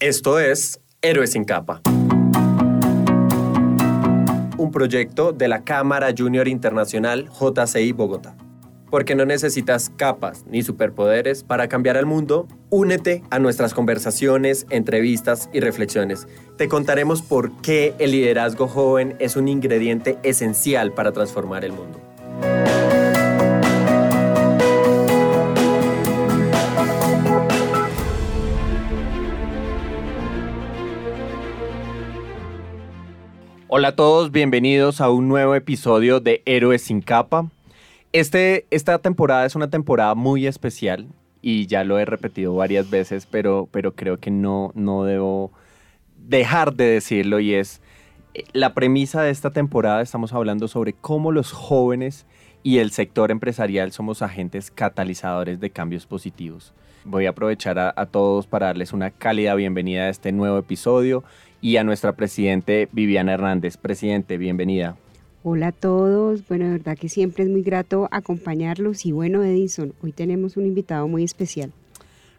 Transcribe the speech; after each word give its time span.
Esto 0.00 0.38
es 0.40 0.80
Héroes 1.02 1.32
sin 1.32 1.44
capa. 1.44 1.82
Un 4.56 4.70
proyecto 4.72 5.32
de 5.32 5.46
la 5.46 5.62
Cámara 5.62 6.14
Junior 6.16 6.48
Internacional 6.48 7.28
JCI 7.28 7.92
Bogotá. 7.92 8.34
Porque 8.90 9.14
no 9.14 9.26
necesitas 9.26 9.90
capas 9.90 10.46
ni 10.48 10.62
superpoderes 10.62 11.44
para 11.44 11.68
cambiar 11.68 11.98
el 11.98 12.06
mundo, 12.06 12.48
únete 12.70 13.22
a 13.28 13.38
nuestras 13.38 13.74
conversaciones, 13.74 14.64
entrevistas 14.70 15.50
y 15.52 15.60
reflexiones. 15.60 16.26
Te 16.56 16.66
contaremos 16.66 17.20
por 17.20 17.60
qué 17.60 17.94
el 17.98 18.12
liderazgo 18.12 18.68
joven 18.68 19.16
es 19.18 19.36
un 19.36 19.48
ingrediente 19.48 20.16
esencial 20.22 20.94
para 20.94 21.12
transformar 21.12 21.62
el 21.62 21.72
mundo. 21.72 22.09
Hola 33.72 33.88
a 33.88 33.94
todos, 33.94 34.32
bienvenidos 34.32 35.00
a 35.00 35.10
un 35.10 35.28
nuevo 35.28 35.54
episodio 35.54 36.18
de 36.18 36.42
Héroes 36.44 36.82
sin 36.82 37.00
capa. 37.00 37.52
Este, 38.12 38.66
esta 38.72 38.98
temporada 38.98 39.46
es 39.46 39.54
una 39.54 39.70
temporada 39.70 40.16
muy 40.16 40.48
especial 40.48 41.06
y 41.40 41.68
ya 41.68 41.84
lo 41.84 41.96
he 42.00 42.04
repetido 42.04 42.52
varias 42.52 42.90
veces, 42.90 43.26
pero, 43.26 43.68
pero 43.70 43.94
creo 43.94 44.18
que 44.18 44.32
no, 44.32 44.72
no 44.74 45.04
debo 45.04 45.52
dejar 46.16 46.74
de 46.74 46.86
decirlo 46.86 47.38
y 47.38 47.54
es 47.54 47.80
eh, 48.34 48.42
la 48.54 48.74
premisa 48.74 49.22
de 49.22 49.30
esta 49.30 49.52
temporada, 49.52 50.02
estamos 50.02 50.32
hablando 50.32 50.66
sobre 50.66 50.92
cómo 50.92 51.30
los 51.30 51.52
jóvenes 51.52 52.26
y 52.64 52.78
el 52.78 52.90
sector 52.90 53.30
empresarial 53.30 53.92
somos 53.92 54.20
agentes 54.20 54.72
catalizadores 54.72 55.60
de 55.60 55.70
cambios 55.70 56.06
positivos. 56.06 56.74
Voy 57.04 57.26
a 57.26 57.30
aprovechar 57.30 57.78
a, 57.78 57.94
a 57.96 58.06
todos 58.06 58.48
para 58.48 58.66
darles 58.66 58.92
una 58.92 59.12
cálida 59.12 59.54
bienvenida 59.54 60.02
a 60.02 60.08
este 60.08 60.32
nuevo 60.32 60.58
episodio 60.58 61.22
y 61.60 61.76
a 61.76 61.84
nuestra 61.84 62.12
presidente 62.12 62.88
Viviana 62.92 63.32
Hernández. 63.32 63.76
Presidente, 63.76 64.38
bienvenida. 64.38 64.96
Hola 65.42 65.68
a 65.68 65.72
todos, 65.72 66.46
bueno, 66.48 66.66
de 66.66 66.72
verdad 66.72 66.98
que 66.98 67.08
siempre 67.08 67.44
es 67.44 67.50
muy 67.50 67.62
grato 67.62 68.08
acompañarlos 68.10 69.06
y 69.06 69.12
bueno, 69.12 69.42
Edison, 69.42 69.94
hoy 70.02 70.12
tenemos 70.12 70.58
un 70.58 70.66
invitado 70.66 71.08
muy 71.08 71.24
especial. 71.24 71.72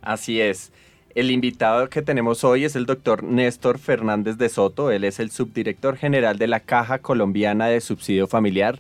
Así 0.02 0.40
es. 0.40 0.72
El 1.14 1.30
invitado 1.30 1.90
que 1.90 2.02
tenemos 2.02 2.44
hoy 2.44 2.64
es 2.64 2.76
el 2.76 2.86
doctor 2.86 3.24
Néstor 3.24 3.80
Fernández 3.80 4.38
de 4.38 4.48
Soto. 4.50 4.92
Él 4.92 5.04
es 5.04 5.20
el 5.20 5.30
subdirector 5.30 5.98
general 5.98 6.38
de 6.38 6.48
la 6.48 6.62
Caja 6.62 7.00
Colombiana 7.00 7.68
de 7.68 7.82
Subsidio 7.82 8.28
Familiar, 8.28 8.80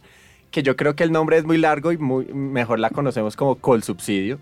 que 0.49 0.63
yo 0.63 0.75
creo 0.77 0.95
que 0.95 1.03
el 1.03 1.11
nombre 1.11 1.37
es 1.37 1.43
muy 1.43 1.57
largo 1.57 1.91
y 1.91 1.97
muy, 1.97 2.25
mejor 2.27 2.79
la 2.79 2.89
conocemos 2.89 3.35
como 3.35 3.55
Colsubsidio. 3.55 4.39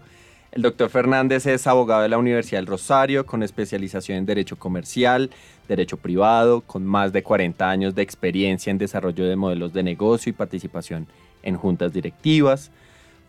El 0.51 0.63
doctor 0.63 0.89
Fernández 0.89 1.45
es 1.45 1.67
abogado 1.67 2.01
de 2.01 2.09
la 2.09 2.17
Universidad 2.17 2.57
del 2.57 2.65
Rosario 2.65 3.27
con 3.27 3.43
especialización 3.43 4.17
en 4.17 4.25
Derecho 4.25 4.57
Comercial, 4.57 5.29
Derecho 5.67 5.97
Privado, 5.97 6.61
con 6.61 6.83
más 6.87 7.13
de 7.13 7.21
40 7.21 7.69
años 7.69 7.93
de 7.93 8.01
experiencia 8.01 8.71
en 8.71 8.79
desarrollo 8.79 9.27
de 9.27 9.35
modelos 9.35 9.73
de 9.73 9.83
negocio 9.83 10.31
y 10.31 10.33
participación 10.33 11.05
en 11.43 11.55
juntas 11.55 11.93
directivas. 11.93 12.71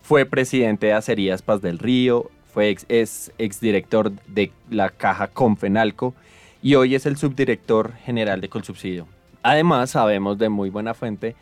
Fue 0.01 0.25
presidente 0.25 0.87
de 0.87 0.93
Acerías 0.93 1.43
Paz 1.43 1.61
del 1.61 1.77
Río, 1.77 2.31
fue 2.51 2.69
ex, 2.69 2.85
es 2.89 3.31
exdirector 3.37 4.11
de 4.27 4.51
la 4.71 4.89
Caja 4.89 5.27
Confenalco 5.27 6.15
y 6.63 6.73
hoy 6.73 6.95
es 6.95 7.05
el 7.05 7.17
subdirector 7.17 7.93
general 8.03 8.41
de 8.41 8.49
Colsubsidio. 8.49 9.07
Además, 9.43 9.91
sabemos 9.91 10.39
de 10.39 10.49
muy 10.49 10.71
buena 10.71 10.95
fuente 10.95 11.35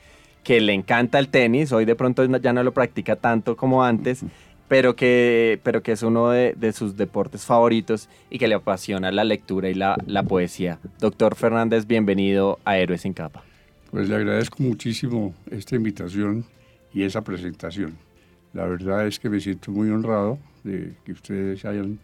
que 0.43 0.59
le 0.59 0.73
encanta 0.73 1.19
el 1.19 1.29
tenis, 1.29 1.71
hoy 1.71 1.85
de 1.85 1.95
pronto 1.95 2.25
ya 2.25 2.53
no 2.53 2.63
lo 2.63 2.73
practica 2.73 3.15
tanto 3.15 3.55
como 3.55 3.83
antes 3.83 4.23
pero 4.69 4.95
que, 4.95 5.59
pero 5.63 5.83
que 5.83 5.91
es 5.91 6.03
uno 6.03 6.29
de, 6.29 6.71
sus 6.71 6.95
deportes 6.95 7.43
favoritos 7.43 8.07
y 8.29 8.37
que 8.37 8.47
le 8.47 8.55
apasiona 8.55 9.11
la 9.11 9.23
lectura 9.23 9.67
y 9.69 9.73
la, 9.73 9.97
la, 10.05 10.23
poesía. 10.23 10.79
Doctor 10.99 11.35
Fernández, 11.35 11.87
bienvenido 11.87 12.59
a 12.63 12.77
Héroes 12.77 13.01
sin 13.01 13.13
Capa. 13.13 13.43
Pues 13.89 14.07
le 14.07 14.15
agradezco 14.15 14.61
muchísimo 14.61 15.33
esta 15.49 15.75
invitación 15.75 16.45
y 16.93 17.01
esa 17.01 17.23
presentación. 17.23 17.97
La 18.53 18.65
verdad 18.65 19.07
es 19.07 19.19
que 19.19 19.29
me 19.29 19.39
siento 19.39 19.71
muy 19.71 19.89
honrado 19.89 20.37
de 20.63 20.93
que 21.03 21.13
ustedes 21.13 21.65
hayan 21.65 21.97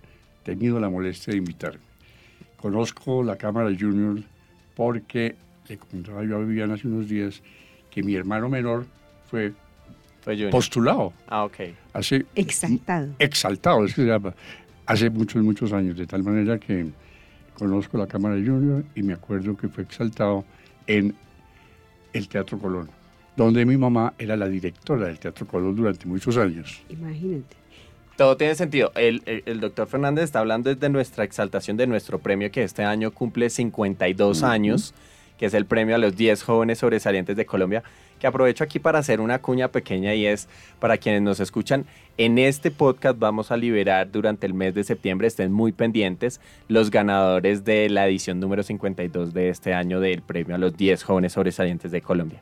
tenido 0.44 0.80
la 0.80 0.90
molestia 0.90 1.32
de 1.32 1.38
invitarme. 1.38 1.86
Conozco 2.58 3.24
la 3.24 3.36
Cámara 3.36 3.70
Junior 3.80 4.18
porque 4.76 5.36
le 5.70 5.78
comentaba 5.78 6.24
yo 6.24 6.38
a 6.38 6.40
Viviana 6.40 6.74
hace 6.74 6.88
unos 6.88 7.08
días 7.08 7.44
que 7.92 8.02
mi 8.02 8.16
hermano 8.16 8.50
menor 8.50 8.88
fue 9.30 9.54
postulado. 10.52 11.14
Ah, 11.28 11.46
ok. 11.46 11.58
Hace, 11.94 12.26
exaltado. 12.36 13.14
Exaltado, 13.20 13.86
es 13.86 13.94
que 13.94 14.02
se 14.02 14.08
llama. 14.08 14.34
Hace 14.86 15.10
muchos, 15.10 15.42
muchos 15.44 15.74
años, 15.74 15.98
de 15.98 16.06
tal 16.06 16.24
manera 16.24 16.60
que 16.60 16.88
conozco 17.58 17.98
la 17.98 18.08
Cámara 18.08 18.36
Junior 18.36 18.84
y 18.96 19.02
me 19.02 19.14
acuerdo 19.14 19.56
que 19.58 19.68
fue 19.68 19.84
exaltado 19.84 20.46
en 20.88 21.16
el 22.14 22.28
Teatro 22.28 22.60
Colón, 22.60 22.90
donde 23.36 23.66
mi 23.66 23.78
mamá 23.78 24.14
era 24.18 24.36
la 24.36 24.48
directora 24.48 25.08
del 25.08 25.20
Teatro 25.20 25.48
Colón 25.48 25.76
durante 25.76 26.06
muchos 26.06 26.38
años. 26.38 26.84
Imagínate. 26.90 27.56
Todo 28.16 28.38
tiene 28.38 28.56
sentido. 28.56 28.94
El, 28.96 29.22
el, 29.26 29.60
doctor 29.60 29.88
Fernández 29.88 30.26
está 30.26 30.40
hablando 30.40 30.74
de 30.74 30.90
nuestra 30.90 31.26
exaltación 31.26 31.76
de 31.76 31.86
nuestro 31.86 32.20
premio 32.20 32.50
que 32.50 32.64
este 32.64 32.84
año 32.84 33.12
cumple 33.12 33.50
52 33.50 34.44
años, 34.44 34.94
que 35.38 35.48
es 35.48 35.54
el 35.54 35.66
premio 35.66 35.96
a 35.96 35.98
los 35.98 36.16
10 36.16 36.44
jóvenes 36.44 36.80
sobresalientes 36.80 37.36
de 37.36 37.46
Colombia 37.46 37.84
que 38.20 38.28
aprovecho 38.28 38.64
aquí 38.64 38.80
para 38.80 39.00
hacer 39.00 39.20
una 39.20 39.40
cuña 39.40 39.70
pequeña 39.70 40.14
y 40.14 40.26
es 40.26 40.48
para 40.80 40.98
quienes 40.98 41.22
nos 41.22 41.40
escuchan, 41.40 41.86
en 42.18 42.38
este 42.38 42.72
podcast 42.72 43.20
vamos 43.20 43.52
a 43.52 43.58
liberar 43.58 44.12
durante 44.12 44.48
el 44.48 44.54
mes 44.54 44.74
de 44.74 44.84
septiembre, 44.84 45.28
estén 45.28 45.52
muy 45.52 45.72
pendientes, 45.72 46.40
los 46.68 46.92
ganadores 46.92 47.66
de 47.66 47.90
la 47.90 48.08
edición 48.08 48.40
número 48.40 48.64
52 48.64 49.34
de 49.34 49.50
este 49.50 49.74
año 49.74 50.00
del 50.00 50.22
premio 50.22 50.56
a 50.56 50.58
los 50.58 50.76
10 50.78 51.04
jóvenes 51.04 51.34
sobresalientes 51.34 51.92
de 51.92 52.02
Colombia. 52.02 52.42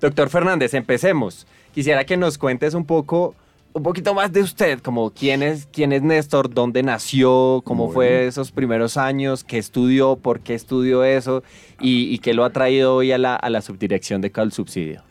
Doctor 0.00 0.28
Fernández, 0.28 0.74
empecemos. 0.74 1.46
Quisiera 1.74 2.04
que 2.04 2.16
nos 2.16 2.38
cuentes 2.38 2.74
un 2.74 2.84
poco 2.84 3.34
un 3.78 3.84
poquito 3.84 4.12
más 4.12 4.32
de 4.32 4.42
usted, 4.42 4.80
como 4.80 5.10
quién 5.10 5.42
es, 5.42 5.68
quién 5.72 5.92
es 5.92 6.02
Néstor, 6.02 6.52
dónde 6.52 6.82
nació, 6.82 7.62
cómo 7.64 7.90
fue 7.90 8.26
esos 8.26 8.50
primeros 8.50 8.96
años, 8.96 9.44
qué 9.44 9.58
estudió, 9.58 10.16
por 10.16 10.40
qué 10.40 10.54
estudió 10.54 11.04
eso 11.04 11.42
y, 11.80 12.18
qué 12.18 12.34
lo 12.34 12.44
ha 12.44 12.50
traído 12.50 12.96
hoy 12.96 13.12
a 13.12 13.18
la, 13.18 13.36
a 13.36 13.48
la 13.50 13.62
subdirección 13.62 14.20
de 14.20 14.30
Cal 14.30 14.52
Subsidio. 14.52 15.02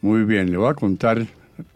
Muy 0.00 0.24
bien, 0.24 0.50
le 0.50 0.56
voy 0.56 0.70
a 0.70 0.74
contar, 0.74 1.26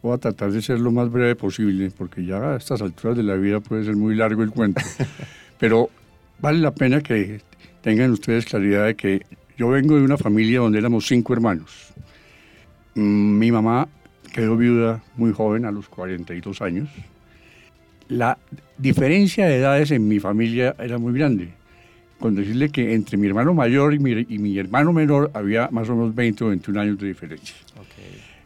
voy 0.02 0.14
a 0.14 0.18
tratar 0.18 0.52
de 0.52 0.62
ser 0.62 0.78
lo 0.78 0.92
más 0.92 1.10
breve 1.10 1.34
posible, 1.34 1.90
porque 1.96 2.24
ya 2.24 2.52
a 2.52 2.56
estas 2.56 2.80
alturas 2.80 3.16
de 3.16 3.24
la 3.24 3.34
vida 3.34 3.60
puede 3.60 3.84
ser 3.84 3.96
muy 3.96 4.14
largo 4.14 4.42
el 4.42 4.50
cuento, 4.50 4.80
pero 5.58 5.90
vale 6.38 6.58
la 6.60 6.70
pena 6.70 7.00
que 7.00 7.40
tengan 7.82 8.12
ustedes 8.12 8.44
claridad 8.46 8.86
de 8.86 8.94
que 8.94 9.26
yo 9.58 9.68
vengo 9.68 9.96
de 9.96 10.02
una 10.02 10.16
familia 10.16 10.60
donde 10.60 10.78
éramos 10.78 11.06
cinco 11.06 11.32
hermanos. 11.32 11.92
Mm, 12.94 13.38
mi 13.38 13.50
mamá 13.50 13.88
quedó 14.32 14.56
viuda 14.56 15.02
muy 15.16 15.32
joven, 15.32 15.64
a 15.64 15.70
los 15.70 15.88
42 15.88 16.62
años. 16.62 16.88
La 18.08 18.38
diferencia 18.78 19.46
de 19.46 19.58
edades 19.58 19.90
en 19.90 20.08
mi 20.08 20.18
familia 20.18 20.74
era 20.78 20.98
muy 20.98 21.12
grande. 21.12 21.50
Con 22.18 22.34
decirle 22.34 22.70
que 22.70 22.94
entre 22.94 23.16
mi 23.16 23.26
hermano 23.28 23.54
mayor 23.54 23.94
y 23.94 23.98
mi, 23.98 24.58
hermano 24.58 24.92
menor 24.92 25.30
había 25.32 25.68
más 25.70 25.88
o 25.88 25.96
menos 25.96 26.14
20 26.14 26.44
o 26.44 26.48
21 26.48 26.80
años 26.80 26.98
de 26.98 27.08
diferencia. 27.08 27.56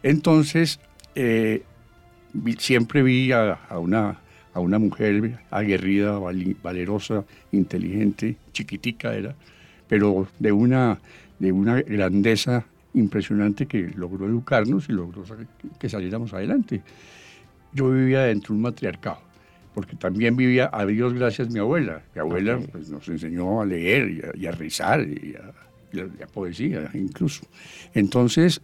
Entonces, 0.02 0.78
eh, 1.14 1.62
siempre 2.58 3.02
vi 3.02 3.32
a, 3.32 3.58
una, 3.78 4.18
a 4.52 4.60
una 4.60 4.78
mujer 4.78 5.40
aguerrida, 5.50 6.18
valerosa, 6.62 7.24
inteligente, 7.52 8.36
chiquitica 8.52 9.14
era, 9.14 9.34
pero 9.88 10.28
de 10.38 10.52
una, 10.52 10.98
de 11.38 11.52
una 11.52 11.80
grandeza 11.82 12.64
impresionante 12.94 13.66
que 13.66 13.90
logró 13.96 14.26
educarnos 14.26 14.88
y 14.88 14.92
logró 14.92 15.24
que 15.78 15.88
saliéramos 15.88 16.32
adelante. 16.32 16.82
Yo 17.72 17.90
vivía 17.90 18.22
dentro 18.22 18.48
de 18.48 18.56
un 18.56 18.62
matriarcado, 18.62 19.18
porque 19.74 19.96
también 19.96 20.36
vivía, 20.36 20.70
a 20.72 20.86
Dios 20.86 21.12
gracias, 21.12 21.50
mi 21.50 21.58
abuela. 21.58 22.02
Mi 22.14 22.20
abuela 22.20 22.58
pues, 22.72 22.88
nos 22.88 23.06
enseñó 23.08 23.60
a 23.60 23.66
leer 23.66 24.32
y 24.34 24.46
a, 24.46 24.52
rezar 24.52 25.06
y 25.06 25.34
a, 25.34 26.26
poesía 26.28 26.90
incluso. 26.94 27.44
Entonces, 27.94 28.60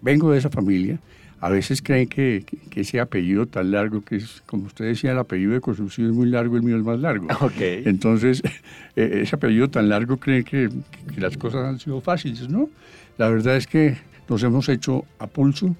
vengo 0.00 0.32
de 0.32 0.38
esa 0.38 0.50
familia. 0.50 0.98
A 1.40 1.50
veces 1.50 1.82
creen 1.82 2.08
que, 2.08 2.42
ese 2.74 3.00
apellido 3.00 3.44
tan 3.44 3.70
largo, 3.70 4.02
que 4.02 4.16
es, 4.16 4.42
como 4.46 4.64
usted 4.64 4.86
decía, 4.86 5.12
el 5.12 5.18
apellido 5.18 5.52
de 5.52 5.60
construcción 5.60 6.08
es 6.08 6.14
muy 6.14 6.26
largo, 6.26 6.56
el 6.56 6.62
mío 6.62 6.78
es 6.78 6.82
más 6.82 6.98
largo. 6.98 7.26
Okay. 7.40 7.82
Entonces, 7.84 8.42
e, 8.96 9.20
ese 9.20 9.36
apellido 9.36 9.68
tan 9.68 9.90
largo 9.90 10.16
creen 10.16 10.44
que, 10.44 10.70
que 11.14 11.20
las 11.20 11.36
cosas 11.36 11.66
han 11.66 11.78
sido 11.78 12.00
fáciles, 12.00 12.48
¿no? 12.48 12.70
La 13.16 13.28
verdad 13.28 13.56
es 13.56 13.66
que 13.66 13.96
nos 14.28 14.42
hemos 14.42 14.68
hecho 14.68 15.04
a 15.18 15.26
pulso. 15.26 15.74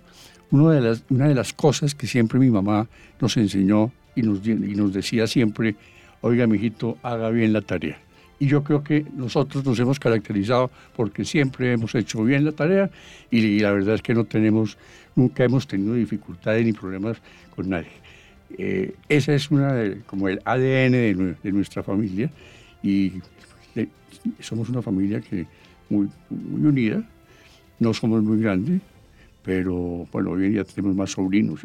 Una 0.51 0.73
de 0.73 0.81
las, 0.81 1.05
de 1.09 1.55
cosas 1.57 1.95
que 1.95 2.07
siempre 2.07 2.39
mi 2.39 2.51
mamá 2.51 2.87
nos 3.21 3.37
enseñó 3.37 3.93
y 4.15 4.23
nos, 4.23 4.93
decía 4.93 5.27
siempre, 5.27 5.75
oiga, 6.21 6.47
mijito, 6.47 6.97
haga 7.03 7.31
bien 7.31 7.53
la 7.53 7.61
tarea. 7.61 7.99
Y 8.39 8.47
yo 8.47 8.63
creo 8.63 8.85
que 8.85 9.05
nosotros 9.17 9.65
nos 9.65 9.79
hemos 9.81 9.99
caracterizado 9.99 10.71
porque 10.95 11.25
siempre 11.25 11.73
hemos 11.73 11.95
hecho 11.95 12.23
bien 12.23 12.45
la 12.45 12.53
tarea 12.53 12.91
y, 13.31 13.59
la 13.61 13.73
verdad 13.73 13.97
es 13.97 14.03
que 14.03 14.15
no 14.15 14.25
tenemos, 14.25 14.77
nunca 15.17 15.45
hemos 15.45 15.67
tenido 15.67 15.95
dificultades 15.95 16.65
ni 16.65 16.73
problemas 16.73 17.17
con 17.55 17.71
nadie. 17.71 17.89
Eh, 18.57 18.95
esa 19.09 19.35
es 19.35 19.51
una 19.51 19.75
como 20.07 20.29
el 20.29 20.41
ADN 20.45 20.93
de, 20.93 21.35
de, 21.43 21.53
nuestra 21.53 21.83
familia 21.83 22.31
y 22.83 23.15
somos 24.41 24.69
una 24.69 24.83
familia 24.83 25.21
que 25.21 25.47
muy, 25.89 26.09
muy 26.31 26.67
unida, 26.67 27.03
no 27.79 27.95
somos 27.95 28.23
muy 28.23 28.41
grandes, 28.41 28.81
pero 29.43 30.07
bueno, 30.13 30.31
hoy 30.31 30.47
en 30.47 30.53
día 30.53 30.65
tenemos 30.65 30.97
más 30.97 31.13
sobrinos. 31.13 31.61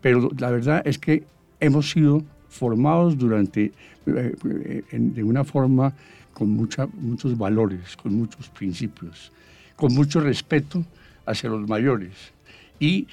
Pero 0.00 0.30
la 0.38 0.50
verdad 0.50 0.82
es 0.84 0.98
que 0.98 1.24
hemos 1.60 1.90
sido 1.90 2.22
formados 2.48 3.16
durante, 3.16 3.72
eh, 4.06 4.82
de 4.90 5.22
una 5.22 5.44
forma 5.44 5.92
con 6.32 6.50
muchos 6.50 7.36
valores, 7.36 7.96
con 7.96 8.14
muchos 8.14 8.48
principios, 8.48 9.30
con 9.76 9.94
mucho 9.94 10.20
respeto 10.20 10.84
hacia 11.26 11.50
los 11.50 11.68
mayores. 11.68 12.12
Y 12.78 13.06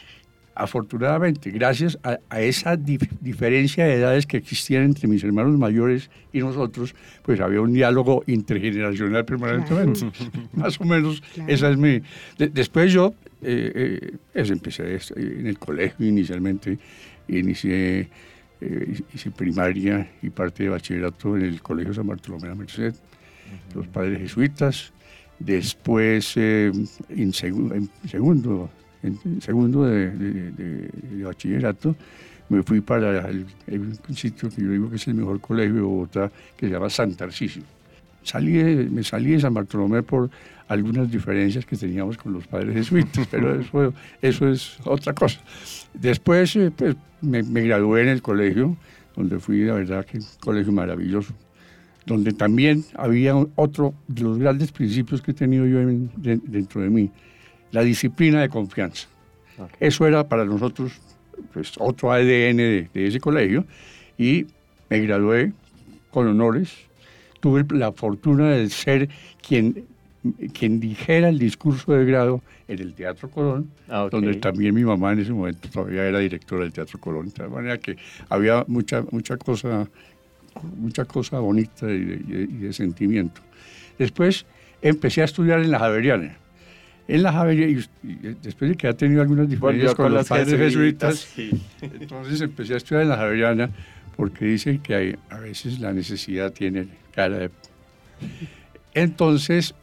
afortunadamente, 0.58 1.52
gracias 1.52 1.98
a, 2.04 2.42
esa 2.42 2.76
diferencia 2.76 3.86
de 3.86 3.94
edades 3.94 4.26
que 4.26 4.38
existían 4.38 4.84
entre 4.84 5.08
mis 5.08 5.24
hermanos 5.24 5.58
mayores 5.58 6.10
y 6.34 6.40
nosotros, 6.40 6.96
pues 7.24 7.40
había 7.40 7.62
un 7.62 7.74
diálogo 7.74 8.24
intergeneracional 8.28 9.24
permanentemente. 9.26 10.10
Más 10.54 10.80
o 10.82 10.84
menos, 10.84 11.22
esa 11.48 11.70
es 11.70 11.78
mi... 11.78 12.02
después 12.38 12.92
yo 12.92 13.14
eh, 13.42 14.18
eh, 14.34 14.44
empecé 14.50 15.00
en 15.16 15.48
el 15.48 15.60
colegio 15.60 16.06
inicialmente, 16.06 16.78
inicié 17.28 18.10
eh, 18.60 19.00
hice 19.14 19.30
primaria 19.30 20.10
y 20.24 20.32
parte 20.32 20.64
de 20.64 20.70
bachillerato 20.70 21.38
en 21.38 21.44
el 21.44 21.62
Colegio 21.62 21.94
San 21.94 22.08
Bartolomé 22.08 22.44
de 22.44 22.50
la 22.50 22.56
Merced, 22.56 22.96
los 23.76 23.88
padres 23.88 24.20
jesuitas. 24.20 24.92
Después, 25.38 26.36
en, 26.36 26.88
en 27.10 27.32
segundo 27.32 28.72
en 29.08 29.42
segundo 29.42 29.86
de, 29.86 30.90
bachillerato, 31.24 31.96
me 32.50 32.64
fui 32.64 32.82
para 32.82 33.28
el, 33.28 33.46
sitio 34.16 34.50
que 34.50 34.62
yo 34.62 34.72
digo 34.72 34.90
que 34.90 34.96
es 34.96 35.08
el 35.08 35.16
mejor 35.16 35.42
colegio 35.42 35.76
de 35.76 35.82
Bogotá, 35.82 36.32
que 36.56 36.68
se 36.68 36.74
llama 36.74 36.90
San 36.90 37.14
Tarcisio. 37.16 37.64
Salí 38.24 38.52
me 38.92 39.04
salí 39.04 39.32
de 39.32 39.40
San 39.40 39.54
Bartolomé 39.54 40.04
por 40.04 40.30
algunas 40.68 41.10
diferencias 41.10 41.66
que 41.66 41.78
teníamos 41.78 42.18
con 42.18 42.34
los 42.34 42.46
padres 42.48 42.74
jesuitas, 42.74 43.28
pero 43.32 43.60
eso, 43.60 43.94
eso 44.22 44.50
es 44.50 44.78
otra 44.84 45.14
cosa. 45.14 45.40
Después 45.94 46.56
eh, 46.56 46.72
pues, 46.76 46.96
me, 47.22 47.42
gradué 47.42 48.04
en 48.04 48.10
el 48.10 48.22
colegio, 48.22 48.76
donde 49.16 49.40
fui, 49.40 49.64
la 49.64 49.74
verdad, 49.76 50.06
que 50.06 50.18
un 50.18 50.26
colegio 50.40 50.72
maravilloso, 50.72 51.34
donde 52.06 52.32
también 52.34 52.86
había 52.96 53.36
otro 53.56 53.94
de 54.08 54.24
los 54.24 54.38
grandes 54.38 54.72
principios 54.72 55.22
que 55.22 55.32
he 55.32 55.34
tenido 55.34 55.66
yo 55.66 55.80
dentro 56.18 56.82
de 56.82 56.90
mí, 56.90 57.12
la 57.72 57.84
disciplina 57.84 58.42
de 58.42 58.50
confianza. 58.50 59.08
Eso 59.80 60.06
era 60.06 60.28
para 60.28 60.46
nosotros 60.46 60.94
pues, 61.54 61.74
otro 61.80 62.12
ADN 62.12 62.58
de, 62.58 62.90
ese 62.94 63.20
colegio 63.20 63.66
y 64.18 64.46
me 64.90 65.00
gradué 65.00 65.54
con 66.12 66.28
honores. 66.28 66.74
Tuve 67.40 67.66
la 67.76 67.92
fortuna 67.92 68.50
de 68.52 68.70
ser 68.70 69.10
quien, 69.48 69.86
quien 70.54 70.80
dijera 70.80 71.30
el 71.30 71.40
discurso 71.40 71.94
de 71.94 72.06
grado 72.06 72.42
en 72.68 72.80
el 72.80 72.94
Teatro 72.94 73.30
Colón, 73.30 73.70
ah, 73.90 74.08
donde 74.12 74.36
también 74.36 74.74
mi 74.74 74.84
mamá 74.84 75.14
en 75.14 75.20
ese 75.20 75.32
momento 75.32 75.70
todavía 75.70 76.06
era 76.06 76.20
directora 76.20 76.64
del 76.64 76.74
Teatro 76.74 77.00
Colón. 77.00 77.32
De 77.36 77.48
manera 77.48 77.78
que 77.78 77.98
había 78.30 78.66
mucha, 78.68 79.04
mucha, 79.12 79.38
cosa, 79.38 79.88
mucha 80.78 81.06
cosa 81.06 81.40
bonita 81.40 81.90
y 81.90 82.04
de, 82.04 82.74
sentimiento. 82.74 83.42
Después 83.98 84.46
empecé 84.82 85.22
a 85.22 85.26
estudiar 85.26 85.60
en 85.60 85.72
la 85.72 85.80
Javeriana 85.80 86.38
en 87.08 87.24
la 87.24 87.32
Javeriana, 87.32 87.72
y, 88.04 88.36
después 88.42 88.72
de 88.72 88.78
que 88.78 88.88
ha 88.88 88.94
tenido 88.94 89.22
algunas 89.22 89.50
diferencias 89.50 89.96
con, 89.96 90.14
los 90.14 90.28
padres 90.28 90.58
jesuitas, 90.58 91.28
entonces 91.82 92.42
empecé 92.42 92.74
a 92.74 92.78
estudiar 92.78 93.04
en 93.04 93.10
la 93.10 93.18
Javeriana 93.18 93.70
porque 94.16 94.46
dicen 94.46 94.80
que 94.80 94.96
hay, 94.96 95.16
a 95.30 95.40
veces 95.40 95.80
la 95.80 95.94
necesidad 95.94 96.52
tiene 96.52 96.88
cara 97.14 97.38
de... 97.38 97.52
Entonces, 98.94 99.76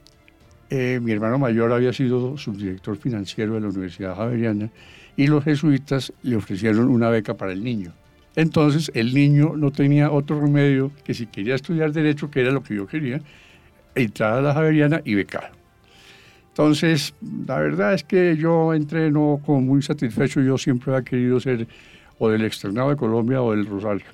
eh, 0.71 0.99
mi 1.00 1.12
hermano 1.12 1.38
mayor 1.38 1.73
había 1.73 1.93
sido 1.93 2.37
subdirector 2.37 2.97
financiero 2.97 3.55
de 3.55 3.61
la 3.61 3.69
Universidad 3.69 4.17
Javeriana 4.17 4.71
y 5.17 5.29
los 5.29 5.44
jesuitas 5.44 6.12
le 6.23 6.37
ofrecieron 6.37 6.88
una 6.88 7.09
beca 7.11 7.35
para 7.35 7.53
el 7.53 7.62
niño. 7.62 7.93
Entonces, 8.37 8.91
el 8.94 9.15
niño 9.15 9.55
no 9.56 9.71
tenía 9.71 10.11
otro 10.11 10.41
remedio 10.41 10.91
que 11.05 11.15
si 11.15 11.26
quería 11.26 11.55
estudiar 11.55 11.93
Derecho, 11.93 12.31
que 12.31 12.41
era 12.41 12.50
lo 12.50 12.65
que 12.65 12.75
yo 12.75 12.87
quería, 12.88 13.21
entrar 13.94 14.32
a 14.35 14.43
la 14.43 14.53
Javeriana 14.53 15.00
y 15.05 15.15
becar. 15.15 15.53
Entonces, 16.54 17.14
la 17.48 17.58
verdad 17.58 17.94
es 17.94 18.04
que 18.04 18.36
yo 18.36 18.72
entré 18.74 19.10
no 19.10 19.40
como 19.44 19.60
muy 19.60 19.82
satisfecho, 19.82 20.40
yo 20.40 20.56
siempre 20.56 20.92
había 20.92 21.04
querido 21.04 21.40
ser 21.40 21.66
o 22.20 22.28
del 22.28 22.44
externado 22.44 22.90
de 22.90 22.96
Colombia 22.96 23.42
o 23.42 23.50
del 23.50 23.66
Rosario. 23.66 24.06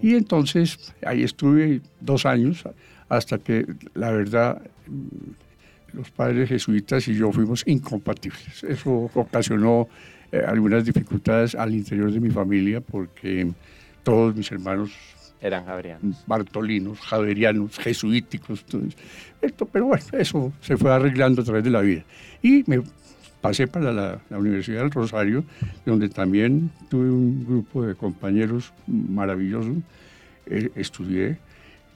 Y 0.00 0.14
entonces 0.14 0.94
ahí 1.04 1.22
estuve 1.22 1.82
dos 2.00 2.24
años 2.24 2.64
hasta 3.10 3.36
que 3.36 3.66
la 3.92 4.10
verdad 4.10 4.62
los 5.92 6.10
padres 6.10 6.48
jesuitas 6.48 7.06
y 7.08 7.14
yo 7.14 7.30
fuimos 7.30 7.62
incompatibles. 7.66 8.64
Eso 8.64 9.10
ocasionó 9.12 9.86
eh, 10.32 10.42
algunas 10.46 10.82
dificultades 10.82 11.54
al 11.54 11.74
interior 11.74 12.10
de 12.10 12.20
mi 12.20 12.30
familia 12.30 12.80
porque 12.80 13.52
todos 14.02 14.34
mis 14.34 14.50
hermanos 14.50 14.92
eran 15.40 15.64
javerianos. 15.64 16.22
Bartolinos, 16.26 17.00
javerianos, 17.00 17.78
jesuíticos. 17.78 18.64
esto, 19.40 19.66
pero 19.66 19.86
bueno, 19.86 20.04
eso 20.12 20.52
se 20.60 20.76
fue 20.76 20.92
arreglando 20.92 21.42
a 21.42 21.44
través 21.44 21.64
de 21.64 21.70
la 21.70 21.80
vida. 21.80 22.02
Y 22.42 22.64
me 22.66 22.82
pasé 23.40 23.66
para 23.66 23.92
la, 23.92 24.20
Universidad 24.30 24.80
del 24.80 24.90
Rosario, 24.90 25.44
donde 25.86 26.08
también 26.08 26.70
tuve 26.88 27.10
un 27.10 27.44
grupo 27.46 27.84
de 27.84 27.94
compañeros 27.94 28.72
maravillosos, 28.86 29.78
eh, 30.46 30.70
estudié 30.74 31.38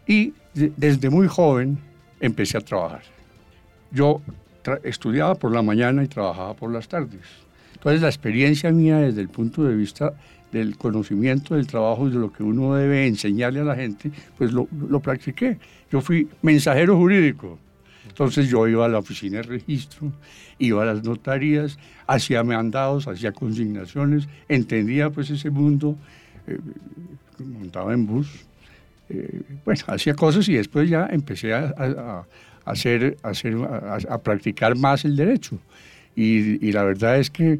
y 0.06 0.32
desde 0.54 1.10
muy 1.10 1.26
joven 1.28 1.78
empecé 2.20 2.58
a 2.58 2.60
trabajar. 2.60 3.02
Yo 3.90 4.20
estudiaba 4.82 5.34
por 5.34 5.52
la 5.52 5.62
mañana 5.62 6.02
y 6.02 6.08
trabajaba 6.08 6.54
por 6.54 6.72
las 6.72 6.88
tardes. 6.88 7.22
Entonces 7.74 8.00
la 8.00 8.08
experiencia 8.08 8.70
mía 8.70 8.98
desde 8.98 9.20
el 9.20 9.28
punto 9.28 9.64
de 9.64 9.74
vista 9.74 10.14
del 10.54 10.76
conocimiento 10.78 11.56
del 11.56 11.66
trabajo 11.66 12.06
y 12.06 12.12
de 12.12 12.18
lo 12.18 12.32
que 12.32 12.44
uno 12.44 12.74
debe 12.76 13.06
enseñarle 13.06 13.60
a 13.60 13.64
la 13.64 13.74
gente, 13.74 14.10
pues 14.38 14.52
lo, 14.52 14.68
lo 14.88 15.00
practiqué. 15.00 15.58
Yo 15.90 16.00
fui 16.00 16.28
mensajero 16.42 16.96
jurídico. 16.96 17.58
Entonces 18.06 18.48
yo 18.48 18.68
iba 18.68 18.84
a 18.84 18.88
la 18.88 18.98
oficina 18.98 19.38
de 19.38 19.42
registro, 19.42 20.12
iba 20.58 20.82
a 20.82 20.86
las 20.86 21.02
notarías, 21.02 21.78
hacía 22.06 22.44
mandados, 22.44 23.08
hacía 23.08 23.32
consignaciones, 23.32 24.28
entendía 24.48 25.10
pues 25.10 25.30
ese 25.30 25.50
mundo, 25.50 25.96
eh, 26.46 26.58
montaba 27.38 27.92
en 27.92 28.06
bus, 28.06 28.28
eh, 29.08 29.42
bueno, 29.64 29.82
hacía 29.88 30.14
cosas 30.14 30.48
y 30.48 30.54
después 30.54 30.88
ya 30.88 31.08
empecé 31.10 31.52
a, 31.52 32.24
hacer, 32.64 33.16
a, 33.24 33.30
hacer, 33.30 33.56
a, 34.08 34.18
practicar 34.18 34.76
más 34.76 35.04
el 35.04 35.16
derecho. 35.16 35.58
Y, 36.14 36.64
y 36.64 36.70
la 36.70 36.84
verdad 36.84 37.18
es 37.18 37.30
que 37.30 37.58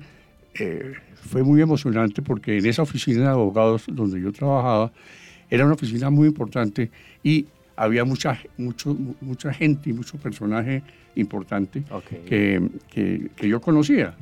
eh, 0.61 0.93
fue 1.25 1.43
muy 1.43 1.61
emocionante 1.61 2.23
porque 2.23 2.59
en 2.59 2.67
esa 2.67 2.83
oficina 2.83 3.23
de 3.23 3.29
abogados 3.29 3.85
donde 3.89 4.21
yo 4.21 4.33
trabajaba, 4.33 4.93
era 5.51 5.65
una 5.65 5.75
oficina 5.75 6.11
muy 6.11 6.29
importante 6.29 6.91
y 7.23 7.47
había 7.77 8.05
mucha, 8.05 8.39
mucho, 8.57 8.97
mucha 9.21 9.53
gente 9.53 9.91
y 9.91 9.93
mucho 9.93 10.17
personaje 10.19 10.83
importante 11.17 11.83
que, 12.27 12.69
que, 12.91 13.49
yo 13.49 13.61
conocía. 13.61 14.15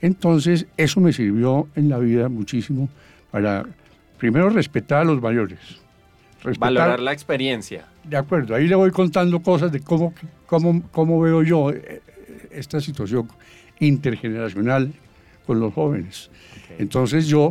Entonces, 0.00 0.66
eso 0.76 1.00
me 1.00 1.12
sirvió 1.12 1.68
en 1.74 1.88
la 1.88 1.98
vida 1.98 2.28
muchísimo 2.28 2.88
para, 3.30 3.66
primero, 4.18 4.50
respetar 4.50 5.02
a 5.02 5.04
los 5.04 5.20
mayores. 5.20 5.58
Valorar 6.58 7.00
la 7.00 7.12
experiencia. 7.12 7.86
De 8.04 8.16
acuerdo, 8.16 8.54
ahí 8.54 8.68
le 8.68 8.74
voy 8.74 8.90
contando 8.90 9.40
cosas 9.40 9.72
de 9.72 9.80
cómo, 9.80 10.14
cómo, 10.46 10.82
cómo 10.92 11.20
veo 11.20 11.42
yo 11.42 11.70
eh, 11.70 12.02
esta 12.50 12.80
situación 12.80 13.28
intergeneracional 13.80 14.92
con 15.46 15.60
los 15.60 15.72
jóvenes. 15.72 16.30
Entonces 16.78 17.26
yo 17.26 17.50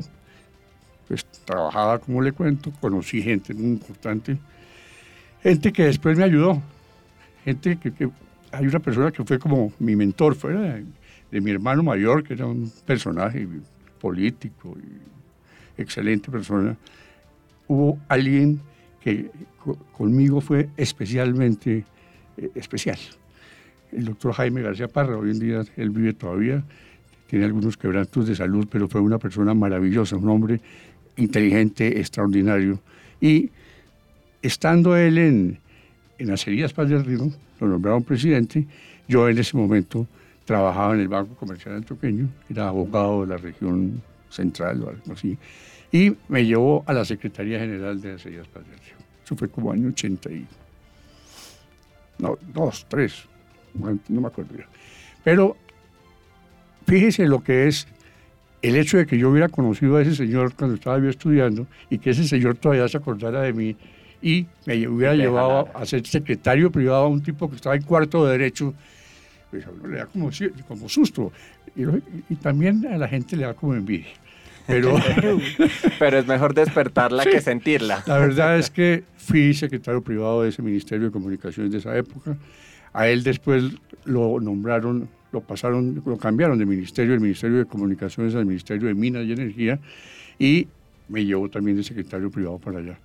pues, 1.07 1.25
trabajaba, 1.45 1.99
como 1.99 2.21
le 2.21 2.31
cuento, 2.31 2.71
conocí 2.79 3.21
gente 3.21 3.53
muy 3.53 3.71
importante, 3.71 4.37
gente 5.41 5.71
que 5.71 5.85
después 5.85 6.17
me 6.17 6.23
ayudó, 6.23 6.61
gente 7.43 7.77
que, 7.77 8.09
hay 8.51 8.67
una 8.67 8.79
persona 8.79 9.11
que 9.11 9.23
fue 9.23 9.37
como 9.37 9.73
mi 9.79 9.95
mentor, 9.95 10.35
fuera 10.35 10.79
de, 11.31 11.41
mi 11.41 11.51
hermano 11.51 11.83
mayor, 11.83 12.23
que 12.23 12.33
era 12.33 12.45
un 12.45 12.71
personaje 12.85 13.45
político 13.99 14.75
y 14.77 15.81
excelente 15.81 16.31
persona. 16.31 16.77
Hubo 17.67 17.99
alguien 18.07 18.61
que 19.01 19.29
conmigo 19.91 20.39
fue 20.39 20.69
especialmente 20.77 21.83
eh, 22.37 22.51
especial. 22.55 22.97
El 23.91 24.05
doctor 24.05 24.33
Jaime 24.33 24.61
García 24.61 24.87
Parra, 24.87 25.17
hoy 25.17 25.31
en 25.31 25.39
día 25.39 25.63
él 25.75 25.89
vive 25.89 26.13
todavía, 26.13 26.63
tiene 27.35 27.47
algunos 27.47 27.75
quebrantos 27.75 28.27
de 28.27 28.33
salud, 28.33 28.65
pero 28.71 28.87
fue 28.87 29.01
una 29.01 29.19
persona 29.19 29.53
maravillosa, 29.53 30.15
un 30.15 30.29
hombre 30.29 30.61
inteligente, 31.17 31.99
extraordinario. 31.99 32.79
Y 33.19 33.49
estando 34.41 34.95
él 34.95 35.17
en, 35.17 35.59
en 36.17 36.31
Acerías 36.31 36.71
Paz 36.71 36.87
del 36.87 37.03
Río, 37.03 37.29
lo 37.59 37.67
nombraron 37.67 38.05
presidente, 38.05 38.65
yo 39.05 39.27
en 39.27 39.37
ese 39.37 39.57
momento 39.57 40.07
trabajaba 40.45 40.93
en 40.93 41.01
el 41.01 41.09
Banco 41.09 41.35
Comercial 41.35 41.75
Antioqueño, 41.75 42.29
era 42.49 42.69
abogado 42.69 43.25
de 43.25 43.27
la 43.27 43.37
región 43.37 44.01
central 44.29 44.83
o 44.83 44.89
algo 44.91 45.11
así, 45.11 45.37
y 45.91 46.15
me 46.29 46.45
llevó 46.45 46.85
a 46.87 46.93
la 46.93 47.03
Secretaría 47.03 47.59
General 47.59 47.99
de 47.99 48.13
Acerías 48.13 48.47
Paz 48.47 48.63
del 48.63 48.79
Río. 48.79 48.95
Eso 49.25 49.35
fue 49.35 49.49
como 49.49 49.73
año 49.73 49.89
80 49.89 50.31
y 50.31 50.47
no, 52.17 52.37
dos, 52.53 52.85
tres, 52.87 53.25
no 53.73 54.21
me 54.21 54.27
acuerdo 54.27 54.55
ya. 54.57 54.69
Pero 55.21 55.57
fíjese 56.85 57.25
lo 57.27 57.43
que 57.43 57.67
es 57.67 57.87
el 58.61 58.75
hecho 58.75 58.97
de 58.97 59.05
que 59.05 59.17
yo 59.17 59.29
hubiera 59.29 59.49
conocido 59.49 59.97
a 59.97 60.01
ese 60.01 60.15
señor 60.15 60.53
cuando 60.55 60.75
estaba 60.75 60.97
yo 60.99 61.09
estudiando 61.09 61.67
y 61.89 61.99
que 61.99 62.11
ese 62.11 62.27
señor 62.27 62.55
todavía 62.55 62.87
se 62.87 62.97
acordara 62.97 63.41
de 63.41 63.53
mí 63.53 63.75
y 64.21 64.47
me 64.65 64.87
hubiera 64.87 65.13
llevado 65.13 65.69
a, 65.73 65.85
ser 65.85 66.05
secretario 66.07 66.71
privado 66.71 67.03
a 67.03 67.07
un 67.07 67.21
tipo 67.21 67.47
que 67.47 67.57
estaba 67.57 67.75
en 67.75 67.83
cuarto 67.83 68.25
de 68.25 68.31
derecho, 68.31 68.73
pues 69.51 69.67
a 69.67 69.69
uno 69.69 69.87
le 69.87 69.97
da 69.97 70.07
como, 70.07 70.31
como 70.67 70.89
susto. 70.89 71.31
Y, 71.75 72.35
también 72.35 72.87
a 72.87 72.97
la 72.97 73.07
gente 73.07 73.35
le 73.35 73.45
da 73.45 73.53
como 73.53 73.75
envidia. 73.75 74.07
Pero, 74.65 74.95
pero 75.99 76.17
es 76.17 76.25
mejor 76.25 76.55
despertarla 76.55 77.23
que 77.23 77.39
sentirla. 77.39 78.03
La 78.07 78.17
verdad 78.17 78.57
es 78.57 78.71
que 78.71 79.03
fui 79.15 79.53
secretario 79.53 80.01
privado 80.01 80.41
de 80.41 80.49
ese 80.49 80.63
Ministerio 80.63 81.05
de 81.05 81.11
Comunicaciones 81.11 81.71
de 81.71 81.77
esa 81.77 81.95
época. 81.95 82.35
A 82.93 83.07
él 83.07 83.23
después 83.23 83.63
lo 84.05 84.39
nombraron, 84.39 85.07
lo 85.35 85.41
pasaron, 85.41 86.01
lo 86.05 86.17
cambiaron 86.17 86.57
de 86.57 86.65
ministerio, 86.65 87.11
del 87.11 87.21
Ministerio 87.21 87.57
de 87.57 87.65
Comunicaciones 87.65 88.33
al 88.35 88.45
Ministerio 88.45 88.87
de 88.87 88.93
Minas 88.93 89.25
y 89.25 89.33
Energía, 89.33 89.79
y 90.39 90.67
me 91.09 91.25
llevó 91.25 91.49
también 91.49 91.77
de 91.77 91.83
secretario 91.83 92.31
privado 92.31 92.57
para 92.57 92.79
allá. 92.79 92.97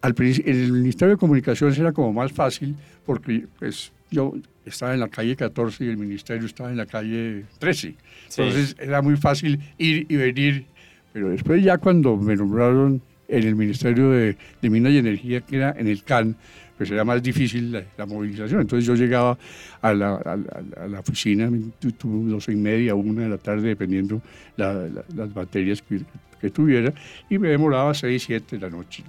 Al, 0.00 0.14
el 0.18 0.72
Ministerio 0.72 1.14
de 1.14 1.18
Comunicaciones 1.18 1.78
era 1.78 1.92
como 1.92 2.12
más 2.12 2.32
fácil 2.32 2.76
porque 3.04 3.46
pues, 3.58 3.92
yo 4.10 4.34
estaba 4.64 4.94
en 4.94 5.00
la 5.00 5.08
calle 5.08 5.34
14 5.34 5.84
y 5.84 5.88
el 5.88 5.96
ministerio 5.96 6.46
estaba 6.46 6.70
en 6.70 6.76
la 6.76 6.86
calle 6.86 7.44
13. 7.58 7.94
Entonces 8.30 8.76
era 8.78 9.02
muy 9.02 9.16
fácil 9.16 9.60
ir 9.78 10.06
y 10.08 10.16
venir. 10.16 10.66
Pero 11.12 11.30
después 11.30 11.62
ya 11.62 11.78
cuando 11.78 12.16
me 12.16 12.36
nombraron 12.36 13.02
en 13.28 13.44
el 13.44 13.56
Ministerio 13.56 14.10
de, 14.10 14.36
Minas 14.62 14.92
y 14.92 14.98
Energía, 14.98 15.40
que 15.40 15.56
era 15.56 15.74
en 15.76 15.88
el 15.88 16.04
CAN, 16.04 16.36
pues 16.76 16.90
era 16.90 17.04
más 17.04 17.22
difícil 17.22 17.72
la, 17.72 18.06
movilización. 18.06 18.62
Entonces 18.62 18.86
yo 18.86 18.94
llegaba 18.94 19.38
a 19.80 19.94
la, 19.94 20.14
a, 20.14 21.00
oficina, 21.00 21.48
doce 21.80 22.52
y 22.52 22.56
media, 22.56 22.94
una 22.94 23.22
de 23.22 23.28
la 23.28 23.38
tarde, 23.38 23.68
dependiendo 23.68 24.20
las 24.56 25.34
materias 25.34 25.82
que, 25.82 26.50
tuviera, 26.50 26.92
y 27.30 27.38
me 27.38 27.48
demoraba 27.48 27.94
seis, 27.94 28.24
siete 28.24 28.56
de 28.58 28.62
la 28.62 28.70
noche 28.70 29.02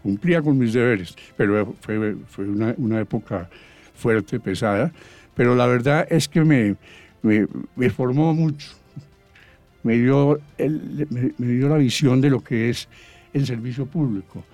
cumplía 0.00 0.40
con 0.40 0.56
mis 0.56 0.72
deberes, 0.72 1.16
pero 1.36 1.74
fue, 1.80 2.16
fue 2.28 2.44
una, 2.44 2.72
una, 2.78 3.00
época 3.00 3.50
fuerte, 3.94 4.38
pesada, 4.38 4.92
pero 5.34 5.56
la 5.56 5.66
verdad 5.66 6.06
es 6.08 6.28
que 6.28 6.44
me, 6.44 6.76
me, 7.20 7.46
me 7.74 7.90
formó 7.90 8.32
mucho, 8.32 8.68
me 9.82 9.98
dio, 9.98 10.38
el, 10.56 11.06
me, 11.38 11.46
dio 11.46 11.68
la 11.68 11.76
visión 11.76 12.20
de 12.20 12.30
lo 12.30 12.42
que 12.42 12.70
es 12.70 12.88
el 13.32 13.46
servicio 13.46 13.86
público. 13.86 14.44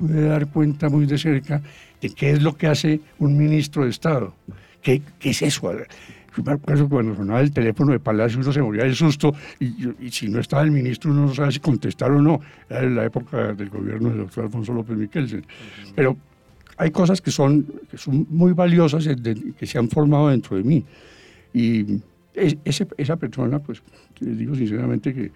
Pude 0.00 0.26
dar 0.26 0.46
cuenta 0.46 0.88
muy 0.88 1.04
de 1.04 1.18
cerca 1.18 1.60
de 2.00 2.10
qué 2.10 2.30
es 2.30 2.42
lo 2.42 2.56
que 2.56 2.66
hace 2.66 3.00
un 3.18 3.36
ministro 3.36 3.84
de 3.84 3.90
Estado, 3.90 4.34
qué, 4.82 5.02
qué 5.18 5.30
es 5.30 5.42
eso 5.42 5.70
yo 6.36 6.44
me 6.44 6.52
acuerdo 6.52 6.88
cuando 6.88 7.14
sonaba 7.16 7.40
el 7.40 7.52
teléfono 7.52 7.92
de 7.92 7.98
Palacio 7.98 8.38
uno 8.38 8.52
se 8.52 8.62
moría 8.62 8.84
del 8.84 8.94
susto 8.94 9.34
y, 9.58 10.10
si 10.10 10.28
no 10.28 10.38
estaba 10.38 10.62
el 10.62 10.70
ministro 10.70 11.10
uno 11.10 11.26
no 11.26 11.34
sabe 11.34 11.50
si 11.52 11.58
contestar 11.58 12.10
o 12.12 12.22
no. 12.22 12.40
Era 12.68 12.84
en 12.84 12.94
la 12.94 13.04
época 13.04 13.52
del 13.52 13.68
gobierno 13.68 14.10
del 14.10 14.18
doctor 14.18 14.44
Alfonso 14.44 14.72
López 14.72 14.96
Miquelsen. 14.96 15.44
Pero 15.94 16.16
hay 16.76 16.92
cosas 16.92 17.20
que 17.20 17.32
son, 17.32 17.66
que 17.90 17.98
son 17.98 18.26
muy 18.30 18.52
valiosas 18.52 19.08
que 19.58 19.66
se 19.66 19.78
han 19.78 19.88
formado 19.88 20.28
dentro 20.28 20.56
de 20.56 20.62
mí. 20.62 20.84
Y 21.52 22.00
ese, 22.32 22.86
esa 22.96 23.16
persona, 23.16 23.58
pues, 23.58 23.82
les 24.20 24.38
digo 24.38 24.54
sinceramente 24.54 25.12
que 25.12 25.32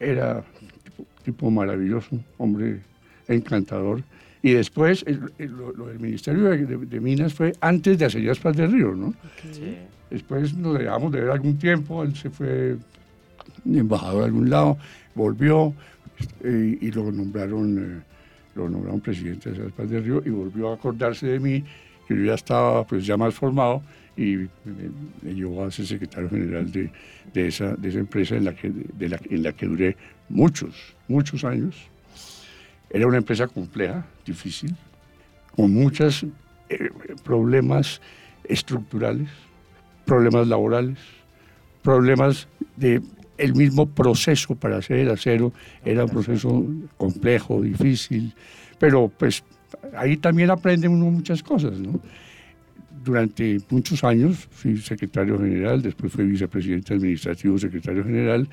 era 0.00 0.42
tipo, 0.84 1.06
tipo 1.22 1.50
maravilloso, 1.52 2.18
hombre 2.36 2.80
encantador. 3.34 4.02
Y 4.42 4.52
después, 4.52 5.04
lo, 5.38 5.86
del 5.86 6.00
Ministerio 6.00 6.48
de, 6.48 7.00
Minas 7.00 7.34
fue 7.34 7.52
antes 7.60 7.98
de 7.98 8.06
hacer 8.06 8.38
Paz 8.38 8.56
del 8.56 8.72
Río, 8.72 8.94
¿no? 8.94 9.12
Sí. 9.52 9.76
Después 10.08 10.54
nos 10.54 10.78
dejamos 10.78 11.12
de 11.12 11.20
ver 11.20 11.30
algún 11.30 11.58
tiempo, 11.58 12.02
él 12.02 12.16
se 12.16 12.30
fue 12.30 12.76
embajador 13.64 14.22
a 14.22 14.26
algún 14.26 14.50
lado, 14.50 14.78
volvió 15.14 15.74
eh, 16.42 16.78
y 16.80 16.90
lo 16.90 17.12
nombraron, 17.12 17.78
eh, 17.78 18.02
lo 18.54 18.68
nombraron 18.68 19.00
presidente 19.00 19.52
de 19.52 19.70
Paz 19.70 19.88
del 19.88 20.04
Río 20.04 20.22
y 20.24 20.30
volvió 20.30 20.70
a 20.70 20.74
acordarse 20.74 21.26
de 21.26 21.38
mí, 21.38 21.62
que 22.08 22.16
yo 22.16 22.24
ya 22.24 22.34
estaba 22.34 22.84
pues 22.86 23.06
ya 23.06 23.16
más 23.16 23.34
formado 23.34 23.82
y 24.16 24.48
me, 25.22 25.34
llevó 25.34 25.64
a 25.64 25.70
ser 25.70 25.86
secretario 25.86 26.28
general 26.28 26.70
de, 26.72 26.90
de, 27.32 27.46
esa, 27.46 27.74
de 27.76 27.88
esa 27.88 27.98
empresa 28.00 28.36
en 28.36 28.46
la, 28.46 28.54
que, 28.54 28.70
de 28.70 29.08
la, 29.08 29.20
en 29.30 29.42
la 29.42 29.52
que 29.52 29.66
duré 29.66 29.96
muchos, 30.28 30.74
muchos 31.08 31.44
años. 31.44 31.76
Era 32.90 33.06
una 33.06 33.18
empresa 33.18 33.46
compleja, 33.46 34.04
difícil, 34.26 34.74
con 35.54 35.72
muchos 35.72 36.26
eh, 36.68 36.90
problemas 37.24 38.00
estructurales 38.44 39.28
problemas 40.10 40.48
laborales, 40.48 40.98
problemas 41.82 42.48
de 42.76 43.00
el 43.38 43.54
mismo 43.54 43.86
proceso 43.86 44.56
para 44.56 44.78
hacer 44.78 44.98
el 44.98 45.10
acero 45.10 45.52
era 45.84 46.04
un 46.04 46.10
proceso 46.10 46.66
complejo, 46.96 47.62
difícil, 47.62 48.34
pero 48.80 49.08
pues 49.08 49.44
ahí 49.96 50.16
también 50.16 50.50
aprende 50.50 50.88
uno 50.88 51.04
muchas 51.04 51.44
cosas, 51.44 51.78
¿no? 51.78 52.00
Durante 53.04 53.58
muchos 53.70 54.02
años 54.02 54.48
fui 54.50 54.78
secretario 54.78 55.38
general, 55.38 55.80
después 55.80 56.12
fui 56.12 56.24
vicepresidente 56.24 56.94
administrativo, 56.94 57.56
secretario 57.56 58.02
general, 58.02 58.48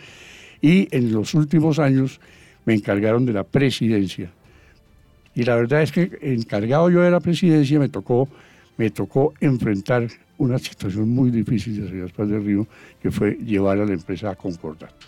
y 0.62 0.88
en 0.96 1.12
los 1.12 1.34
últimos 1.34 1.80
años 1.80 2.22
me 2.68 2.74
encargaron 2.74 3.26
de 3.26 3.32
la 3.32 3.46
presidencia. 3.46 4.30
Y 5.34 5.44
la 5.44 5.56
verdad 5.56 5.82
es 5.82 5.94
que 5.94 6.20
encargado 6.22 6.90
yo 6.90 7.02
de 7.02 7.10
la 7.10 7.22
presidencia 7.22 7.80
me 7.80 7.88
tocó, 7.88 8.28
me 8.76 8.92
tocó 8.92 9.34
enfrentar 9.40 10.08
una 10.38 10.60
situación 10.60 11.08
muy 11.08 11.32
difícil 11.32 11.82
de 11.82 11.90
Ciudad 11.90 12.10
Paz 12.14 12.28
del 12.28 12.44
Río, 12.44 12.68
que 13.02 13.10
fue 13.10 13.36
llevar 13.36 13.80
a 13.80 13.86
la 13.86 13.94
empresa 13.94 14.32
a 14.32 14.36
concordato. 14.36 15.08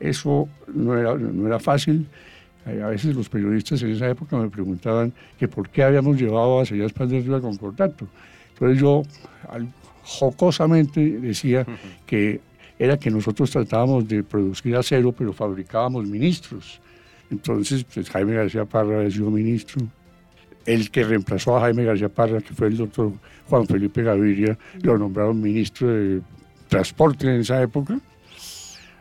Eso 0.00 0.48
no 0.74 0.98
era, 0.98 1.14
no 1.14 1.46
era 1.46 1.60
fácil. 1.60 2.08
A 2.66 2.88
veces 2.88 3.14
los 3.14 3.28
periodistas 3.28 3.80
en 3.82 3.90
esa 3.90 4.10
época 4.10 4.36
me 4.36 4.50
preguntaban 4.50 5.12
que 5.38 5.46
por 5.46 5.68
qué 5.68 5.84
habíamos 5.84 6.20
llevado 6.20 6.58
a 6.58 6.66
Ciudad 6.66 6.90
Paz 6.90 7.08
del 7.08 7.22
Río 7.22 7.36
a 7.36 7.40
concordato. 7.40 8.08
Entonces 8.54 8.80
yo 8.80 9.04
jocosamente 10.02 11.20
decía 11.20 11.64
que 12.06 12.40
era 12.80 12.96
que 12.96 13.10
nosotros 13.10 13.50
tratábamos 13.50 14.08
de 14.08 14.24
producir 14.24 14.74
acero, 14.74 15.12
pero 15.12 15.34
fabricábamos 15.34 16.06
ministros. 16.06 16.80
Entonces, 17.30 17.84
pues, 17.84 18.08
Jaime 18.08 18.32
García 18.32 18.64
Parra 18.64 18.96
había 18.96 19.10
sido 19.10 19.30
ministro, 19.30 19.82
el 20.64 20.90
que 20.90 21.04
reemplazó 21.04 21.58
a 21.58 21.60
Jaime 21.60 21.84
García 21.84 22.08
Parra, 22.08 22.40
que 22.40 22.54
fue 22.54 22.68
el 22.68 22.78
doctor 22.78 23.12
Juan 23.50 23.66
Felipe 23.66 24.02
Gaviria, 24.02 24.58
lo 24.80 24.96
nombraron 24.96 25.42
ministro 25.42 25.88
de 25.88 26.22
Transporte 26.68 27.26
en 27.26 27.42
esa 27.42 27.60
época. 27.60 28.00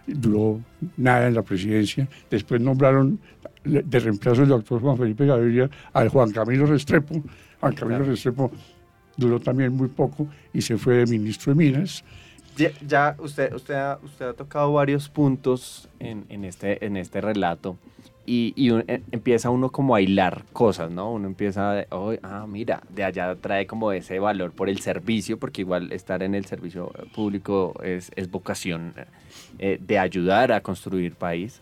Duró 0.05 0.59
nada 0.97 1.29
en 1.29 1.35
la 1.35 1.41
presidencia. 1.43 2.05
Después 2.29 2.59
nombraron 2.59 3.17
de 3.63 3.99
reemplazo 3.99 4.41
del 4.41 4.49
doctor 4.49 4.81
Juan 4.81 4.97
Felipe 4.97 5.25
Gaviria 5.25 5.69
al 5.93 6.09
Juan 6.09 6.31
Camilo 6.31 6.65
Restrepo. 6.65 7.23
Juan 7.61 7.73
Camilo 7.75 8.03
Restrepo 8.03 8.51
duró 9.15 9.39
también 9.39 9.71
muy 9.71 9.87
poco 9.87 10.27
y 10.53 10.61
se 10.61 10.77
fue 10.77 10.95
de 10.95 11.05
ministro 11.05 11.53
de 11.53 11.57
Minas. 11.57 12.03
Ya, 12.55 13.15
usted, 13.19 13.53
usted, 13.53 13.73
ha, 13.73 13.99
usted 14.03 14.27
ha 14.27 14.33
tocado 14.33 14.73
varios 14.73 15.07
puntos 15.07 15.87
en, 15.99 16.43
este, 16.43 16.85
en 16.85 16.97
este 16.97 17.21
relato 17.21 17.77
y, 18.31 18.71
eh, 18.87 19.01
empieza 19.11 19.49
uno 19.49 19.71
como 19.71 19.95
a 19.95 20.01
hilar 20.01 20.43
cosas, 20.53 20.91
¿no? 20.91 21.11
Uno 21.11 21.27
empieza, 21.27 21.87
oh, 21.89 22.13
ah, 22.21 22.45
mira, 22.47 22.83
de 22.89 23.03
allá 23.03 23.35
trae 23.35 23.65
como 23.65 23.91
ese 23.91 24.19
valor 24.19 24.51
por 24.51 24.69
el 24.69 24.81
servicio, 24.81 25.39
porque 25.39 25.61
igual 25.61 25.91
estar 25.91 26.21
en 26.21 26.35
el 26.35 26.45
servicio 26.45 26.91
público 27.15 27.73
es, 27.83 28.11
vocación 28.29 28.93
eh, 29.57 29.79
de 29.81 29.97
ayudar 29.97 30.51
a 30.51 30.61
construir 30.61 31.15
país. 31.15 31.59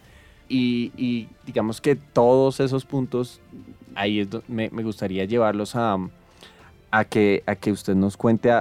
Y, 0.50 1.30
digamos 1.46 1.80
que 1.80 1.96
todos 1.96 2.60
esos 2.60 2.84
puntos, 2.84 3.40
ahí 3.96 4.28
me, 4.50 4.68
gustaría 4.68 5.24
llevarlos 5.24 5.74
a, 5.76 6.00
que, 7.10 7.44
a 7.46 7.56
que 7.56 7.72
usted 7.72 7.96
nos 7.96 8.18
cuente 8.18 8.52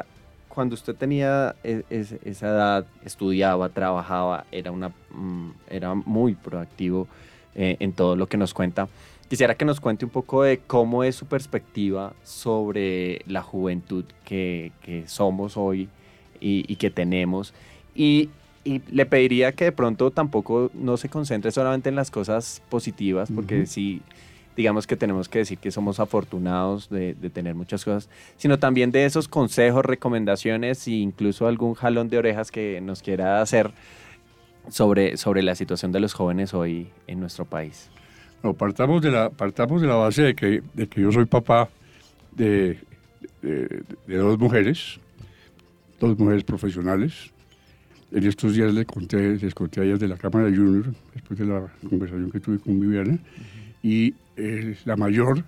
cuando 0.57 0.75
usted 0.75 0.95
tenía 0.95 1.55
e, 1.63 1.85
esa 1.91 2.47
edad, 2.47 2.87
estudiaba, 3.05 3.69
trabajaba, 3.69 4.47
era, 4.51 4.73
una, 4.73 4.89
mm, 5.11 5.51
era 5.69 5.95
muy 5.95 6.33
proactivo 6.35 7.07
eh, 7.55 7.77
en 7.79 7.93
todo 7.93 8.17
lo 8.17 8.27
que 8.27 8.39
nos 8.39 8.55
cuenta. 8.55 8.89
Quisiera 9.29 9.55
que 9.55 9.67
nos 9.67 9.81
cuente 9.81 10.07
un 10.07 10.11
poco 10.11 10.45
de 10.45 10.61
cómo 10.67 11.05
es 11.05 11.15
su 11.15 11.27
perspectiva 11.27 12.15
sobre 12.25 13.21
la 13.27 13.43
juventud 13.43 14.07
que, 14.25 14.73
somos 15.05 15.59
hoy 15.59 15.91
y, 16.41 16.75
que 16.77 16.89
tenemos. 16.91 17.53
Y, 17.95 18.31
le 18.65 19.05
pediría 19.05 19.53
que 19.53 19.65
de 19.67 19.73
pronto 19.73 20.11
tampoco 20.11 20.71
no 20.73 20.97
se 20.97 21.11
concentre 21.11 21.53
solamente 21.53 21.91
en 21.91 21.97
las 21.97 22.11
cosas 22.11 22.63
positivas, 22.71 23.31
porque 23.33 23.67
sí, 23.67 24.01
digamos 24.57 24.87
que 24.87 24.97
tenemos 24.97 25.29
que 25.29 25.41
decir 25.41 25.59
que 25.59 25.71
somos 25.71 26.01
afortunados 26.01 26.89
de, 26.89 27.15
tener 27.33 27.55
muchas 27.55 27.85
cosas, 27.85 28.09
sino 28.39 28.59
también 28.59 28.91
de 28.91 29.05
esos 29.05 29.29
consejos, 29.29 29.85
recomendaciones 29.85 30.87
e 30.89 30.93
incluso 30.93 31.47
algún 31.47 31.75
jalón 31.75 32.09
de 32.09 32.19
orejas 32.19 32.51
que 32.51 32.81
nos 32.81 33.03
quiera 33.03 33.43
hacer 33.43 33.73
sobre, 34.69 35.17
sobre 35.17 35.43
la 35.43 35.55
situación 35.55 35.93
de 35.93 36.01
los 36.01 36.15
jóvenes 36.15 36.55
hoy 36.55 36.89
en 37.07 37.21
nuestro 37.21 37.45
país? 37.45 37.91
No, 38.43 38.55
partamos 38.55 39.03
de 39.03 39.11
la, 39.11 39.31
partamos 39.31 39.83
de 39.83 39.89
la 39.89 39.95
base 39.95 40.23
de 40.23 40.35
que, 40.35 40.63
de 40.73 40.87
que 40.87 41.03
yo 41.03 41.13
soy 41.13 41.27
papá 41.27 41.69
de, 42.33 42.79
de, 43.43 43.85
dos 44.07 44.39
mujeres, 44.39 44.99
dos 46.01 46.19
mujeres 46.19 46.45
profesionales. 46.45 47.33
En 48.13 48.25
estos 48.25 48.55
días 48.55 48.73
les 48.73 48.87
conté, 48.87 49.37
les 49.37 49.55
conté 49.55 49.81
a 49.81 49.85
ellas 49.85 49.99
de 49.99 50.09
la 50.09 50.17
Cámara 50.17 50.47
de 50.47 50.57
Junior, 50.57 50.87
después 51.13 51.39
de 51.39 51.45
la 51.45 51.67
conversación 51.89 52.31
que 52.31 52.41
tuve 52.41 52.59
con 52.59 52.79
Viviana, 52.79 53.19
y 53.83 54.15
eh, 54.37 54.77
la 54.85 54.97
mayor, 54.97 55.45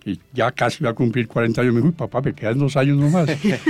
que 0.00 0.18
ya 0.32 0.52
casi 0.52 0.82
va 0.82 0.90
a 0.90 0.94
cumplir 0.94 1.28
40 1.28 1.60
años, 1.60 1.74
me 1.74 1.80
dijo, 1.80 1.92
papá, 1.92 2.20
me 2.22 2.34
quedan 2.34 2.58
dos 2.58 2.76
años 2.76 2.96
nomás. 2.96 3.28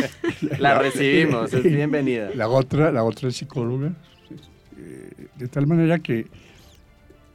la 0.59 0.79
recibimos, 0.79 1.53
es 1.53 1.63
bienvenida. 1.63 2.31
La 2.35 2.49
otra, 2.49 2.93
la 2.93 3.05
otra 3.05 3.29
es 3.29 3.37
psicóloga, 3.37 3.93
eh, 4.77 5.27
de 5.37 5.49
tal 5.49 5.67
manera 5.67 5.99
que 5.99 6.27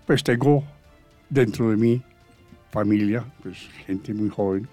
pues 0.05 0.23
tengo 0.23 0.63
dentro 1.29 1.71
de 1.71 1.77
mí 1.77 2.01
familia, 2.71 3.25
pues 3.41 3.57
gente 3.85 4.13
muy 4.13 4.29
joven. 4.29 4.67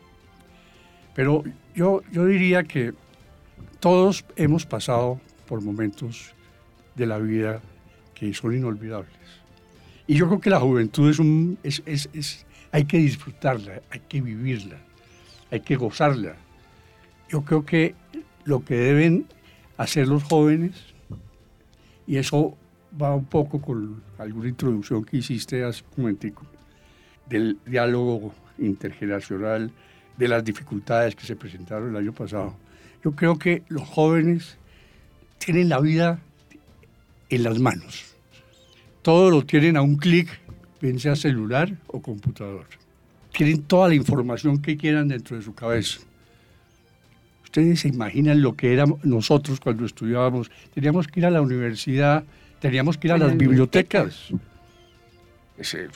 Pero 1.14 1.44
yo, 1.74 2.02
yo 2.10 2.26
diría 2.26 2.64
que 2.64 2.92
todos 3.80 4.24
hemos 4.36 4.66
pasado 4.66 5.20
por 5.46 5.60
momentos 5.60 6.34
de 6.94 7.06
la 7.06 7.18
vida 7.18 7.60
que 8.14 8.32
son 8.34 8.56
inolvidables. 8.56 9.12
Y 10.06 10.14
yo 10.14 10.26
creo 10.26 10.40
que 10.40 10.50
la 10.50 10.60
juventud 10.60 11.10
es 11.10 11.18
un, 11.18 11.58
es, 11.62 11.82
es, 11.86 12.08
es, 12.12 12.46
hay 12.72 12.84
que 12.84 12.98
disfrutarla, 12.98 13.80
hay 13.90 14.00
que 14.08 14.20
vivirla, 14.20 14.78
hay 15.50 15.60
que 15.60 15.76
gozarla. 15.76 16.36
Yo 17.28 17.42
creo 17.42 17.64
que 17.64 17.94
lo 18.44 18.64
que 18.64 18.74
deben 18.74 19.26
hacer 19.76 20.08
los 20.08 20.22
jóvenes, 20.24 20.72
y 22.06 22.16
eso 22.16 22.56
va 23.00 23.14
un 23.14 23.24
poco 23.24 23.60
con 23.60 24.02
alguna 24.18 24.48
introducción 24.48 25.04
que 25.04 25.18
hiciste 25.18 25.64
hace 25.64 25.82
un 25.96 26.02
momentico, 26.02 26.44
del 27.28 27.58
diálogo 27.64 28.34
intergeneracional, 28.58 29.70
de 30.16 30.28
las 30.28 30.44
dificultades 30.44 31.16
que 31.16 31.24
se 31.24 31.36
presentaron 31.36 31.90
el 31.90 31.96
año 31.96 32.12
pasado. 32.12 32.54
Yo 33.04 33.12
creo 33.12 33.38
que 33.38 33.62
los 33.68 33.88
jóvenes 33.88 34.58
tienen 35.38 35.68
la 35.68 35.80
vida 35.80 36.20
en 37.30 37.42
las 37.42 37.58
manos. 37.58 38.11
Todo 39.02 39.30
lo 39.30 39.44
tienen 39.44 39.76
a 39.76 39.82
un 39.82 39.96
clic, 39.96 40.28
bien 40.80 40.98
sea 40.98 41.16
celular 41.16 41.72
o 41.88 42.00
computador. 42.00 42.66
Tienen 43.32 43.62
toda 43.62 43.88
la 43.88 43.94
información 43.94 44.62
que 44.62 44.76
quieran 44.76 45.08
dentro 45.08 45.36
de 45.36 45.42
su 45.42 45.54
cabeza. 45.54 46.00
Ustedes 47.44 47.80
se 47.80 47.88
imaginan 47.88 48.40
lo 48.40 48.54
que 48.54 48.72
éramos 48.72 49.04
nosotros 49.04 49.60
cuando 49.60 49.84
estudiábamos. 49.84 50.50
Teníamos 50.72 51.06
que 51.08 51.20
ir 51.20 51.26
a 51.26 51.30
la 51.30 51.42
universidad, 51.42 52.24
teníamos 52.60 52.96
que 52.96 53.08
ir 53.08 53.12
a 53.12 53.18
las 53.18 53.36
bibliotecas. 53.36 54.28
Ese, 55.58 55.88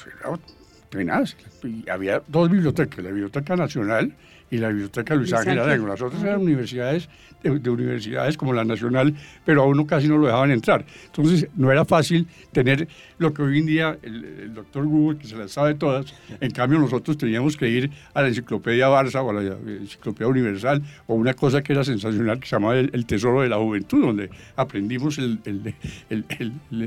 tenaz. 0.90 1.36
Y 1.62 1.88
había 1.88 2.22
dos 2.26 2.50
bibliotecas, 2.50 3.04
la 3.04 3.10
Biblioteca 3.10 3.56
Nacional 3.56 4.12
y 4.50 4.58
la 4.58 4.68
Biblioteca 4.68 5.14
Luis 5.14 5.32
Ángel 5.32 5.58
Arango. 5.58 5.86
Las 5.86 6.00
otras 6.00 6.22
eran 6.22 6.40
universidades 6.40 7.08
de, 7.42 7.70
universidades 7.70 8.36
como 8.36 8.52
la 8.52 8.64
Nacional, 8.64 9.14
pero 9.44 9.62
a 9.62 9.66
uno 9.66 9.86
casi 9.86 10.08
no 10.08 10.18
lo 10.18 10.26
dejaban 10.26 10.50
entrar. 10.50 10.84
Entonces 11.06 11.48
no 11.56 11.70
era 11.70 11.84
fácil 11.84 12.26
tener 12.52 12.88
lo 13.18 13.32
que 13.32 13.42
hoy 13.42 13.58
en 13.58 13.66
día 13.66 13.98
el, 14.02 14.54
doctor 14.54 14.86
Google, 14.86 15.18
que 15.18 15.26
se 15.26 15.36
las 15.36 15.52
sabe 15.52 15.74
todas, 15.74 16.14
en 16.40 16.50
cambio 16.50 16.78
nosotros 16.78 17.16
teníamos 17.18 17.56
que 17.56 17.68
ir 17.68 17.90
a 18.14 18.22
la 18.22 18.28
Enciclopedia 18.28 18.88
Barça 18.88 19.22
o 19.22 19.30
a 19.30 19.34
la 19.34 19.42
Enciclopedia 19.42 20.28
Universal 20.28 20.82
o 21.06 21.14
una 21.14 21.34
cosa 21.34 21.62
que 21.62 21.72
era 21.72 21.84
sensacional 21.84 22.40
que 22.40 22.46
se 22.46 22.56
llamaba 22.56 22.76
El, 22.78 23.06
Tesoro 23.06 23.42
de 23.42 23.48
la 23.48 23.56
Juventud, 23.56 24.04
donde 24.04 24.30
aprendimos 24.56 25.18
el, 25.18 25.38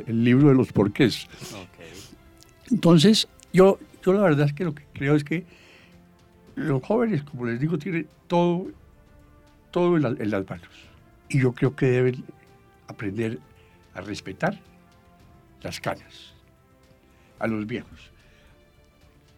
libro 0.08 0.50
de 0.50 0.56
los 0.56 0.72
porqués. 0.74 1.28
Entonces, 2.70 3.28
yo, 3.54 3.80
yo 4.06 4.13
la 4.13 4.22
verdad 4.22 4.48
es 4.48 4.54
que 4.54 4.66
lo 4.66 4.75
que 4.75 4.84
creo 4.94 5.16
es 5.16 5.24
que 5.24 5.46
los 6.60 6.84
jóvenes, 6.84 7.24
como 7.24 7.46
les 7.46 7.60
digo, 7.60 7.78
tienen 7.78 8.08
todo, 8.28 8.68
todo 9.72 9.96
en, 9.96 10.31
las 10.31 10.50
manos. 10.50 10.70
Y 11.29 11.40
yo 11.42 11.53
creo 11.53 11.75
que 11.75 11.88
deben 11.88 12.24
aprender 12.88 13.40
a 13.94 14.01
respetar 14.01 14.60
las 15.62 15.79
canas 15.79 16.33
a 17.40 17.48
los 17.48 17.66
viejos. 17.66 18.12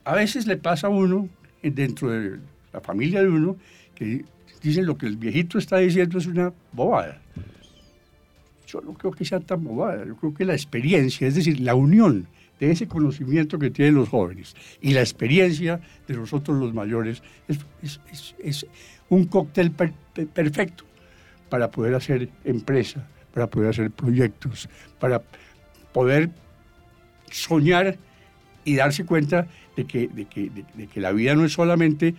A 0.04 0.16
veces 0.16 0.48
le 0.48 0.58
pasa 0.58 0.88
a 0.88 0.90
uno, 0.90 1.30
dentro 1.62 2.10
de 2.10 2.40
la 2.74 2.82
familia 2.82 3.22
de 3.22 3.30
uno, 3.30 3.56
que 3.94 4.26
dicen 4.62 4.86
lo 4.86 4.98
que 4.98 5.06
el 5.06 5.18
viejito 5.18 5.58
está 5.58 5.78
diciendo 5.78 6.18
es 6.18 6.26
una 6.26 6.52
bobada. 6.72 7.22
Yo 8.66 8.82
no 8.82 8.94
creo 8.94 9.12
que 9.12 9.26
sea 9.26 9.40
tan 9.40 9.64
bobada, 9.64 10.06
yo 10.06 10.16
creo 10.16 10.34
que 10.34 10.46
la 10.46 10.54
experiencia, 10.54 11.28
es 11.28 11.36
decir, 11.36 11.60
la 11.60 11.76
unión 11.76 12.28
de 12.62 12.72
ese 12.72 12.88
conocimiento 12.88 13.58
que 13.58 13.72
tienen 13.72 13.96
los 13.96 14.08
jóvenes 14.08 14.56
y 14.82 14.94
la 14.94 15.00
experiencia 15.00 15.82
de 16.08 16.16
nosotros 16.16 16.60
los 16.60 16.76
mayores 16.76 17.24
es, 17.82 18.68
un 19.10 19.26
cóctel 19.26 19.72
perfecto 19.72 20.86
para 21.50 21.72
poder 21.72 21.96
hacer 21.96 22.30
empresa, 22.46 23.06
para 23.34 23.48
poder 23.48 23.72
hacer 23.72 23.90
proyectos, 23.90 24.70
para 25.00 25.24
poder 25.92 26.30
soñar 27.32 27.98
y 28.64 28.76
darse 28.76 29.06
cuenta 29.06 29.48
de 29.76 29.86
que, 29.86 30.08
de 30.08 30.88
que, 30.88 31.02
la 31.02 31.12
vida 31.12 31.34
no 31.34 31.46
es 31.46 31.54
solamente 31.54 32.14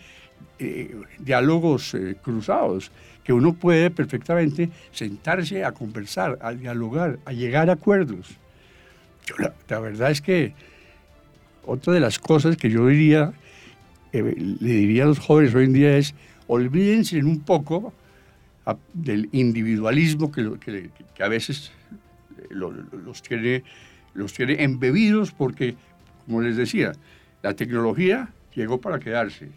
eh, 0.59 0.96
diálogos 1.20 1.94
eh, 1.94 2.16
cruzados, 2.20 2.90
que 3.22 3.33
uno 3.33 3.55
puede 3.55 3.90
perfectamente 3.90 4.70
sentarse 4.90 5.64
a 5.64 5.70
conversar, 5.70 6.37
a 6.42 6.52
dialogar, 6.52 7.20
a 7.26 7.33
llegar 7.33 7.70
a 7.70 7.74
acuerdos 7.74 8.41
la, 9.68 9.80
verdad 9.80 10.11
es 10.11 10.20
que 10.20 10.54
otra 11.64 11.92
de 11.92 12.00
las 12.00 12.18
cosas 12.18 12.56
que 12.56 12.70
yo 12.70 12.87
diría, 12.87 13.32
eh, 14.12 14.22
le 14.37 14.72
diría 14.72 15.04
a 15.04 15.06
los 15.06 15.18
jóvenes 15.18 15.54
hoy 15.54 15.64
en 15.64 15.72
día 15.72 15.96
es, 15.96 16.14
olvídense 16.46 17.18
un 17.22 17.40
poco 17.40 17.92
del 18.92 19.28
individualismo 19.32 20.30
que, 20.30 20.90
a 21.20 21.28
veces 21.28 21.72
eh, 22.38 22.46
los, 22.50 23.22
tiene, 23.22 23.64
los 24.14 24.32
tiene 24.32 24.62
embebidos 24.62 25.32
porque, 25.32 25.76
como 26.26 26.42
les 26.42 26.56
decía, 26.56 26.92
la 27.42 27.54
tecnología 27.54 28.28
llegó 28.54 28.80
para 28.80 28.98
quedarse. 28.98 29.48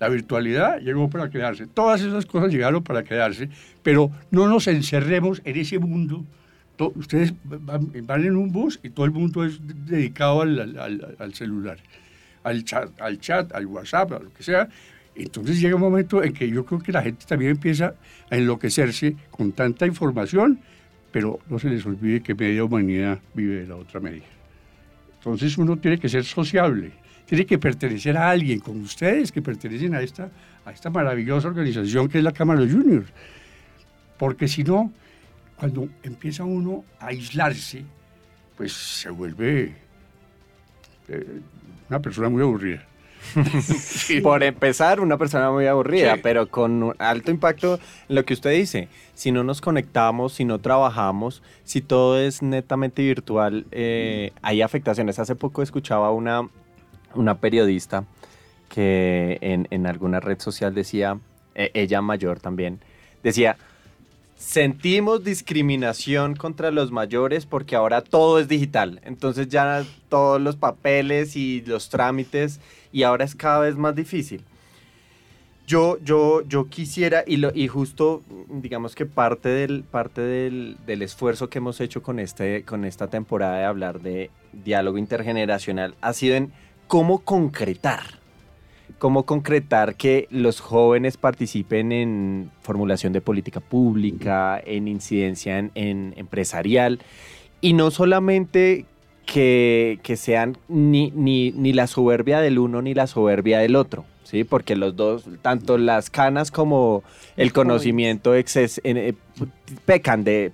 La 0.00 0.08
virtualidad 0.08 0.78
llegó 0.78 1.10
para 1.10 1.28
quedarse. 1.28 1.66
Todas 1.66 2.00
esas 2.02 2.24
cosas 2.24 2.52
llegaron 2.52 2.82
para 2.84 3.02
quedarse, 3.02 3.48
pero 3.82 4.10
no 4.30 4.48
nos 4.48 4.68
encerremos 4.68 5.42
en 5.44 5.56
ese 5.56 5.78
mundo 5.78 6.24
ustedes 6.94 7.34
van, 7.44 8.24
en 8.24 8.36
un 8.36 8.50
bus 8.50 8.78
y 8.82 8.90
todo 8.90 9.06
el 9.06 9.12
mundo 9.12 9.44
es 9.44 9.60
dedicado 9.86 10.42
al, 10.42 11.34
celular, 11.34 11.78
al 12.44 12.64
chat, 12.64 12.90
al 13.00 13.18
chat, 13.18 13.52
al 13.54 13.66
WhatsApp, 13.66 14.12
a 14.12 14.18
lo 14.20 14.32
que 14.32 14.42
sea. 14.42 14.68
Entonces 15.14 15.60
llega 15.60 15.74
un 15.74 15.80
momento 15.80 16.22
en 16.22 16.32
que 16.32 16.48
yo 16.48 16.64
creo 16.64 16.80
que 16.80 16.92
la 16.92 17.02
gente 17.02 17.26
también 17.26 17.52
empieza 17.52 17.94
a 18.30 18.36
enloquecerse 18.36 19.16
con 19.30 19.52
tanta 19.52 19.86
información, 19.86 20.60
pero 21.10 21.40
no 21.48 21.58
se 21.58 21.68
les 21.68 21.84
olvide 21.84 22.22
que 22.22 22.34
media 22.34 22.62
humanidad 22.62 23.18
vive 23.34 23.62
de 23.62 23.66
la 23.66 23.76
otra 23.76 23.98
media. 23.98 24.24
Entonces 25.18 25.58
uno 25.58 25.76
tiene 25.76 25.98
que 25.98 26.08
ser 26.08 26.24
sociable, 26.24 26.92
tiene 27.26 27.44
que 27.44 27.58
pertenecer 27.58 28.16
a 28.16 28.30
alguien, 28.30 28.60
como 28.60 28.82
ustedes 28.82 29.32
que 29.32 29.42
pertenecen 29.42 29.94
a 29.94 30.00
esta, 30.00 30.30
a 30.64 30.70
esta 30.70 30.88
maravillosa 30.90 31.48
organización 31.48 32.08
que 32.08 32.18
es 32.18 32.24
la 32.24 32.32
Cámara 32.32 32.60
de 32.60 32.70
Juniors. 32.70 33.08
Porque 34.16 34.46
si 34.46 34.62
no, 34.62 34.92
cuando 35.58 35.88
empieza 36.02 36.44
uno 36.44 36.84
a 37.00 37.08
aislarse, 37.08 37.84
pues 38.56 38.72
se 38.72 39.10
vuelve 39.10 39.74
eh, 41.08 41.40
una 41.88 42.00
persona 42.00 42.28
muy 42.28 42.42
aburrida. 42.42 42.84
Por 44.22 44.42
empezar, 44.44 45.00
una 45.00 45.18
persona 45.18 45.50
muy 45.50 45.66
aburrida, 45.66 46.18
pero 46.22 46.48
con 46.48 46.94
alto 46.98 47.30
impacto 47.32 47.80
en 48.08 48.14
lo 48.14 48.24
que 48.24 48.34
usted 48.34 48.52
dice. 48.52 48.88
Si 49.14 49.32
no 49.32 49.42
nos 49.42 49.60
conectamos, 49.60 50.34
si 50.34 50.44
no 50.44 50.60
trabajamos, 50.60 51.42
si 51.64 51.80
todo 51.80 52.20
es 52.20 52.42
netamente 52.42 53.02
virtual, 53.02 53.66
eh, 53.72 54.32
hay 54.40 54.62
afectaciones. 54.62 55.18
Hace 55.18 55.34
poco 55.34 55.62
escuchaba 55.62 56.12
una, 56.12 56.48
una 57.14 57.38
periodista 57.38 58.04
que 58.68 59.38
en, 59.40 59.66
en 59.70 59.86
alguna 59.86 60.20
red 60.20 60.38
social 60.38 60.74
decía, 60.74 61.18
e, 61.54 61.72
ella 61.74 62.00
mayor 62.00 62.38
también, 62.38 62.78
decía, 63.24 63.56
sentimos 64.38 65.24
discriminación 65.24 66.36
contra 66.36 66.70
los 66.70 66.92
mayores 66.92 67.44
porque 67.44 67.76
ahora 67.76 68.00
todo 68.00 68.38
es 68.38 68.48
digital. 68.48 69.00
Entonces 69.04 69.48
ya 69.48 69.84
todos 70.08 70.40
los 70.40 70.56
papeles 70.56 71.36
y 71.36 71.62
los 71.66 71.90
trámites 71.90 72.60
y 72.92 73.02
ahora 73.02 73.24
es 73.24 73.34
cada 73.34 73.58
vez 73.60 73.76
más 73.76 73.94
difícil. 73.94 74.42
Yo, 75.66 75.98
yo, 76.02 76.40
yo 76.48 76.70
quisiera, 76.70 77.24
y, 77.26 77.36
lo, 77.36 77.50
y 77.54 77.68
justo 77.68 78.22
digamos 78.48 78.94
que 78.94 79.04
parte, 79.04 79.50
del, 79.50 79.82
parte 79.82 80.22
del, 80.22 80.78
del, 80.86 81.02
esfuerzo 81.02 81.50
que 81.50 81.58
hemos 81.58 81.78
hecho 81.82 82.02
con, 82.02 82.18
este, 82.18 82.64
con 82.64 82.86
esta 82.86 83.08
temporada 83.08 83.58
de 83.58 83.64
hablar 83.66 84.00
de 84.00 84.30
diálogo 84.54 84.96
intergeneracional 84.96 85.94
ha 86.00 86.14
sido 86.14 86.36
en 86.36 86.52
cómo 86.86 87.18
concretar 87.18 88.18
cómo 88.98 89.24
concretar 89.24 89.94
que 89.94 90.26
los 90.30 90.60
jóvenes 90.60 91.16
participen 91.16 91.92
en 91.92 92.50
formulación 92.60 93.12
de 93.12 93.20
política 93.20 93.60
pública, 93.60 94.60
en 94.64 94.88
incidencia 94.88 95.58
en, 95.58 96.14
empresarial, 96.16 97.00
y 97.60 97.72
no 97.72 97.90
solamente 97.90 98.86
que, 99.26 100.00
sean 100.16 100.56
ni, 100.68 101.10
ni, 101.10 101.52
ni, 101.52 101.72
la 101.72 101.86
soberbia 101.86 102.40
del 102.40 102.58
uno 102.58 102.80
ni 102.80 102.94
la 102.94 103.06
soberbia 103.06 103.58
del 103.58 103.76
otro, 103.76 104.04
¿sí? 104.24 104.44
Porque 104.44 104.74
los 104.74 104.96
dos, 104.96 105.24
tanto 105.42 105.76
las 105.76 106.08
canas 106.08 106.50
como 106.50 107.02
el 107.36 107.52
conocimiento 107.52 108.34
exces, 108.34 108.80
eh, 108.84 109.14
pecan 109.84 110.24
de, 110.24 110.50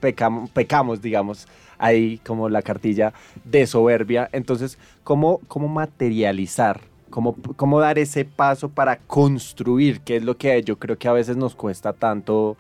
pecamos, 0.53 1.03
digamos, 1.03 1.47
ahí 1.79 2.19
como 2.27 2.49
la 2.49 2.63
cartilla 2.63 3.13
de 3.45 3.67
soberbia. 3.67 4.29
Entonces, 4.33 4.79
¿cómo, 5.05 5.41
cómo 5.47 5.69
materializar? 5.69 6.81
¿Cómo, 7.15 7.37
¿Cómo 7.55 7.79
dar 7.79 7.97
ese 7.97 8.25
paso 8.25 8.69
para 8.69 8.99
construir? 8.99 10.01
Que 10.01 10.17
es 10.17 10.25
lo 10.25 10.37
que 10.37 10.61
yo 10.65 10.81
creo 10.81 10.99
que 10.99 11.07
a 11.07 11.13
veces 11.13 11.37
nos 11.37 11.55
cuesta 11.55 11.93
tanto, 11.93 12.57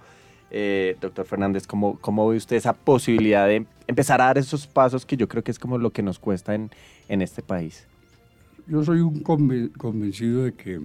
eh, 0.52 0.96
doctor 1.00 1.26
Fernández, 1.26 1.66
¿cómo, 1.66 1.98
¿cómo 2.00 2.28
ve 2.28 2.36
usted 2.36 2.54
esa 2.54 2.72
posibilidad 2.72 3.48
de 3.48 3.66
empezar 3.88 4.20
a 4.20 4.26
dar 4.26 4.38
esos 4.38 4.68
pasos 4.68 5.04
que 5.04 5.16
yo 5.16 5.26
creo 5.26 5.42
que 5.42 5.50
es 5.50 5.58
como 5.58 5.76
lo 5.76 5.90
que 5.90 6.04
nos 6.04 6.20
cuesta 6.20 6.54
en, 6.54 6.70
en 7.08 7.20
este 7.20 7.42
país? 7.42 7.88
Yo 8.68 8.84
soy 8.84 9.00
un 9.00 9.24
convencido 9.24 10.44
de 10.44 10.54
que 10.54 10.80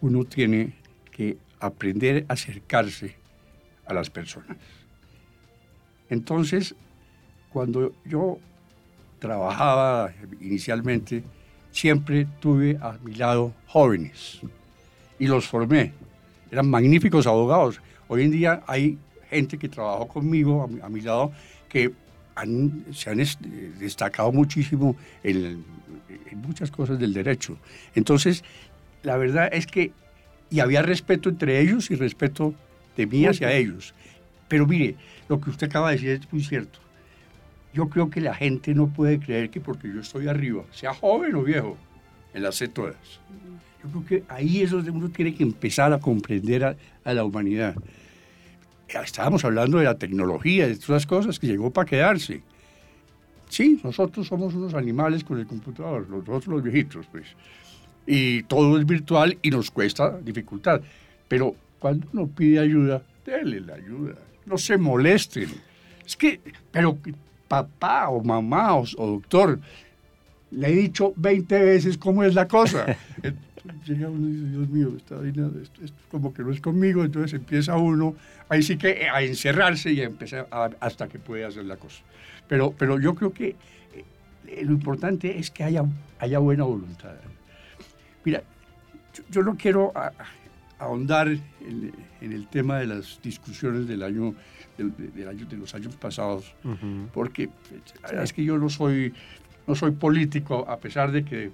uno 0.00 0.24
tiene 0.24 0.72
que 1.10 1.36
aprender 1.60 2.24
a 2.30 2.32
acercarse 2.32 3.14
a 3.84 3.92
las 3.92 4.08
personas. 4.08 4.56
Entonces, 6.08 6.74
cuando 7.52 7.92
yo 8.06 8.38
trabajaba 9.18 10.14
inicialmente, 10.40 11.22
siempre 11.72 12.26
tuve 12.38 12.78
a 12.80 12.98
mi 13.02 13.14
lado 13.14 13.52
jóvenes 13.66 14.40
y 15.18 15.26
los 15.26 15.46
formé. 15.46 15.92
Eran 16.50 16.68
magníficos 16.68 17.26
abogados. 17.26 17.80
Hoy 18.08 18.24
en 18.24 18.30
día 18.30 18.62
hay 18.66 18.98
gente 19.30 19.58
que 19.58 19.68
trabajó 19.68 20.06
conmigo 20.06 20.68
a 20.82 20.88
mi, 20.88 21.00
lado 21.00 21.32
que 21.68 21.92
se 22.92 23.10
han 23.10 23.18
destacado 23.78 24.30
muchísimo 24.30 24.94
en, 25.24 25.64
muchas 26.46 26.70
cosas 26.70 26.98
del 26.98 27.12
derecho. 27.14 27.56
Entonces, 27.94 28.44
la 29.02 29.16
verdad 29.16 29.48
es 29.52 29.66
que, 29.66 29.92
y 30.50 30.60
había 30.60 30.82
respeto 30.82 31.28
entre 31.28 31.60
ellos 31.60 31.90
y 31.90 31.94
respeto 31.94 32.54
de 32.96 33.06
mí 33.06 33.24
hacia 33.26 33.52
ellos. 33.52 33.94
Pero 34.48 34.66
mire, 34.66 34.96
lo 35.28 35.40
que 35.40 35.50
usted 35.50 35.68
acaba 35.68 35.88
de 35.88 35.96
decir 35.96 36.10
es 36.10 36.32
muy 36.32 36.42
cierto. 36.42 36.78
Yo 37.72 37.88
creo 37.88 38.10
que 38.10 38.20
la 38.20 38.34
gente 38.34 38.74
no 38.74 38.88
puede 38.88 39.18
creer 39.18 39.50
que 39.50 39.60
porque 39.60 39.88
yo 39.88 40.00
estoy 40.00 40.28
arriba, 40.28 40.64
sea 40.72 40.94
joven 40.94 41.34
o 41.34 41.42
viejo, 41.42 41.76
en 42.34 42.42
las 42.42 42.56
sé 42.56 42.68
todas. 42.68 42.96
Yo 43.82 43.90
creo 43.90 44.04
que 44.04 44.24
ahí 44.28 44.62
es 44.62 44.70
donde 44.70 44.90
uno 44.90 45.08
tiene 45.08 45.34
que 45.34 45.42
empezar 45.42 45.92
a 45.92 45.98
comprender 45.98 46.64
a, 46.64 46.76
a 47.04 47.14
la 47.14 47.24
humanidad. 47.24 47.74
Estábamos 48.88 49.44
hablando 49.44 49.78
de 49.78 49.84
la 49.84 49.96
tecnología, 49.96 50.66
de 50.66 50.74
todas 50.76 50.90
las 50.90 51.06
cosas 51.06 51.38
que 51.38 51.46
llegó 51.46 51.70
para 51.70 51.86
quedarse. 51.86 52.42
Sí, 53.48 53.80
nosotros 53.82 54.26
somos 54.26 54.54
unos 54.54 54.74
animales 54.74 55.24
con 55.24 55.38
el 55.38 55.46
computador, 55.46 56.08
nosotros 56.08 56.46
los 56.46 56.62
viejitos, 56.62 57.06
pues 57.10 57.26
y 58.06 58.42
todo 58.44 58.78
es 58.78 58.86
virtual 58.86 59.38
y 59.42 59.50
nos 59.50 59.70
cuesta 59.70 60.18
dificultad. 60.18 60.80
Pero 61.28 61.54
cuando 61.78 62.06
uno 62.12 62.26
pide 62.28 62.58
ayuda, 62.58 63.02
déle 63.24 63.60
la 63.60 63.74
ayuda, 63.74 64.14
no 64.46 64.58
se 64.58 64.76
molesten. 64.76 65.48
Es 66.04 66.16
que, 66.16 66.40
pero 66.70 66.98
papá 67.52 68.08
o 68.08 68.24
mamá 68.24 68.74
o, 68.76 68.86
doctor, 68.96 69.60
le 70.50 70.68
he 70.68 70.72
dicho 70.72 71.12
20 71.16 71.58
veces 71.58 71.98
cómo 71.98 72.24
es 72.24 72.34
la 72.34 72.48
cosa. 72.48 72.96
Llega 73.84 74.08
uno 74.08 74.26
y 74.26 74.32
dice, 74.32 74.48
Dios 74.48 74.68
mío, 74.70 74.92
está 74.96 75.16
esto, 75.62 75.94
como 76.10 76.32
que 76.32 76.42
no 76.42 76.50
es 76.50 76.62
conmigo, 76.62 77.04
entonces 77.04 77.34
empieza 77.34 77.76
uno, 77.76 78.16
ahí 78.48 78.62
sí 78.62 78.78
que 78.78 79.06
a 79.06 79.20
encerrarse 79.20 79.92
y 79.92 80.00
a 80.00 80.04
empezar 80.04 80.48
hasta 80.80 81.08
que 81.08 81.18
puede 81.18 81.44
hacer 81.44 81.66
la 81.66 81.76
cosa. 81.76 82.02
Pero, 82.48 82.72
pero 82.72 82.98
yo 82.98 83.14
creo 83.14 83.34
que 83.34 83.54
eh, 84.46 84.64
lo 84.64 84.72
importante 84.72 85.38
es 85.38 85.50
que 85.50 85.62
haya, 85.62 85.84
haya 86.20 86.38
buena 86.38 86.64
voluntad. 86.64 87.12
Mira, 88.24 88.42
yo, 89.30 89.42
no 89.42 89.56
quiero 89.58 89.92
ahondar 90.82 91.28
en, 91.28 91.92
el 92.20 92.48
tema 92.48 92.78
de 92.78 92.86
las 92.86 93.20
discusiones 93.22 93.86
del 93.86 94.02
año, 94.02 94.34
de 94.76 95.56
los 95.56 95.74
años 95.74 95.96
pasados, 95.96 96.54
porque 97.12 97.50
es 98.12 98.32
que 98.32 98.44
yo 98.44 98.58
no 98.58 98.68
soy, 98.68 99.12
no 99.66 99.74
soy 99.74 99.92
político, 99.92 100.64
a 100.68 100.78
pesar 100.78 101.12
de 101.12 101.24
que 101.24 101.50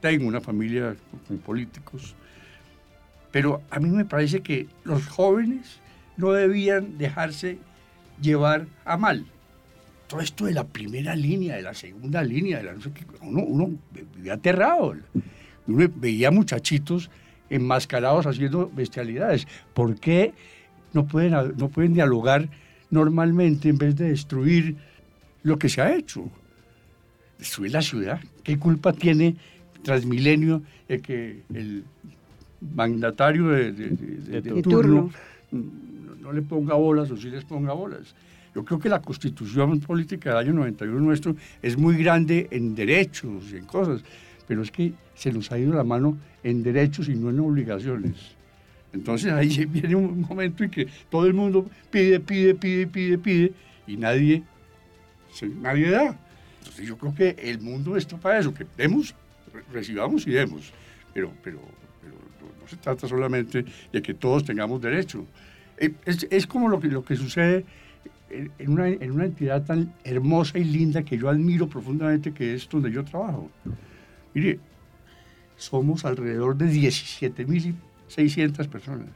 tengo 0.00 0.26
una 0.26 0.40
familia 0.40 0.96
con 1.26 1.38
políticos, 1.38 2.14
pero 3.32 3.62
a 3.70 3.80
mí 3.80 3.90
me 3.90 4.04
parece 4.04 4.40
que 4.40 4.68
los 4.84 5.06
jóvenes 5.08 5.80
no 6.16 6.32
debían 6.32 6.98
dejarse 6.98 7.58
llevar 8.20 8.66
a 8.84 8.96
mal. 8.96 9.26
Todo 10.06 10.20
esto 10.20 10.46
de 10.46 10.52
la 10.52 10.64
primera 10.64 11.14
línea, 11.14 11.56
de 11.56 11.62
la 11.62 11.74
segunda 11.74 12.22
línea, 12.22 12.58
de 12.58 12.64
la, 12.64 12.74
uno, 13.20 13.42
uno 13.42 13.78
vivía 14.14 14.34
aterrado. 14.34 14.96
Uno 15.66 15.90
veía 15.96 16.30
muchachitos 16.30 17.10
enmascarados 17.50 18.26
haciendo 18.26 18.70
bestialidades. 18.74 19.46
¿Por 19.74 19.96
qué 19.96 20.32
no 20.92 21.06
pueden, 21.06 21.32
no 21.56 21.68
pueden 21.68 21.94
dialogar 21.94 22.48
normalmente 22.90 23.68
en 23.68 23.78
vez 23.78 23.96
de 23.96 24.10
destruir 24.10 24.76
lo 25.42 25.58
que 25.58 25.68
se 25.68 25.80
ha 25.80 25.94
hecho? 25.94 26.28
Destruir 27.38 27.72
la 27.72 27.82
ciudad. 27.82 28.20
¿Qué 28.42 28.58
culpa 28.58 28.92
tiene 28.92 29.36
Transmilenio 29.82 30.62
de 30.88 31.00
que 31.00 31.42
el 31.54 31.84
mandatario 32.74 33.48
de, 33.48 34.62
turno, 34.62 35.10
No, 35.52 36.32
le 36.32 36.42
ponga 36.42 36.74
bolas 36.74 37.10
o 37.10 37.16
sí 37.16 37.30
les 37.30 37.44
ponga 37.44 37.72
bolas? 37.72 38.14
Yo 38.54 38.64
creo 38.64 38.80
que 38.80 38.88
la 38.88 39.00
constitución 39.00 39.78
política 39.78 40.30
del 40.30 40.38
año 40.38 40.54
91 40.54 41.00
nuestro 41.00 41.36
es 41.62 41.78
muy 41.78 41.96
grande 41.96 42.48
en 42.50 42.74
derechos 42.74 43.52
y 43.52 43.58
en 43.58 43.66
cosas, 43.66 44.02
pero 44.48 44.62
es 44.62 44.70
que 44.72 44.94
se 45.14 45.30
nos 45.30 45.52
ha 45.52 45.58
ido 45.58 45.74
la 45.74 45.84
mano 45.84 46.16
en 46.42 46.62
derechos 46.62 47.08
y 47.08 47.14
no 47.14 47.28
en 47.28 47.38
obligaciones. 47.38 48.34
Entonces 48.92 49.30
ahí 49.30 49.66
viene 49.66 49.94
un 49.94 50.22
momento 50.22 50.64
en 50.64 50.70
que 50.70 50.88
todo 51.10 51.26
el 51.26 51.34
mundo 51.34 51.70
pide, 51.90 52.18
pide, 52.18 52.54
pide, 52.54 52.86
pide, 52.86 53.18
pide 53.18 53.52
y 53.86 53.96
nadie, 53.98 54.42
nadie 55.60 55.90
da. 55.90 56.18
Entonces 56.60 56.86
yo 56.86 56.96
creo 56.96 57.14
que 57.14 57.36
el 57.38 57.60
mundo 57.60 57.96
está 57.96 58.16
para 58.16 58.38
eso, 58.38 58.52
que 58.52 58.66
demos, 58.76 59.14
recibamos 59.70 60.26
y 60.26 60.30
demos. 60.30 60.72
Pero, 61.12 61.30
pero, 61.44 61.58
no, 61.58 62.68
se 62.68 62.76
trata 62.76 63.06
solamente 63.06 63.64
de 63.92 64.02
que 64.02 64.14
todos 64.14 64.44
tengamos 64.44 64.80
derecho. 64.80 65.26
Eh, 65.76 65.92
es, 66.04 66.46
como 66.46 66.68
lo 66.68 66.80
que, 66.80 66.88
lo 66.88 67.04
que 67.04 67.16
sucede 67.16 67.66
en 68.30 68.70
una, 68.70 68.88
en 68.88 69.10
una 69.10 69.24
entidad 69.26 69.64
tan 69.64 69.94
hermosa 70.04 70.58
y 70.58 70.64
linda 70.64 71.02
que 71.02 71.18
yo 71.18 71.28
admiro 71.28 71.68
profundamente, 71.68 72.32
que 72.32 72.54
es 72.54 72.68
donde 72.68 72.90
yo 72.90 73.04
trabajo. 73.04 73.50
Mire, 74.38 74.60
somos 75.56 76.04
alrededor 76.04 76.56
de 76.56 76.66
17.600 76.66 78.68
personas, 78.68 79.08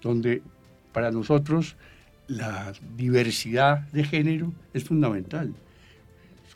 donde 0.00 0.40
para 0.90 1.10
nosotros 1.10 1.76
la 2.28 2.72
diversidad 2.96 3.80
de 3.90 4.04
género 4.04 4.50
es 4.72 4.84
fundamental. 4.84 5.52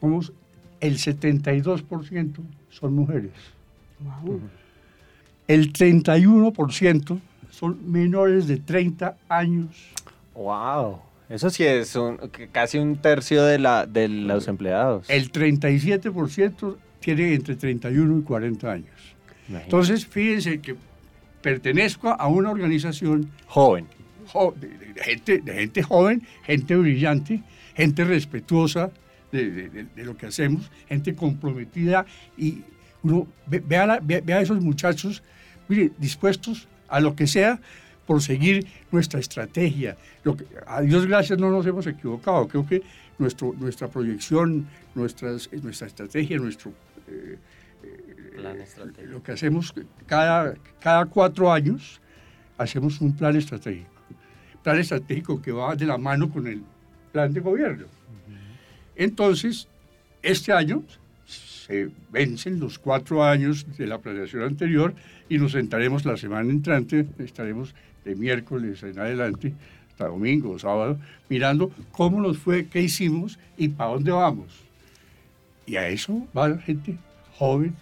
Somos 0.01 0.33
el 0.81 0.97
72% 0.97 2.37
son 2.71 2.95
mujeres. 2.95 3.33
El 5.47 5.75
31% 5.75 7.21
son 7.51 7.93
menores 7.93 8.47
de 8.47 8.57
30 8.57 9.19
años. 9.29 9.77
¡Wow! 10.35 11.01
Eso 11.29 11.51
sí 11.51 11.65
es 11.65 11.95
casi 12.53 12.79
un 12.79 12.97
tercio 12.97 13.45
de, 13.45 13.59
la, 13.59 13.85
de 13.85 14.09
los 14.09 14.49
empleados. 14.49 15.11
El 15.11 15.31
37% 15.31 16.77
tiene 17.01 17.35
entre 17.35 17.57
31 17.57 18.19
y 18.19 18.23
40 18.23 18.73
años. 18.73 19.17
Entonces, 19.49 20.07
fíjense 20.07 20.61
que 20.61 20.75
pertenezco 21.41 22.09
a 22.09 22.27
una 22.27 22.51
organización 22.51 23.31
joven, 23.47 23.87
de, 24.57 25.03
gente, 25.03 25.39
de 25.39 25.55
gente 25.55 25.83
joven, 25.83 26.27
gente 26.45 26.77
brillante, 26.77 27.43
gente 27.77 28.05
respetuosa 28.05 28.91
de, 29.31 29.87
lo 29.97 30.17
que 30.17 30.27
hacemos, 30.27 30.71
gente 30.89 31.15
comprometida 31.15 32.07
y 32.37 32.63
uno 33.03 33.29
ve, 33.47 33.63
a, 33.77 34.41
esos 34.41 34.61
muchachos, 34.61 35.23
mire, 35.69 35.93
dispuestos 35.99 36.67
a 36.89 36.99
lo 37.01 37.15
que 37.15 37.27
sea 37.27 37.61
por 38.07 38.23
seguir 38.23 38.67
nuestra 38.91 39.21
estrategia. 39.21 39.97
Lo 40.25 40.37
que, 40.37 40.45
a 40.67 40.81
Dios 40.81 41.07
gracias 41.07 41.39
no 41.39 41.51
nos 41.51 41.67
hemos 41.67 41.87
equivocado. 41.87 42.49
Creo 42.49 42.67
que 42.67 42.83
nuestro, 43.19 43.55
nuestra 43.59 43.89
proyección, 43.89 44.67
nuestras, 44.95 45.51
nuestra 45.63 45.87
estrategia, 45.87 46.39
nuestro 46.39 46.73
eh, 47.09 47.39
eh, 47.83 49.07
lo 49.07 49.23
que 49.23 49.33
hacemos 49.33 49.73
cada, 50.07 50.55
cada 50.81 51.07
cuatro 51.07 51.53
años, 51.53 52.01
hacemos 52.59 53.01
un 53.01 53.17
plan 53.17 53.37
estratégico. 53.37 53.91
Plan 54.63 54.79
estratégico 54.79 55.41
que 55.41 55.53
va 55.53 55.75
de 55.75 55.87
la 55.87 55.97
mano 55.97 56.29
con 56.31 56.47
el 56.47 56.63
plan 57.13 57.33
de 57.33 57.41
gobierno. 57.41 57.87
Entonces, 58.95 59.69
este 60.23 60.53
año 60.53 60.83
se 61.25 61.91
vencen 62.11 62.61
los 62.61 62.79
cuatro 62.79 63.25
años 63.25 63.67
de 63.77 63.87
la 63.87 63.99
planeación 63.99 64.43
anterior 64.43 64.95
y 65.29 65.39
nos 65.39 65.53
sentaremos 65.53 66.05
la 66.05 66.17
semana 66.17 66.51
entrante, 66.51 67.07
estaremos 67.19 67.75
de 68.05 68.15
miércoles 68.15 68.83
en 68.83 68.99
adelante, 68.99 69.53
hasta 69.97 70.09
domingo 70.09 70.59
sábado, 70.59 70.99
mirando 71.31 71.71
cómo 71.91 72.21
nos 72.21 72.37
fue, 72.37 72.67
qué 72.67 72.83
hicimos 72.83 73.39
y 73.57 73.69
para 73.69 73.93
dónde 73.93 74.13
vamos. 74.13 74.47
Y 75.65 75.77
a 75.77 75.89
eso 75.89 76.29
va 76.37 76.51
la 76.51 76.59
gente 76.59 76.99
joven, 77.39 77.75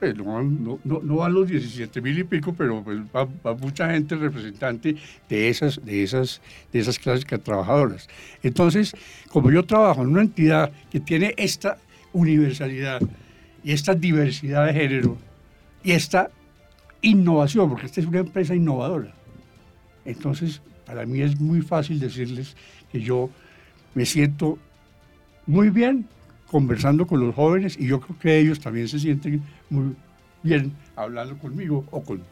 pues 0.00 0.16
no, 0.16 0.42
no, 0.42 0.80
no, 0.84 1.16
van 1.16 1.32
los 1.32 1.48
17 1.48 2.00
mil 2.00 2.18
y 2.18 2.24
pico, 2.24 2.52
pero 2.52 2.82
pues 2.82 2.98
va, 3.14 3.54
mucha 3.54 3.88
gente 3.88 4.16
representante 4.16 4.96
de 5.28 5.48
esas, 5.48 5.82
de, 5.84 6.02
esas, 6.02 6.42
de 6.72 6.80
esas 6.80 6.98
clases 6.98 7.24
trabajadoras. 7.44 8.08
Entonces, 8.42 8.92
como 9.30 9.52
yo 9.52 9.62
trabajo 9.64 10.02
en 10.02 10.08
una 10.08 10.22
entidad 10.22 10.72
que 10.90 10.98
tiene 10.98 11.34
esta 11.36 11.78
universalidad 12.12 13.00
y 13.62 13.70
esta 13.70 13.94
diversidad 13.94 14.66
de 14.66 14.72
género 14.72 15.18
y 15.84 15.92
esta 15.92 16.30
innovación, 17.00 17.68
porque 17.68 17.86
esta 17.86 18.00
es 18.00 18.08
una 18.08 18.18
empresa 18.18 18.56
innovadora, 18.56 19.14
entonces 20.04 20.60
para 20.86 21.06
mí 21.06 21.20
es 21.20 21.40
muy 21.40 21.60
fácil 21.62 21.98
decirles 21.98 22.56
que 22.90 23.00
yo 23.00 23.30
me 23.94 24.06
siento 24.06 24.58
muy 25.46 25.70
bien 25.70 26.06
conversando 26.50 27.06
con 27.06 27.20
los 27.20 27.34
jóvenes 27.34 27.76
y 27.78 27.86
yo 27.86 28.00
creo 28.00 28.18
que 28.18 28.38
ellos 28.38 28.60
también 28.60 28.88
se 28.88 28.98
sienten 28.98 29.42
muy 29.70 29.94
bien 30.42 30.72
hablando 30.94 31.36
conmigo 31.38 31.84
o 31.90 32.02
con 32.02 32.22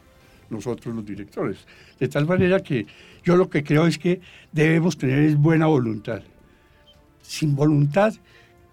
nosotros 0.49 0.95
los 0.95 1.05
directores. 1.05 1.65
De 1.99 2.07
tal 2.07 2.25
manera 2.25 2.61
que 2.61 2.85
yo 3.23 3.35
lo 3.35 3.49
que 3.49 3.63
creo 3.63 3.87
es 3.87 3.97
que 3.97 4.21
debemos 4.51 4.97
tener 4.97 5.35
buena 5.35 5.65
voluntad. 5.65 6.21
Sin 7.21 7.55
voluntad 7.55 8.13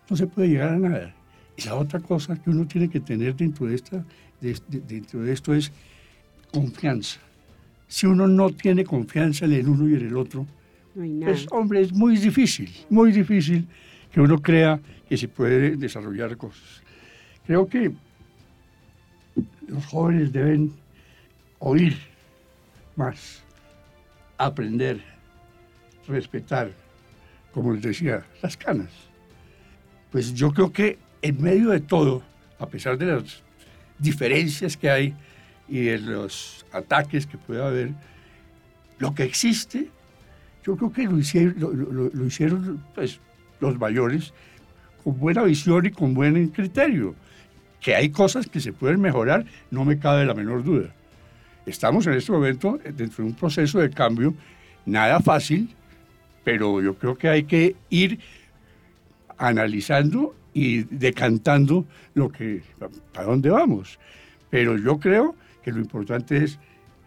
no 0.08 0.16
se 0.16 0.26
puede 0.26 0.48
llegar 0.48 0.70
a 0.70 0.78
nada. 0.78 1.14
Y 1.56 1.62
la 1.64 1.74
otra 1.74 2.00
cosa 2.00 2.36
que 2.36 2.50
uno 2.50 2.66
tiene 2.66 2.88
que 2.88 3.00
tener 3.00 3.34
dentro 3.34 3.66
de, 3.66 3.74
esta, 3.74 4.04
dentro 4.40 5.20
de 5.22 5.32
esto 5.32 5.54
es 5.54 5.72
confianza. 6.52 7.20
Si 7.90 8.06
uno 8.06 8.28
no 8.28 8.50
tiene 8.50 8.84
confianza 8.84 9.46
en 9.46 9.52
el 9.52 9.68
uno 9.68 9.88
y 9.88 9.94
en 9.94 10.06
el 10.06 10.16
otro, 10.16 10.46
pues 10.94 11.48
hombre, 11.50 11.80
es 11.80 11.92
muy 11.92 12.16
difícil, 12.16 12.70
muy 12.88 13.10
difícil 13.10 13.66
que 14.12 14.20
uno 14.20 14.40
crea 14.40 14.80
que 15.08 15.16
se 15.16 15.26
puede 15.26 15.76
desarrollar 15.76 16.36
cosas. 16.36 16.84
Creo 17.44 17.66
que 17.66 17.90
los 19.66 19.84
jóvenes 19.86 20.32
deben 20.32 20.72
oír 21.58 21.96
más, 22.94 23.42
aprender, 24.38 25.00
respetar, 26.06 26.70
como 27.50 27.72
les 27.72 27.82
decía, 27.82 28.24
las 28.40 28.56
canas. 28.56 28.90
Pues 30.12 30.32
yo 30.32 30.52
creo 30.52 30.72
que 30.72 30.96
en 31.22 31.42
medio 31.42 31.70
de 31.70 31.80
todo, 31.80 32.22
a 32.60 32.66
pesar 32.68 32.96
de 32.96 33.06
las 33.06 33.42
diferencias 33.98 34.76
que 34.76 34.88
hay 34.88 35.14
y 35.70 35.82
de 35.82 35.98
los 35.98 36.66
ataques 36.72 37.26
que 37.26 37.38
puede 37.38 37.62
haber, 37.62 37.90
lo 38.98 39.14
que 39.14 39.22
existe, 39.22 39.88
yo 40.64 40.76
creo 40.76 40.92
que 40.92 41.04
lo 41.04 41.18
hicieron, 41.18 41.54
lo, 42.12 42.26
hicieron 42.26 42.84
pues, 42.94 43.20
los 43.60 43.78
mayores 43.78 44.34
con 45.02 45.18
buena 45.18 45.42
visión 45.44 45.86
y 45.86 45.90
con 45.90 46.12
buen 46.12 46.48
criterio. 46.48 47.14
Que 47.80 47.94
hay 47.94 48.10
cosas 48.10 48.46
que 48.46 48.60
se 48.60 48.74
pueden 48.74 49.00
mejorar, 49.00 49.46
no 49.70 49.84
me 49.84 49.98
cabe 49.98 50.26
la 50.26 50.34
menor 50.34 50.62
duda. 50.62 50.92
Estamos 51.64 52.06
en 52.06 52.14
este 52.14 52.32
momento 52.32 52.78
dentro 52.84 53.24
de 53.24 53.30
un 53.30 53.34
proceso 53.34 53.78
de 53.78 53.90
cambio, 53.90 54.34
nada 54.84 55.20
fácil, 55.20 55.74
pero 56.44 56.82
yo 56.82 56.96
creo 56.96 57.16
que 57.16 57.28
hay 57.28 57.44
que 57.44 57.76
ir 57.88 58.18
analizando 59.38 60.34
y 60.52 60.82
decantando 60.82 61.86
lo 62.14 62.30
que, 62.30 62.62
para 63.12 63.26
dónde 63.26 63.50
vamos. 63.50 63.98
Pero 64.50 64.76
yo 64.76 64.98
creo 64.98 65.36
que 65.62 65.72
lo 65.72 65.78
importante 65.78 66.44
es 66.44 66.58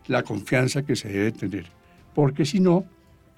la 0.07 0.23
confianza 0.23 0.83
que 0.83 0.95
se 0.95 1.09
debe 1.09 1.31
tener, 1.31 1.65
porque 2.13 2.45
si 2.45 2.59
no, 2.59 2.85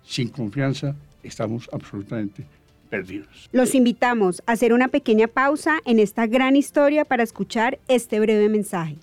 sin 0.03 0.29
confianza 0.29 0.95
estamos 1.23 1.69
absolutamente 1.71 2.45
perdidos. 2.89 3.49
Los 3.51 3.75
invitamos 3.75 4.41
a 4.45 4.53
hacer 4.53 4.73
una 4.73 4.87
pequeña 4.87 5.27
pausa 5.27 5.79
en 5.85 5.99
esta 5.99 6.27
gran 6.27 6.55
historia 6.55 7.05
para 7.05 7.23
escuchar 7.23 7.79
este 7.87 8.19
breve 8.19 8.49
mensaje. 8.49 8.97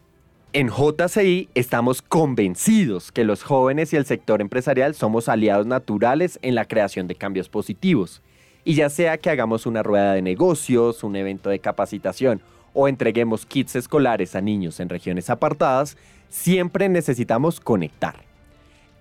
En 0.55 0.69
JCI 0.69 1.49
estamos 1.55 2.03
convencidos 2.03 3.11
que 3.11 3.25
los 3.25 3.43
jóvenes 3.43 3.93
y 3.93 3.97
el 3.97 4.05
sector 4.05 4.43
empresarial 4.43 4.95
somos 4.95 5.29
aliados 5.31 5.67
naturales 5.67 6.39
en 6.43 6.55
la 6.55 6.67
creación 6.67 7.07
de 7.09 7.15
cambios 7.15 7.49
positivos. 7.49 8.21
Y 8.65 8.75
ya 8.75 8.91
sea 8.91 9.17
que 9.17 9.31
hagamos 9.31 9.65
una 9.67 9.83
rueda 9.83 10.13
de 10.13 10.23
negocios, 10.23 11.03
un 11.03 11.17
evento 11.17 11.49
de 11.49 11.59
capacitación 11.59 12.43
o 12.75 12.89
entreguemos 12.89 13.47
kits 13.47 13.77
escolares 13.77 14.35
a 14.35 14.41
niños 14.41 14.81
en 14.81 14.89
regiones 14.89 15.31
apartadas, 15.31 15.97
siempre 16.29 16.89
necesitamos 16.89 17.61
conectar. 17.61 18.17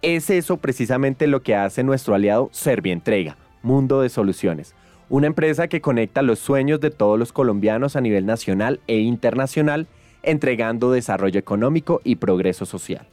Es 0.02 0.30
eso 0.30 0.58
precisamente 0.58 1.28
lo 1.28 1.44
que 1.44 1.56
hace 1.56 1.84
nuestro 1.84 2.16
aliado 2.16 2.50
Servientrega, 2.52 3.38
Mundo 3.62 4.02
de 4.02 4.10
Soluciones, 4.10 4.74
una 5.10 5.28
empresa 5.28 5.68
que 5.68 5.82
conecta 5.82 6.22
los 6.22 6.40
sueños 6.40 6.80
de 6.80 6.90
todos 6.90 7.20
los 7.20 7.34
colombianos 7.34 7.96
a 7.96 8.02
nivel 8.02 8.26
nacional 8.26 8.80
e 8.88 9.00
internacional, 9.00 9.88
entregando 10.24 10.92
desarrollo 10.92 11.40
económico 11.40 12.02
y 12.04 12.16
progreso 12.16 12.66
social. 12.66 13.08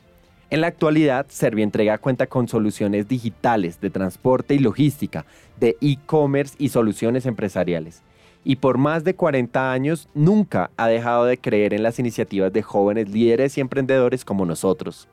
En 0.51 0.63
la 0.63 0.69
actualidad, 0.69 1.27
Servientrega 1.29 1.99
cuenta 1.99 2.27
con 2.27 2.49
soluciones 2.49 3.07
digitales 3.07 3.81
de 3.83 3.91
transporte 3.91 4.55
y 4.55 4.59
logística, 4.59 5.27
de 5.61 5.77
e-commerce 5.83 6.55
y 6.59 6.71
soluciones 6.71 7.27
empresariales. 7.27 8.03
Y 8.45 8.57
por 8.57 8.79
más 8.79 9.05
de 9.05 9.15
40 9.15 9.73
años 9.73 10.09
nunca 10.15 10.71
ha 10.77 10.89
dejado 10.89 11.25
de 11.25 11.39
creer 11.39 11.75
en 11.75 11.83
las 11.83 11.99
iniciativas 11.99 12.53
de 12.53 12.63
jóvenes 12.63 13.09
líderes 13.09 13.59
y 13.59 13.61
emprendedores 13.61 14.25
como 14.25 14.47
nosotros. 14.47 15.09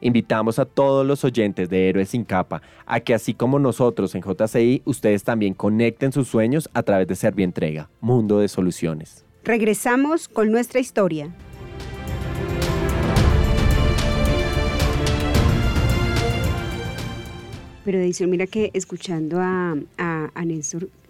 Invitamos 0.00 0.58
a 0.58 0.64
todos 0.64 1.06
los 1.06 1.24
oyentes 1.24 1.70
de 1.70 1.88
Héroes 1.88 2.10
sin 2.10 2.24
capa 2.24 2.62
a 2.84 3.00
que 3.00 3.14
así 3.14 3.32
como 3.32 3.58
nosotros 3.58 4.14
en 4.14 4.22
JCI, 4.22 4.82
ustedes 4.84 5.24
también 5.24 5.54
conecten 5.54 6.12
sus 6.12 6.28
sueños 6.28 6.68
a 6.74 6.82
través 6.82 7.06
de 7.06 7.14
Servientrega, 7.14 7.88
Mundo 8.00 8.38
de 8.38 8.48
Soluciones. 8.48 9.24
Regresamos 9.44 10.28
con 10.28 10.50
nuestra 10.50 10.80
historia. 10.80 11.30
Pero 17.84 17.98
Edición, 17.98 18.30
mira 18.30 18.46
que 18.46 18.70
escuchando 18.72 19.40
a, 19.40 19.76
a, 19.98 20.30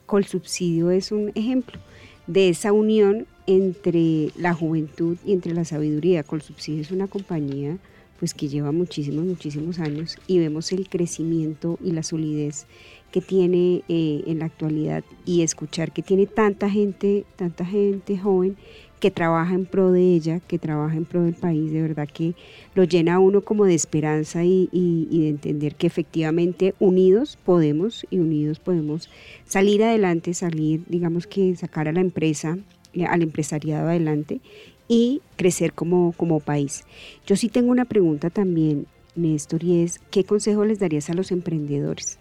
Colsubsidio 0.07 0.91
es 0.91 1.13
un 1.13 1.33
ejemplo 1.35 1.81
de 2.27 2.49
esa 2.49 2.73
unión 2.73 3.27
entre 3.47 4.31
la 4.37 4.55
juventud 4.55 5.17
y 5.25 5.33
entre 5.33 5.55
la 5.55 5.65
sabiduría. 5.65 6.23
Colsubsidio 6.23 6.83
es 6.83 6.91
una 6.91 7.07
compañía 7.07 7.79
pues 8.19 8.33
que 8.33 8.49
lleva 8.49 8.73
muchísimos, 8.73 9.25
muchísimos 9.25 9.79
años 9.79 10.17
y 10.27 10.39
vemos 10.39 10.73
el 10.73 10.89
crecimiento 10.89 11.79
y 11.83 11.91
la 11.91 12.03
solidez 12.03 12.67
que 13.11 13.21
tiene 13.21 13.83
eh, 13.89 14.23
en 14.27 14.39
la 14.39 14.47
actualidad 14.47 15.05
y 15.25 15.43
escuchar 15.43 15.93
que 15.93 16.03
tiene 16.03 16.27
tanta 16.27 16.71
gente, 16.71 17.25
tanta 17.37 17.65
gente 17.65 18.19
joven 18.19 18.57
que 19.05 19.11
trabaja 19.11 19.55
en 19.55 19.67
pro 19.67 19.93
de 19.93 20.15
ella, 20.15 20.41
que 20.41 20.59
trabaja 20.59 20.97
en 20.97 21.05
pro 21.05 21.25
del 21.25 21.35
país, 21.35 21.71
de 21.71 21.83
verdad 21.83 22.09
que 22.11 22.35
lo 22.75 22.85
llena 22.85 23.17
a 23.17 23.19
uno 23.19 23.43
como 23.43 23.67
de 23.67 23.75
esperanza 23.75 24.45
y, 24.45 24.67
de 24.73 25.29
entender 25.29 25.75
que 25.75 25.87
efectivamente 25.87 26.75
unidos 26.81 27.37
podemos 27.45 28.07
y 28.09 28.21
unidos 28.21 28.61
podemos 28.61 29.11
salir 29.45 29.85
adelante, 29.85 30.33
salir, 30.33 30.85
digamos 30.89 31.27
que 31.27 31.55
sacar 31.55 31.87
a 31.87 31.93
la 31.93 32.01
empresa, 32.01 32.57
eh, 32.95 33.05
al 33.05 33.21
empresariado 33.21 33.89
adelante 33.89 34.41
y 34.89 35.21
crecer 35.37 35.75
como, 35.75 36.15
como 36.17 36.41
país. 36.41 36.85
Yo 37.27 37.37
sí 37.37 37.51
tengo 37.51 37.71
una 37.71 37.85
pregunta 37.85 38.31
también, 38.31 38.87
Néstor, 39.17 39.65
y 39.65 39.83
es, 39.83 40.01
¿qué 40.11 40.25
consejo 40.25 40.65
les 40.65 40.79
darías 40.79 41.11
a 41.11 41.15
los 41.15 41.31
emprendedores? 41.31 42.19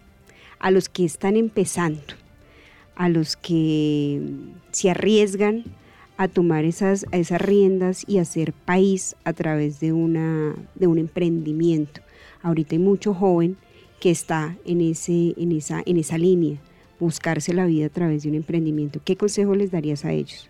A 0.60 0.70
los 0.70 0.90
que 0.90 1.06
están 1.06 1.38
empezando, 1.38 2.16
a 2.98 3.08
los 3.08 3.38
que 3.38 4.22
se 4.74 4.90
arriesgan 4.90 5.64
a 6.18 6.28
tomar 6.28 6.66
esas, 6.66 7.06
esas 7.12 7.42
riendas 7.42 8.04
y 8.08 8.20
hacer 8.20 8.54
país 8.54 9.16
a 9.24 9.34
través 9.34 9.80
de, 9.80 9.94
una, 9.94 10.56
de 10.76 10.88
un 10.88 10.98
emprendimiento. 10.98 12.02
Ahorita 12.42 12.76
hay 12.76 12.80
mucho 12.80 13.14
joven 13.14 13.58
que 14.00 14.12
está 14.12 14.56
en, 14.66 14.82
ese, 14.82 15.34
en, 15.38 15.52
esa, 15.52 15.82
en 15.86 15.98
esa 15.98 16.18
línea, 16.18 16.60
buscarse 17.00 17.54
la 17.54 17.66
vida 17.66 17.88
a 17.88 17.90
través 17.90 18.24
de 18.24 18.30
un 18.30 18.36
emprendimiento. 18.36 19.00
¿Qué 19.04 19.16
consejo 19.16 19.56
les 19.56 19.72
darías 19.72 20.06
a 20.06 20.12
ellos? 20.12 20.50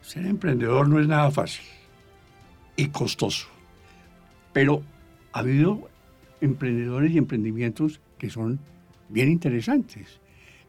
Ser 0.00 0.26
emprendedor 0.26 0.88
no 0.88 1.00
es 1.00 1.06
nada 1.06 1.30
fácil 1.30 1.64
y 2.76 2.86
costoso, 2.88 3.48
pero 4.52 4.82
ha 5.32 5.40
habido 5.40 5.88
emprendedores 6.40 7.12
y 7.12 7.18
emprendimientos 7.18 8.00
que 8.16 8.30
son 8.30 8.60
bien 9.08 9.28
interesantes. 9.28 10.20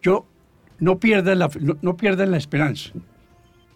Yo 0.02 0.26
no 0.80 1.00
pierdan 1.00 1.40
la, 1.40 1.50
no, 1.82 1.98
pierdan 1.98 2.32
la 2.32 2.38
esperanza, 2.38 2.92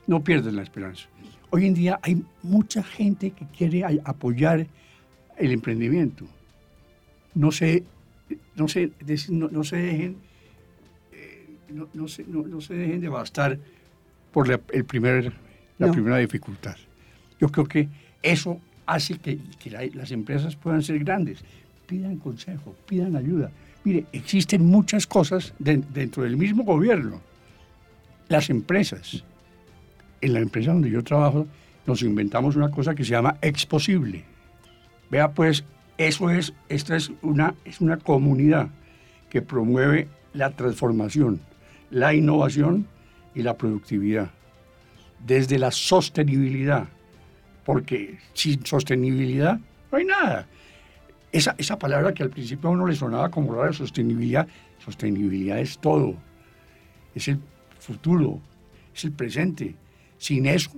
no 0.08 0.24
pierdan 0.24 0.56
la 0.56 0.63
esperanza. 0.63 1.08
Hoy 1.50 1.66
en 1.66 1.74
día 1.74 2.00
hay 2.02 2.24
mucha 2.42 2.84
gente 2.84 3.32
que 3.32 3.46
quiere 3.46 3.84
apoyar 4.04 4.68
el 5.38 5.52
emprendimiento. 5.52 6.26
No 7.36 7.52
se, 7.52 7.84
no 8.56 8.68
se, 8.68 8.92
no, 9.30 9.63
se 9.63 9.76
dejen, 9.78 10.18
eh, 11.12 11.46
no, 11.94 12.08
se, 12.08 12.24
no, 12.26 12.62
se 12.62 12.74
dejen 12.74 13.02
devastar 13.02 13.60
por 14.32 14.50
el 14.72 14.86
primer 14.86 15.34
la 15.78 15.92
primera 15.92 16.18
dificultad. 16.18 16.76
Yo 17.39 17.50
creo 17.50 17.66
que 17.66 17.89
eso 18.22 18.60
hace 18.86 19.18
que, 19.18 19.39
las 19.94 20.12
empresas 20.12 20.56
puedan 20.56 20.82
ser 20.82 21.00
grandes. 21.00 21.44
Pidan 21.88 22.18
consejo, 22.18 22.76
pidan 22.88 23.16
ayuda. 23.16 23.52
Mire, 23.84 24.06
existen 24.13 24.66
muchas 24.66 25.06
cosas 25.06 25.54
dentro 25.60 26.24
del 26.24 26.38
mismo 26.38 26.63
gobierno. 26.63 27.22
Las 28.30 28.50
empresas, 28.50 29.24
en 30.24 30.34
la 30.34 30.40
empresa 30.40 30.72
donde 30.72 30.90
yo 30.90 31.04
trabajo, 31.04 31.46
nos 31.86 32.02
inventamos 32.02 32.56
una 32.56 32.72
cosa 32.72 32.96
que 32.96 33.04
se 33.04 33.12
llama 33.12 33.38
Exposible. 33.42 34.24
Vea 35.12 35.32
pues, 35.32 35.66
eso 35.98 36.30
es, 36.30 36.54
esta 36.70 36.96
es 36.96 37.12
una, 37.22 37.56
es 37.66 37.82
una 37.82 37.98
comunidad 37.98 38.70
que 39.30 39.42
promueve 39.42 40.08
la 40.34 40.52
transformación, 40.52 41.42
la 41.92 42.14
innovación 42.14 42.88
y 43.36 43.42
la 43.42 43.58
productividad, 43.58 44.32
desde 45.26 45.60
la 45.60 45.72
sostenibilidad, 45.72 46.88
porque 47.66 48.18
sin 48.34 48.66
sostenibilidad 48.66 49.60
no 49.92 49.98
hay 49.98 50.06
nada. 50.06 50.48
Esa, 51.32 51.56
esa 51.58 51.78
palabra 51.78 52.14
que 52.14 52.24
al 52.24 52.30
principio 52.30 52.70
a 52.70 52.74
uno 52.74 52.88
le 52.88 52.96
sonaba 52.96 53.30
como 53.30 53.54
rara, 53.54 53.74
sostenibilidad, 53.74 54.48
sostenibilidad 54.80 55.60
es 55.60 55.78
todo, 55.80 56.16
es 57.14 57.28
el 57.28 57.40
futuro, 57.80 58.40
es 58.96 59.04
el 59.04 59.12
presente. 59.12 59.76
Sin 60.24 60.46
eso 60.46 60.72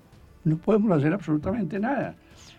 no 0.44 0.58
podemos 0.58 0.92
hacer 0.98 1.14
absolutamente 1.14 1.78
nada. 1.78 2.16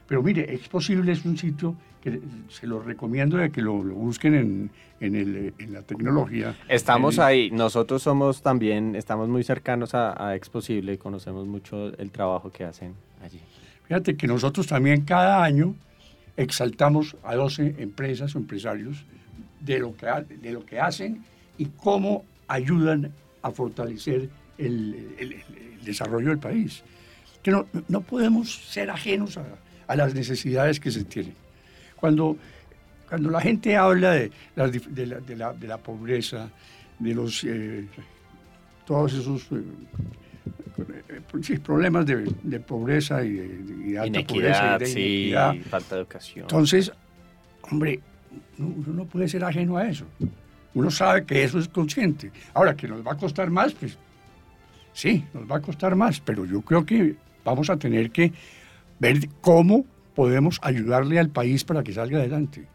Pero 0.06 0.22
mire, 0.22 0.54
es 0.54 0.68
posible, 0.68 1.10
es 1.10 1.24
un 1.24 1.36
sitio 1.36 1.74
que 2.00 2.20
se 2.48 2.64
lo 2.64 2.80
recomiendo 2.80 3.38
de 3.38 3.50
que 3.50 3.60
lo, 3.60 3.72
busquen 3.72 4.34
en, 4.36 4.70
en, 5.00 5.16
el, 5.16 5.52
en, 5.58 5.72
la 5.72 5.82
tecnología. 5.82 6.54
Estamos 6.68 7.18
ahí, 7.18 7.50
nosotros 7.50 8.04
somos 8.04 8.40
también, 8.40 8.94
estamos 8.94 9.28
muy 9.28 9.42
cercanos 9.42 9.96
a, 9.96 10.28
a 10.28 10.36
Exposible 10.36 10.92
y 10.92 10.96
conocemos 10.96 11.44
mucho 11.48 11.92
el 11.98 12.12
trabajo 12.12 12.52
que 12.52 12.62
hacen 12.62 12.94
allí. 13.20 13.40
Fíjate 13.88 14.16
que 14.16 14.28
nosotros 14.28 14.68
también 14.68 15.00
cada 15.00 15.42
año 15.42 15.74
exaltamos 16.36 17.16
a 17.24 17.34
12 17.34 17.74
empresas 17.78 18.36
o 18.36 18.38
empresarios 18.38 19.04
de 19.58 19.80
lo 19.80 19.96
que, 19.96 20.06
de 20.40 20.52
lo 20.52 20.64
que 20.64 20.78
hacen 20.78 21.24
y 21.58 21.64
cómo 21.64 22.24
ayudan 22.46 23.12
a 23.42 23.50
fortalecer 23.50 24.30
el, 24.58 25.14
el, 25.18 25.84
desarrollo 25.84 26.30
del 26.30 26.38
país. 26.38 26.82
Que 27.42 27.50
no, 27.50 27.66
no 27.88 28.00
podemos 28.00 28.66
ser 28.66 28.90
ajenos 28.90 29.36
a, 29.36 29.44
a, 29.86 29.96
las 29.96 30.14
necesidades 30.14 30.80
que 30.80 30.90
se 30.90 31.04
tienen. 31.04 31.34
Cuando, 31.94 32.36
cuando 33.08 33.30
la 33.30 33.40
gente 33.40 33.76
habla 33.76 34.12
de, 34.12 34.32
la, 34.56 34.68
de, 34.68 35.06
la, 35.06 35.20
de 35.20 35.36
la, 35.36 35.52
de 35.52 35.68
la 35.68 35.78
pobreza, 35.78 36.50
de 36.98 37.14
los, 37.14 37.44
eh, 37.44 37.86
todos 38.84 39.14
esos 39.14 39.46
eh, 39.52 41.58
problemas 41.62 42.06
de, 42.06 42.60
pobreza 42.60 43.24
y 43.24 43.32
de, 43.32 43.48
de 43.48 43.98
alta 43.98 44.08
inequidad, 44.08 44.26
pobreza 44.26 44.76
y 44.76 44.78
de 44.78 44.86
sí, 44.86 45.00
inequidad. 45.00 45.54
falta 45.70 45.94
de 45.94 46.00
educación. 46.00 46.42
Entonces, 46.42 46.92
hombre, 47.62 48.00
uno 48.58 48.92
no 48.92 49.04
puede 49.06 49.28
ser 49.28 49.44
ajeno 49.44 49.76
a 49.76 49.88
eso. 49.88 50.06
Uno 50.74 50.90
sabe 50.90 51.24
que 51.24 51.42
eso 51.42 51.58
es 51.58 51.68
consciente. 51.68 52.30
Ahora, 52.52 52.76
que 52.76 52.86
nos 52.86 53.06
va 53.06 53.12
a 53.12 53.16
costar 53.16 53.50
más, 53.50 53.72
pues 53.72 53.98
sí, 54.96 55.24
nos 55.34 55.48
va 55.48 55.56
a 55.56 55.60
costar 55.60 55.94
más, 55.94 56.20
pero 56.20 56.46
yo 56.46 56.62
creo 56.62 56.86
que 56.86 57.16
vamos 57.44 57.68
a 57.68 57.76
tener 57.76 58.10
que 58.10 58.32
ver 58.98 59.28
cómo 59.42 59.84
podemos 60.14 60.58
ayudarle 60.62 61.18
al 61.18 61.28
país 61.28 61.64
para 61.64 61.82
que 61.82 61.92
salga 61.92 62.18
adelante. 62.18 62.66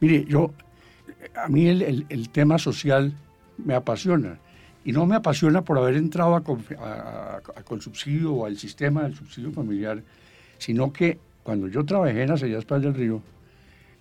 Mire, 0.00 0.24
yo, 0.26 0.52
a 1.34 1.48
mí 1.48 1.66
el, 1.66 2.28
tema 2.30 2.58
social 2.58 3.12
me 3.58 3.74
apasiona. 3.74 4.38
Y 4.84 4.92
no 4.92 5.06
me 5.06 5.16
apasiona 5.16 5.62
por 5.62 5.78
haber 5.78 5.96
entrado 5.96 6.36
a 6.36 7.62
Consubsidio 7.64 8.34
o 8.34 8.46
al 8.46 8.56
sistema 8.56 9.02
del 9.02 9.16
subsidio 9.16 9.50
familiar, 9.50 10.02
sino 10.58 10.92
que 10.92 11.18
cuando 11.42 11.66
yo 11.68 11.84
trabajé 11.84 12.22
en 12.22 12.30
Acerías 12.30 12.64
Paz 12.64 12.82
del 12.82 12.94
Río, 12.94 13.22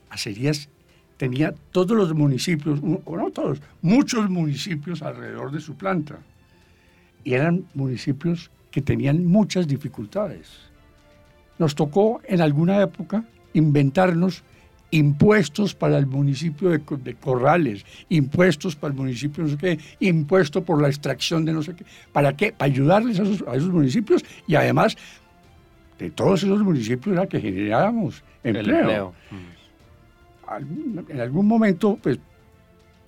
Acerías 0.10 0.70
tenía 1.18 1.56
todos 1.72 1.98
los 1.98 2.14
municipios, 2.14 2.84
no 2.84 3.32
todos, 3.32 3.62
muchos 3.82 4.30
municipios 4.30 5.02
alrededor 5.02 5.52
de 5.52 5.62
su 5.62 5.76
planta. 5.76 6.20
Y 7.24 7.34
eran 7.34 7.66
municipios 7.74 8.52
que 8.72 8.82
tenían 8.82 9.26
muchas 9.26 9.68
dificultades. 9.68 10.50
Nos 11.60 11.76
tocó 11.76 12.22
en 12.26 12.42
alguna 12.42 12.82
época 12.82 13.24
inventarnos 13.54 14.44
impuestos 14.92 15.74
para 15.74 15.98
el 15.98 16.06
municipio 16.06 16.70
de, 16.70 16.78
de, 16.78 17.16
Corrales, 17.16 17.86
impuestos 18.10 18.76
para 18.76 18.94
el 18.94 19.00
municipio 19.00 19.44
no 19.44 19.50
sé 19.50 19.58
qué, 19.58 19.80
impuesto 20.00 20.64
por 20.64 20.80
la 20.82 20.88
extracción 20.88 21.46
de 21.46 21.54
no 21.54 21.64
sé 21.64 21.76
qué. 21.76 21.84
¿Para 22.12 22.36
qué? 22.36 22.52
Para 22.52 22.72
ayudarles 22.72 23.20
a 23.20 23.24
esos, 23.24 23.44
a 23.48 23.56
esos 23.56 23.70
municipios 23.70 24.24
y 24.48 24.56
además 24.56 24.96
de 25.98 26.12
todos 26.12 26.44
esos 26.44 26.62
municipios 26.62 27.16
era 27.16 27.28
que 27.28 27.40
generábamos 27.40 28.24
empleo. 28.44 28.80
empleo. 28.80 29.14
Mm. 29.32 29.54
En 31.10 31.20
algún 31.22 31.48
momento, 31.48 31.98
pues 32.02 32.20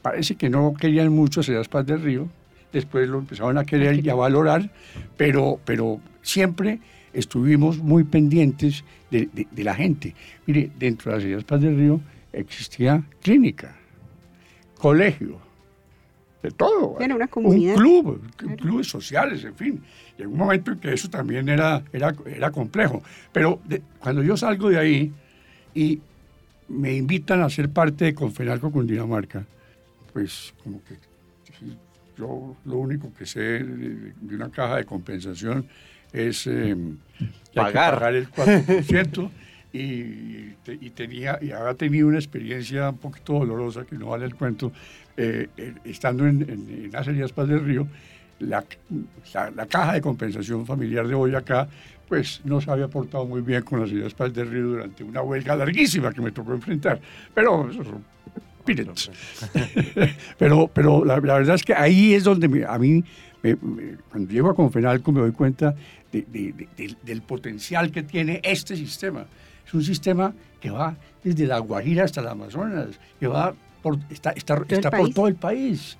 parece 0.01 0.35
que 0.35 0.49
no 0.49 0.73
querían 0.73 1.09
mucho 1.09 1.43
Cedas 1.43 1.67
Paz 1.67 1.85
del 1.85 2.01
Río, 2.01 2.27
después 2.75 3.07
lo 3.07 3.19
empezaron 3.19 3.57
a 3.57 3.65
querer 3.65 4.05
y 4.05 4.09
a 4.09 4.15
valorar, 4.15 4.69
pero, 5.17 5.59
pero 5.65 5.99
siempre 6.21 6.79
estuvimos 7.13 7.77
muy 7.77 8.03
pendientes 8.03 8.83
de, 9.09 9.29
de, 9.33 9.47
de, 9.49 9.63
la 9.63 9.73
gente. 9.73 10.13
Mire, 10.45 10.69
dentro 10.77 11.11
de 11.11 11.17
las 11.17 11.25
Ideas 11.25 11.43
Paz 11.45 11.61
del 11.61 11.77
Río 11.77 12.01
existía 12.33 13.01
clínica, 13.21 13.75
colegio, 14.77 15.39
de 16.43 16.51
todo. 16.51 16.99
Era 16.99 17.15
una 17.15 17.27
comunidad. 17.27 17.75
Un 17.75 17.81
club, 17.81 18.21
claro. 18.35 18.57
clubes 18.57 18.87
sociales, 18.87 19.43
en 19.43 19.55
fin. 19.55 19.81
Llegó 20.17 20.31
un 20.31 20.37
momento 20.37 20.71
en 20.73 20.79
que 20.79 20.93
eso 20.93 21.09
también 21.09 21.47
era, 21.49 21.81
era, 21.91 22.13
era 22.25 22.51
complejo. 22.51 23.01
Pero 23.31 23.59
de, 23.65 23.81
cuando 23.99 24.21
yo 24.21 24.37
salgo 24.37 24.69
de 24.69 24.77
ahí 24.77 25.13
y 25.73 25.99
me 26.67 26.93
invitan 26.93 27.41
a 27.41 27.49
ser 27.49 27.69
parte 27.69 28.05
de 28.05 28.13
Confenalco 28.13 28.71
Cundinamarca, 28.71 29.45
pues 30.13 30.53
como 30.63 30.83
que 30.83 30.95
yo 32.17 32.55
lo 32.65 32.77
único 32.77 33.13
que 33.13 33.25
sé 33.25 33.39
de, 33.39 34.13
de 34.19 34.35
una 34.35 34.49
caja 34.49 34.77
de 34.77 34.85
compensación 34.85 35.67
es 36.13 36.47
eh, 36.47 36.75
pagar. 37.53 37.95
pagar 37.95 38.15
el 38.15 38.29
4%. 38.31 39.29
y, 39.73 40.55
y, 40.79 40.89
tenía, 40.91 41.37
y 41.41 41.51
había 41.51 41.73
tenido 41.73 42.07
una 42.07 42.17
experiencia 42.17 42.89
un 42.89 42.97
poquito 42.97 43.33
dolorosa, 43.33 43.83
que 43.85 43.97
no 43.97 44.07
vale 44.07 44.25
el 44.25 44.35
cuento, 44.35 44.71
eh, 45.17 45.49
estando 45.83 46.25
en, 46.25 46.41
en, 46.43 46.85
en 46.85 46.95
Acerías 46.95 47.33
Paz 47.33 47.49
del 47.49 47.63
Río, 47.63 47.87
la, 48.39 48.63
la, 49.33 49.51
la, 49.51 49.65
caja 49.65 49.93
de 49.93 50.01
compensación 50.01 50.65
familiar 50.65 51.07
de 51.07 51.15
Boyacá, 51.15 51.67
pues 52.07 52.41
no 52.45 52.61
se 52.61 52.71
había 52.71 52.87
portado 52.87 53.25
muy 53.25 53.41
bien 53.41 53.63
con 53.63 53.81
las 53.81 53.89
Acerías 53.89 54.13
Paz 54.13 54.33
del 54.33 54.49
Río 54.49 54.67
durante 54.67 55.03
una 55.03 55.21
huelga 55.21 55.55
larguísima 55.57 56.13
que 56.13 56.21
me 56.21 56.31
tocó 56.31 56.53
enfrentar. 56.53 56.99
Pero 57.33 57.69
eso 57.69 57.83
pero 60.37 60.67
pero 60.73 61.05
la, 61.05 61.19
la, 61.19 61.35
verdad 61.35 61.55
es 61.55 61.63
que 61.63 61.73
ahí 61.73 62.13
es 62.13 62.23
donde 62.23 62.47
me, 62.47 62.65
a 62.65 62.77
mí 62.77 63.03
me, 63.41 63.55
me, 63.55 63.97
cuando 64.09 64.31
llego 64.31 64.49
a 64.49 64.55
Confenalco 64.55 65.11
me 65.11 65.21
doy 65.21 65.31
cuenta 65.31 65.75
de, 66.11 66.21
de, 66.23 66.53
de, 66.53 66.67
del, 66.75 66.97
del 67.03 67.21
potencial 67.21 67.91
que 67.91 68.03
tiene 68.03 68.41
este 68.43 68.75
sistema. 68.75 69.25
Es 69.65 69.73
un 69.73 69.83
sistema 69.83 70.33
que 70.59 70.69
va 70.69 70.95
desde 71.23 71.47
la 71.47 71.59
Guajira 71.59 72.03
hasta 72.03 72.21
el 72.21 72.27
Amazonas, 72.27 72.99
que 73.19 73.27
va 73.27 73.53
por, 73.81 73.97
está, 74.09 74.31
está, 74.31 74.61
está 74.67 74.91
por 74.91 75.13
todo 75.13 75.27
el 75.27 75.35
país. 75.35 75.97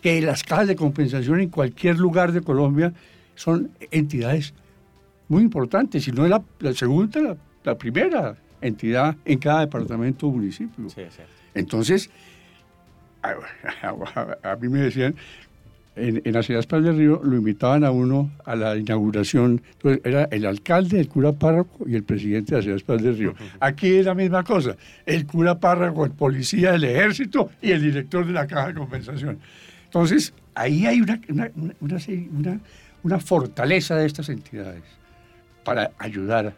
Que 0.00 0.20
las 0.20 0.42
cajas 0.42 0.68
de 0.68 0.76
compensación 0.76 1.40
en 1.40 1.48
cualquier 1.48 1.98
lugar 1.98 2.32
de 2.32 2.42
Colombia 2.42 2.92
son 3.34 3.70
entidades 3.90 4.54
muy 5.28 5.42
importantes, 5.42 6.04
si 6.04 6.12
no 6.12 6.24
es 6.24 6.30
la, 6.30 6.42
la 6.58 6.72
segunda, 6.74 7.20
la, 7.20 7.36
la, 7.64 7.78
primera 7.78 8.36
entidad 8.60 9.16
en 9.24 9.38
cada 9.38 9.60
departamento 9.60 10.26
o 10.26 10.32
municipio. 10.32 10.90
Sí, 10.90 11.02
sí. 11.08 11.22
Entonces, 11.54 12.10
a, 13.22 13.34
a, 13.82 14.52
a, 14.52 14.56
mí 14.56 14.68
me 14.68 14.80
decían, 14.80 15.14
en, 15.94 16.22
en 16.24 16.32
las 16.32 16.46
ciudades 16.46 16.68
del 16.68 16.96
Río 16.96 17.20
lo 17.22 17.36
invitaban 17.36 17.84
a 17.84 17.90
uno 17.90 18.30
a 18.44 18.56
la 18.56 18.76
inauguración. 18.76 19.62
Entonces, 19.72 20.00
era 20.04 20.24
el 20.30 20.46
alcalde, 20.46 21.00
el 21.00 21.08
cura 21.08 21.32
párroco 21.32 21.86
y 21.86 21.94
el 21.94 22.04
presidente 22.04 22.54
de 22.54 22.62
las 22.62 22.82
ciudades 22.82 23.04
del 23.04 23.18
Río. 23.18 23.34
Aquí 23.60 23.96
es 23.96 24.06
la 24.06 24.14
misma 24.14 24.42
cosa. 24.42 24.76
El 25.04 25.26
cura 25.26 25.58
párroco, 25.58 26.04
el 26.04 26.12
policía 26.12 26.72
del 26.72 26.84
ejército 26.84 27.50
y 27.60 27.72
el 27.72 27.82
director 27.82 28.26
de 28.26 28.32
la 28.32 28.46
caja 28.46 28.68
de 28.68 28.74
compensación. 28.74 29.38
Entonces, 29.84 30.32
ahí 30.54 30.86
hay 30.86 31.00
una, 31.02 31.20
una, 31.80 32.60
una, 33.02 33.18
fortaleza 33.18 33.96
de 33.96 34.06
estas 34.06 34.30
entidades 34.30 34.82
para 35.64 35.90
ayudar 35.98 36.54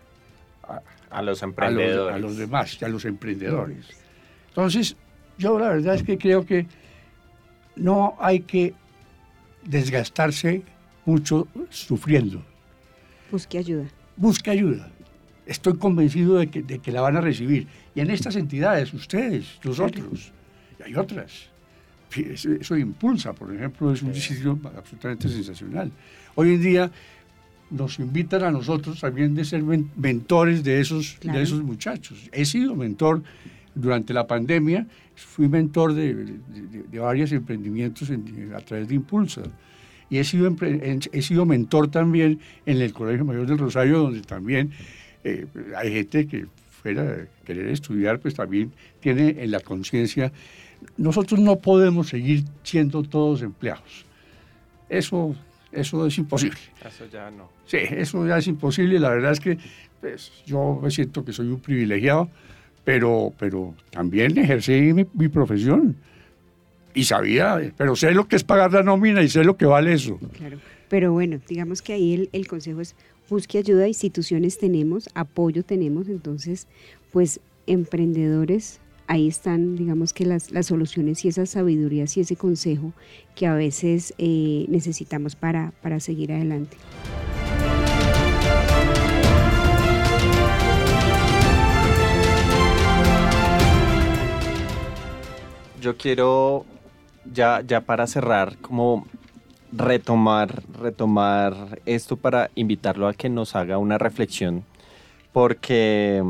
a, 0.63 0.81
a 1.11 1.23
los 1.23 1.43
emprendedores. 1.43 1.97
A 1.97 2.05
los, 2.05 2.15
a 2.15 2.19
los 2.19 2.37
demás 2.37 2.83
a 2.83 2.89
los 2.89 3.05
emprendedores. 3.05 4.04
Entonces, 4.55 4.97
yo 5.37 5.59
la 5.59 5.71
verdad 5.71 5.97
es 5.97 6.05
que 6.05 6.17
creo 6.17 6.47
que 6.47 6.67
no 7.75 8.15
hay 8.21 8.41
que 8.41 8.73
desgastarse 9.65 10.63
mucho 11.05 11.49
sufriendo. 11.71 12.41
Busque 13.33 13.59
ayuda. 13.59 13.87
Busque 14.17 14.51
ayuda. 14.51 14.89
Estoy 15.45 15.77
convencido 15.77 16.37
de 16.37 16.47
que, 16.47 16.63
de 16.63 16.79
que 16.79 16.93
la 16.93 17.01
van 17.01 17.17
a 17.17 17.21
recibir. 17.21 17.67
Y 17.97 18.01
en 18.01 18.11
estas 18.11 18.37
entidades, 18.37 18.95
ustedes, 18.95 19.59
nosotros, 19.65 20.33
y 20.79 20.83
hay 20.85 20.95
otras. 20.95 21.49
Eso, 22.15 22.53
eso 22.53 22.77
impulsa, 22.77 23.33
por 23.33 23.53
ejemplo, 23.53 23.93
es 23.93 24.03
un 24.03 24.15
sitio 24.15 24.57
absolutamente 24.77 25.29
sensacional. 25.29 25.91
Hoy 26.37 26.55
en 26.55 26.63
día 26.63 26.91
nos 27.71 27.99
invitan 27.99 28.45
a 28.45 28.53
nosotros 28.53 29.01
también 29.01 29.35
de 29.35 29.45
ser 29.45 29.65
mentores 29.65 30.63
de 30.63 30.81
esos, 30.81 31.17
claro. 31.19 31.39
de 31.39 31.45
esos 31.45 31.61
muchachos. 31.65 32.29
He 32.31 32.45
sido 32.45 32.77
mentor 32.77 33.25
durante 33.75 34.13
la 34.13 34.27
pandemia, 34.27 34.87
fui 35.15 35.49
mentor 35.49 35.95
de, 35.95 36.15
de, 36.15 36.83
de 36.91 36.99
varios 36.99 37.33
emprendimientos 37.33 38.11
en, 38.11 38.53
a 38.55 38.61
través 38.61 38.89
de 38.89 38.95
Impulsa. 38.95 39.43
Y 40.11 40.19
he 40.19 40.25
sido, 40.25 40.55
he 41.13 41.23
sido 41.23 41.47
mentor 41.47 41.91
también 41.91 42.39
en 42.67 42.81
el 42.81 42.93
Colegio 42.93 43.25
Mayor 43.25 43.47
del 43.47 43.59
Rosario, 43.59 43.99
donde 43.99 44.21
también 44.21 44.71
eh, 45.25 45.47
hay 45.77 45.93
gente 45.93 46.27
que 46.27 46.47
fuera 46.69 47.03
a 47.03 47.45
querer 47.45 47.69
estudiar, 47.69 48.21
pues 48.21 48.35
también 48.35 48.73
tiene 49.01 49.43
en 49.43 49.51
la 49.51 49.61
conciencia, 49.61 50.31
nosotros 50.99 51.41
no 51.41 51.57
podemos 51.57 52.09
seguir 52.09 52.45
siendo 52.63 53.03
todos 53.03 53.41
empleados. 53.41 54.05
Eso, 54.91 55.35
eso 55.73 56.07
es 56.07 56.19
imposible. 56.19 56.59
Eso 56.87 57.07
ya 57.11 57.31
no. 57.31 57.49
Sí, 57.65 57.79
eso 57.79 58.27
ya 58.29 58.37
es 58.37 58.47
imposible. 58.47 59.01
La 59.01 59.09
verdad 59.09 59.33
es 59.33 59.41
que 59.41 59.57
pues, 60.01 60.31
yo 60.45 60.79
me 60.83 60.91
siento 60.91 61.25
que 61.25 61.33
soy 61.33 61.49
un 61.49 61.61
privilegiado, 61.61 62.29
pero, 62.85 63.33
pero 63.39 63.75
también 63.91 64.37
ejercí 64.39 64.93
mi, 64.93 65.29
profesión 65.29 65.97
y 66.95 67.05
sabía, 67.05 67.73
pero 67.77 67.97
sé 67.97 68.13
lo 68.13 68.29
que 68.29 68.37
es 68.37 68.45
pagar 68.45 68.73
la 68.73 68.83
nómina 68.83 69.23
y 69.23 69.29
sé 69.29 69.43
lo 69.43 69.57
que 69.57 69.67
vale 69.67 69.95
eso. 69.95 70.19
Claro, 70.37 70.59
pero 70.89 71.13
bueno, 71.13 71.41
digamos 71.49 71.83
que 71.83 71.95
ahí 71.95 72.29
el, 72.33 72.47
consejo 72.47 72.81
es 72.81 72.95
busque 73.29 73.59
ayuda, 73.59 73.89
instituciones 73.89 74.59
tenemos, 74.59 75.09
apoyo 75.15 75.65
tenemos, 75.65 76.09
entonces, 76.09 76.69
pues 77.11 77.41
emprendedores, 77.67 78.81
ahí 79.07 79.27
están, 79.27 79.77
digamos 79.77 80.13
que 80.13 80.27
las, 80.27 80.53
las 80.53 80.67
soluciones 80.67 81.25
y 81.25 81.29
esas 81.29 81.51
sabidurías 81.51 82.17
y 82.17 82.21
ese 82.21 82.37
consejo 82.37 82.93
que 83.35 83.47
a 83.47 83.55
veces 83.55 84.15
eh, 84.19 84.67
necesitamos 84.69 85.35
para, 85.37 85.73
para 85.83 86.01
seguir 86.01 86.33
adelante. 86.33 86.77
Yo 95.85 95.99
quiero, 95.99 96.65
ya, 97.31 97.61
ya 97.61 97.83
para 97.83 98.07
cerrar, 98.07 98.57
como 98.57 99.07
retomar, 99.71 100.63
retomar 100.81 101.79
esto 101.85 102.17
para 102.17 102.51
invitarlo 102.55 103.07
a 103.07 103.13
que 103.13 103.29
nos 103.29 103.55
haga 103.55 103.77
una 103.77 103.99
reflexión, 103.99 104.65
porque 105.31 106.25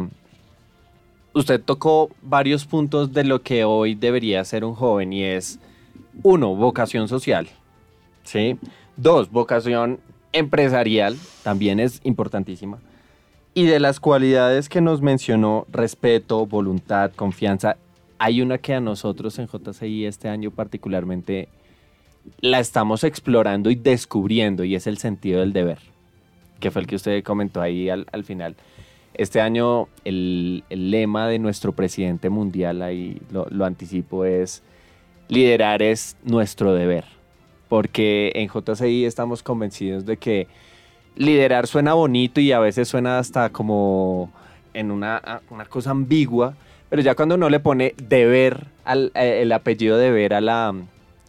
usted 1.34 1.62
tocó 1.62 2.10
varios 2.20 2.64
puntos 2.64 3.12
de 3.12 3.22
lo 3.22 3.42
que 3.42 3.62
hoy 3.62 3.94
debería 3.94 4.44
ser 4.44 4.64
un 4.64 4.74
joven 4.74 5.12
y 5.12 5.22
es, 5.22 5.60
uno, 6.24 6.56
vocación 6.56 7.06
social, 7.06 7.46
¿sí? 8.24 8.58
Dos, 8.96 9.30
vocación 9.30 10.00
empresarial, 10.32 11.16
también 11.44 11.78
es 11.78 12.00
importantísima. 12.02 12.80
Y 13.54 13.66
de 13.66 13.78
las 13.78 14.00
cualidades 14.00 14.68
que 14.68 14.80
nos 14.80 15.00
mencionó, 15.00 15.64
respeto, 15.70 16.44
voluntad, 16.44 17.12
confianza, 17.12 17.76
hay 18.18 18.42
una 18.42 18.58
que 18.58 18.74
a 18.74 18.80
nosotros 18.80 19.38
en 19.38 19.46
JCI 19.46 20.06
este 20.06 20.28
año 20.28 20.50
particularmente 20.50 21.48
la 22.40 22.60
estamos 22.60 23.04
explorando 23.04 23.70
y 23.70 23.74
descubriendo 23.74 24.64
y 24.64 24.74
es 24.74 24.86
el 24.86 24.98
sentido 24.98 25.40
del 25.40 25.52
deber, 25.52 25.78
que 26.60 26.70
fue 26.70 26.82
el 26.82 26.88
que 26.88 26.96
usted 26.96 27.22
comentó 27.22 27.60
ahí 27.60 27.88
al, 27.88 28.24
final. 28.24 28.56
Este 29.14 29.40
año 29.40 29.88
el, 30.04 30.64
lema 30.70 31.28
de 31.28 31.38
nuestro 31.38 31.72
presidente 31.72 32.30
mundial, 32.30 32.82
ahí 32.82 33.20
lo, 33.30 33.64
anticipo, 33.64 34.24
es 34.24 34.62
liderar 35.28 35.82
es 35.82 36.16
nuestro 36.24 36.74
deber, 36.74 37.04
porque 37.68 38.32
en 38.34 38.48
JCI 38.48 39.04
estamos 39.04 39.42
convencidos 39.42 40.06
de 40.06 40.16
que 40.16 40.48
liderar 41.16 41.66
suena 41.66 41.94
bonito 41.94 42.40
y 42.40 42.52
a 42.52 42.58
veces 42.58 42.88
suena 42.88 43.18
hasta 43.18 43.50
como 43.50 44.32
en 44.72 44.90
una, 44.90 45.42
una 45.50 45.64
cosa 45.66 45.90
ambigua, 45.90 46.56
pero 46.88 47.02
ya 47.02 47.14
cuando 47.14 47.34
uno 47.34 47.48
le 47.48 47.60
pone 47.60 47.94
deber, 47.96 48.66
al, 48.84 49.12
eh, 49.14 49.42
el 49.42 49.52
apellido 49.52 49.98
deber 49.98 50.34
a 50.34 50.40
la, 50.40 50.74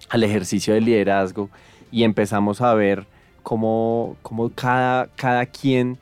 al 0.09 0.23
ejercicio 0.23 0.73
del 0.73 0.85
liderazgo 0.85 1.49
y 1.91 2.03
empezamos 2.03 2.61
a 2.61 2.73
ver 2.73 3.05
cómo, 3.43 4.17
cómo 4.21 4.49
cada, 4.49 5.07
cada 5.15 5.45
quien 5.45 5.97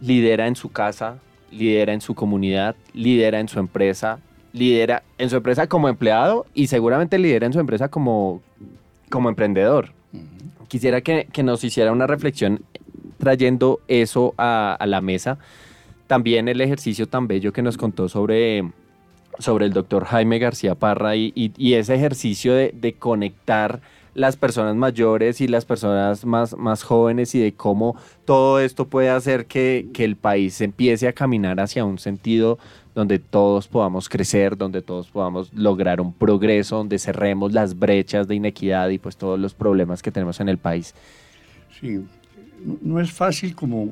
lidera 0.00 0.46
en 0.46 0.56
su 0.56 0.70
casa, 0.70 1.18
lidera 1.50 1.92
en 1.92 2.00
su 2.00 2.14
comunidad, 2.14 2.74
lidera 2.94 3.40
en 3.40 3.48
su 3.48 3.58
empresa, 3.58 4.18
lidera 4.52 5.02
en 5.18 5.30
su 5.30 5.36
empresa 5.36 5.66
como 5.68 5.88
empleado 5.88 6.46
y 6.54 6.66
seguramente 6.66 7.18
lidera 7.18 7.46
en 7.46 7.52
su 7.52 7.60
empresa 7.60 7.88
como, 7.88 8.42
como 9.08 9.28
emprendedor. 9.28 9.92
Quisiera 10.68 11.00
que, 11.00 11.26
nos 11.42 11.64
hiciera 11.64 11.92
una 11.92 12.06
reflexión 12.06 12.62
trayendo 13.18 13.80
eso 13.88 14.34
a, 14.38 14.78
la 14.86 15.00
mesa. 15.00 15.38
También 16.06 16.48
el 16.48 16.60
ejercicio 16.60 17.06
tan 17.06 17.28
bello 17.28 17.52
que 17.52 17.62
nos 17.62 17.76
contó 17.76 18.08
sobre 18.08 18.64
sobre 19.38 19.66
el 19.66 19.72
doctor 19.72 20.04
Jaime 20.04 20.38
García 20.38 20.74
Parra 20.74 21.16
y, 21.16 21.52
ese 21.58 21.94
ejercicio 21.94 22.54
de, 22.54 22.94
conectar 22.98 23.80
las 24.14 24.36
personas 24.36 24.74
mayores 24.74 25.40
y 25.40 25.48
las 25.48 25.64
personas 25.64 26.24
más, 26.24 26.56
más 26.56 26.82
jóvenes 26.82 27.34
y 27.34 27.40
de 27.40 27.52
cómo 27.52 27.96
todo 28.24 28.58
esto 28.60 28.86
puede 28.86 29.08
hacer 29.08 29.46
que, 29.46 29.88
el 29.98 30.16
país 30.16 30.60
empiece 30.60 31.08
a 31.08 31.12
caminar 31.12 31.60
hacia 31.60 31.84
un 31.84 31.98
sentido 31.98 32.58
donde 32.94 33.18
todos 33.18 33.68
podamos 33.68 34.08
crecer, 34.08 34.56
donde 34.56 34.82
todos 34.82 35.08
podamos 35.10 35.52
lograr 35.54 36.00
un 36.00 36.12
progreso, 36.12 36.76
donde 36.76 36.98
cerremos 36.98 37.52
las 37.52 37.78
brechas 37.78 38.26
de 38.26 38.34
inequidad 38.34 38.88
y 38.88 38.98
pues 38.98 39.16
todos 39.16 39.38
los 39.38 39.54
problemas 39.54 40.02
que 40.02 40.10
tenemos 40.10 40.40
en 40.40 40.48
el 40.48 40.58
país. 40.58 40.94
Sí, 41.80 42.04
no 42.82 43.00
es 43.00 43.12
fácil 43.12 43.54
como 43.54 43.90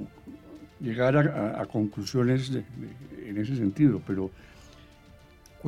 llegar 0.80 1.16
a, 1.16 1.64
conclusiones 1.66 2.52
en 3.24 3.38
ese 3.38 3.56
sentido, 3.56 4.00
pero 4.06 4.30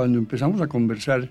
cuando 0.00 0.16
empezamos 0.16 0.62
a 0.62 0.66
conversar, 0.66 1.28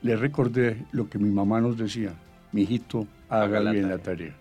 le 0.00 0.16
recordé 0.16 0.86
lo 0.92 1.10
que 1.10 1.18
mi 1.18 1.28
mamá 1.28 1.60
nos 1.60 1.76
decía, 1.76 2.14
mi 2.50 2.62
hijito, 2.62 3.06
haga 3.28 3.60
bien 3.60 3.90
la 3.90 3.98
tarea. 3.98 4.34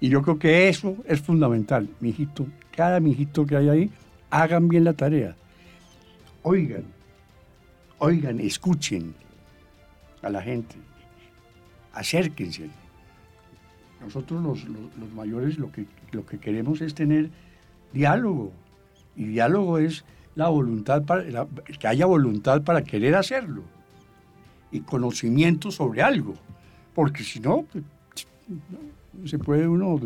Y 0.00 0.08
yo 0.08 0.20
creo 0.20 0.36
que 0.36 0.68
eso 0.68 0.96
es 1.04 1.20
fundamental, 1.20 1.88
mi 2.00 2.08
hijito, 2.08 2.48
cada 2.72 2.98
mijito 2.98 3.46
que 3.46 3.56
hay 3.56 3.68
ahí, 3.68 3.90
hagan 4.30 4.66
bien 4.66 4.82
la 4.82 4.94
tarea. 4.94 5.36
Oigan, 6.42 6.82
oigan, 7.98 8.40
escuchen 8.40 9.14
a 10.20 10.28
la 10.28 10.42
gente, 10.42 10.74
acérquense. 11.92 12.68
Nosotros 14.00 14.42
los, 14.42 15.12
mayores 15.14 15.56
lo 15.56 15.70
que, 15.70 15.86
lo 16.10 16.26
que 16.26 16.38
queremos 16.40 16.80
es 16.80 16.96
tener 16.96 17.30
diálogo. 17.92 18.50
Y 19.14 19.26
diálogo 19.26 19.78
es 19.78 20.04
la 20.40 20.48
voluntad, 20.48 21.02
para, 21.02 21.46
que 21.78 21.86
haya 21.86 22.06
voluntad 22.06 22.62
para 22.62 22.82
querer 22.82 23.14
hacerlo 23.14 23.62
y 24.72 24.80
conocimiento 24.80 25.70
sobre 25.70 26.00
algo, 26.00 26.34
porque 26.94 27.22
si 27.22 27.40
no, 27.40 27.66
pues, 27.70 27.84
se 29.26 29.38
puede 29.38 29.68
uno, 29.68 30.00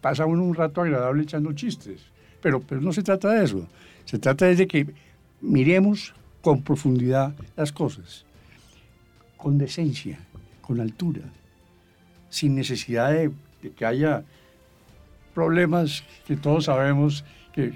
pasa 0.00 0.24
uno 0.24 0.44
un 0.44 0.54
rato 0.54 0.82
agradable 0.82 1.24
echando 1.24 1.52
chistes, 1.52 2.00
pero, 2.40 2.60
pero 2.60 2.80
no 2.80 2.92
se 2.92 3.02
trata 3.02 3.30
de 3.30 3.44
eso, 3.44 3.66
se 4.04 4.20
trata 4.20 4.46
de 4.46 4.68
que 4.68 4.94
miremos 5.40 6.14
con 6.40 6.62
profundidad 6.62 7.34
las 7.56 7.72
cosas, 7.72 8.24
con 9.36 9.58
decencia, 9.58 10.20
con 10.60 10.80
altura, 10.80 11.22
sin 12.30 12.54
necesidad 12.54 13.10
de 13.10 13.32
que 13.74 13.84
haya 13.84 14.22
problemas 15.34 16.04
que 16.24 16.36
todos 16.36 16.66
sabemos 16.66 17.24
que, 17.52 17.72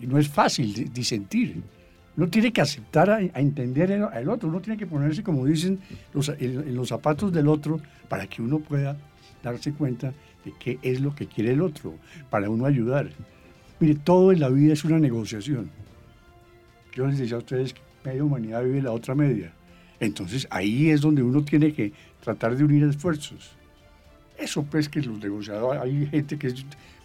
no 0.00 0.18
es 0.18 0.28
fácil 0.28 0.92
disentir. 0.92 1.62
Uno 2.16 2.28
tiene 2.28 2.52
que 2.52 2.60
aceptar 2.60 3.10
a, 3.10 3.20
entender 3.20 3.92
al 3.92 4.28
otro, 4.28 4.48
uno 4.48 4.60
tiene 4.60 4.78
que 4.78 4.86
ponerse, 4.86 5.22
como 5.22 5.44
dicen, 5.44 5.78
los, 6.14 6.30
en, 6.30 6.74
los 6.74 6.88
zapatos 6.88 7.32
del 7.32 7.48
otro 7.48 7.80
para 8.08 8.26
que 8.26 8.40
uno 8.40 8.58
pueda 8.60 8.96
darse 9.42 9.72
cuenta 9.72 10.12
de 10.44 10.52
qué 10.58 10.78
es 10.82 11.00
lo 11.00 11.14
que 11.14 11.26
quiere 11.26 11.52
el 11.52 11.60
otro, 11.60 11.94
para 12.30 12.48
uno 12.48 12.64
ayudar. 12.64 13.10
Mire, 13.80 13.96
todo 13.96 14.32
en 14.32 14.40
la 14.40 14.48
vida 14.48 14.72
es 14.72 14.84
una 14.84 14.98
negociación. 14.98 15.70
Yo 16.94 17.06
les 17.06 17.18
decía 17.18 17.36
a 17.36 17.40
ustedes 17.40 17.74
que 17.74 17.80
media 18.04 18.24
humanidad 18.24 18.64
vive 18.64 18.80
la 18.80 18.92
otra 18.92 19.14
media. 19.14 19.52
Entonces 20.00 20.46
ahí 20.50 20.90
es 20.90 21.00
donde 21.00 21.22
uno 21.22 21.42
tiene 21.44 21.72
que 21.72 21.92
tratar 22.20 22.56
de 22.56 22.64
unir 22.64 22.84
esfuerzos. 22.84 23.56
Eso 24.38 24.62
pues 24.62 24.88
que 24.88 25.00
los 25.00 25.18
negociadores, 25.18 25.82
hay 25.82 26.06
gente 26.06 26.38
que 26.38 26.48
es 26.48 26.64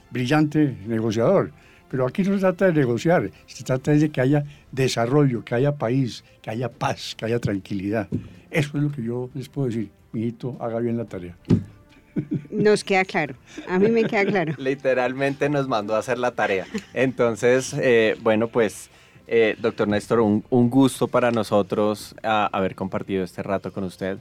brillante 0.10 0.78
negociador, 0.88 1.52
pero 1.92 2.08
aquí 2.08 2.24
no 2.24 2.34
se 2.36 2.40
trata 2.40 2.68
de 2.68 2.74
negociar, 2.74 3.30
se 3.46 3.66
trata 3.66 3.92
de 3.92 4.10
que 4.10 4.22
haya 4.22 4.46
desarrollo, 4.72 5.44
que 5.44 5.56
haya 5.56 5.74
país, 5.74 6.24
que 6.42 6.50
haya 6.50 6.72
paz, 6.72 7.14
que 7.18 7.26
haya 7.26 7.38
tranquilidad. 7.38 8.08
Eso 8.50 8.78
es 8.78 8.84
lo 8.84 8.92
que 8.92 9.04
yo 9.04 9.30
les 9.34 9.50
puedo 9.50 9.68
decir. 9.68 9.92
Mijito, 10.14 10.56
haga 10.62 10.80
bien 10.80 10.96
la 10.98 11.04
tarea. 11.04 11.36
Nos 12.50 12.86
queda 12.86 13.04
claro, 13.04 13.36
a 13.68 13.78
mí 13.78 13.90
me 13.90 14.06
queda 14.06 14.26
claro. 14.26 14.54
Literalmente 14.58 15.50
nos 15.50 15.68
mandó 15.68 15.96
a 15.96 16.00
hacer 16.00 16.18
la 16.18 16.32
tarea. 16.32 16.66
Entonces, 16.94 17.74
eh, 17.78 18.16
bueno, 18.22 18.48
pues, 18.48 18.90
eh, 19.28 19.58
doctor 19.60 19.88
Néstor, 19.90 20.22
un, 20.22 20.44
gusto 20.70 21.10
para 21.10 21.32
nosotros 21.32 22.16
haber 22.24 22.76
compartido 22.76 23.26
este 23.26 23.44
rato 23.44 23.74
con 23.74 23.84
usted. 23.84 24.18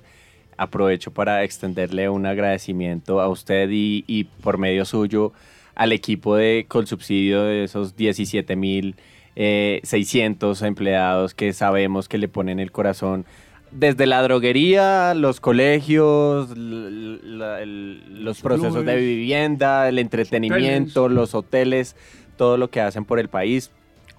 Aprovecho 0.56 1.12
para 1.12 1.44
extenderle 1.44 2.08
un 2.08 2.26
agradecimiento 2.26 3.20
a 3.20 3.28
usted 3.28 3.68
y, 3.70 4.04
y 4.08 4.24
por 4.24 4.58
medio 4.58 4.84
suyo 4.84 5.32
al 5.74 5.92
equipo 5.92 6.36
de 6.36 6.66
subsidio 6.86 7.42
de 7.42 7.64
esos 7.64 7.96
17 7.96 8.56
mil 8.56 8.96
600 9.34 10.62
eh, 10.62 10.66
empleados 10.66 11.34
que 11.34 11.52
sabemos 11.52 12.08
que 12.08 12.18
le 12.18 12.28
ponen 12.28 12.60
el 12.60 12.72
corazón 12.72 13.24
desde 13.70 14.06
la 14.06 14.22
droguería, 14.22 15.14
los 15.14 15.40
colegios, 15.40 16.50
los 16.56 18.40
procesos 18.40 18.84
de 18.84 18.96
vivienda, 18.96 19.88
el 19.88 19.98
entretenimiento, 19.98 21.08
los 21.08 21.34
hoteles, 21.34 21.94
todo 22.36 22.56
lo 22.56 22.68
que 22.70 22.80
hacen 22.80 23.04
por 23.04 23.20
el 23.20 23.28
país. 23.28 23.70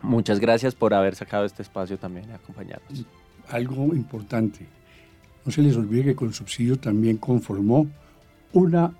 Muchas 0.02 0.40
gracias 0.40 0.74
por 0.74 0.94
haber 0.94 1.16
sacado 1.16 1.46
este 1.46 1.62
espacio 1.62 1.98
también 1.98 2.30
y 2.30 2.34
acompañarnos. 2.34 3.06
Algo 3.50 3.94
importante, 3.94 4.66
no 5.46 5.52
se 5.52 5.62
les 5.62 5.76
olvide 5.76 6.06
que 6.06 6.16
con 6.16 6.34
subsidio 6.34 6.78
también 6.78 7.18
conformó 7.18 7.88
una 8.54 8.94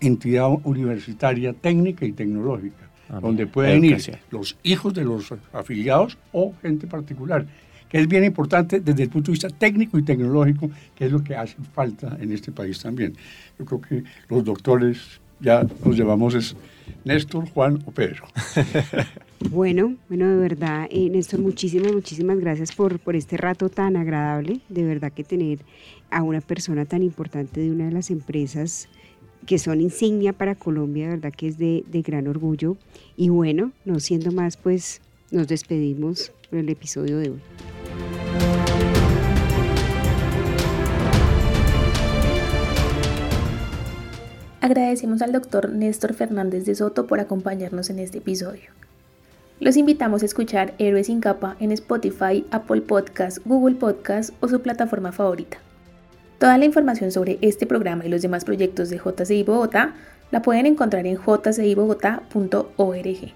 entidad 0.00 0.48
universitaria 0.64 1.52
técnica 1.52 2.04
y 2.04 2.12
tecnológica, 2.12 2.90
ah, 3.08 3.20
donde 3.20 3.46
pueden 3.46 3.84
ir 3.84 3.98
los 4.30 4.56
hijos 4.62 4.94
de 4.94 5.04
los 5.04 5.32
afiliados 5.52 6.18
o 6.32 6.54
gente 6.62 6.86
particular 6.86 7.46
que 7.88 7.98
es 7.98 8.06
bien 8.06 8.22
importante 8.22 8.80
desde 8.80 9.02
el 9.02 9.10
punto 9.10 9.32
de 9.32 9.32
vista 9.32 9.48
técnico 9.48 9.98
y 9.98 10.02
tecnológico, 10.02 10.70
que 10.94 11.06
es 11.06 11.12
lo 11.12 11.24
que 11.24 11.34
hace 11.34 11.56
falta 11.74 12.16
en 12.20 12.32
este 12.32 12.52
país 12.52 12.80
también. 12.80 13.16
Yo 13.58 13.64
creo 13.64 13.80
que 13.80 14.04
los 14.28 14.44
doctores 14.44 15.20
ya 15.40 15.66
nos 15.84 15.96
llevamos 15.96 16.34
es 16.34 16.54
Néstor, 17.04 17.48
Juan 17.50 17.82
o 17.84 17.90
Pedro. 17.90 18.26
Bueno, 19.48 19.96
bueno, 20.10 20.28
de 20.28 20.36
verdad, 20.36 20.86
eh, 20.90 21.08
Néstor, 21.08 21.40
muchísimas, 21.40 21.94
muchísimas 21.94 22.38
gracias 22.38 22.72
por, 22.72 22.98
por 22.98 23.16
este 23.16 23.38
rato 23.38 23.70
tan 23.70 23.96
agradable. 23.96 24.60
De 24.68 24.84
verdad 24.84 25.10
que 25.10 25.24
tener 25.24 25.60
a 26.10 26.22
una 26.22 26.42
persona 26.42 26.84
tan 26.84 27.02
importante 27.02 27.58
de 27.58 27.70
una 27.70 27.86
de 27.86 27.92
las 27.92 28.10
empresas 28.10 28.90
que 29.50 29.58
son 29.58 29.80
insignia 29.80 30.32
para 30.32 30.54
Colombia, 30.54 31.08
verdad 31.08 31.32
que 31.36 31.48
es 31.48 31.58
de, 31.58 31.82
de 31.90 32.02
gran 32.02 32.28
orgullo. 32.28 32.76
Y 33.16 33.30
bueno, 33.30 33.72
no 33.84 33.98
siendo 33.98 34.30
más, 34.30 34.56
pues 34.56 35.00
nos 35.32 35.48
despedimos 35.48 36.30
por 36.48 36.60
el 36.60 36.68
episodio 36.68 37.18
de 37.18 37.30
hoy. 37.30 37.40
Agradecemos 44.60 45.20
al 45.20 45.32
doctor 45.32 45.68
Néstor 45.68 46.14
Fernández 46.14 46.64
de 46.64 46.76
Soto 46.76 47.08
por 47.08 47.18
acompañarnos 47.18 47.90
en 47.90 47.98
este 47.98 48.18
episodio. 48.18 48.70
Los 49.58 49.76
invitamos 49.76 50.22
a 50.22 50.26
escuchar 50.26 50.74
Héroes 50.78 51.08
sin 51.08 51.20
capa 51.20 51.56
en 51.58 51.72
Spotify, 51.72 52.46
Apple 52.52 52.82
Podcast, 52.82 53.38
Google 53.44 53.74
Podcast 53.74 54.32
o 54.38 54.46
su 54.46 54.62
plataforma 54.62 55.10
favorita. 55.10 55.58
Toda 56.40 56.56
la 56.56 56.64
información 56.64 57.12
sobre 57.12 57.38
este 57.42 57.66
programa 57.66 58.06
y 58.06 58.08
los 58.08 58.22
demás 58.22 58.46
proyectos 58.46 58.88
de 58.88 58.96
JCI 58.96 59.42
Bogotá 59.42 59.94
la 60.30 60.40
pueden 60.40 60.64
encontrar 60.64 61.06
en 61.06 61.16
jcibogotá.org. 61.16 63.34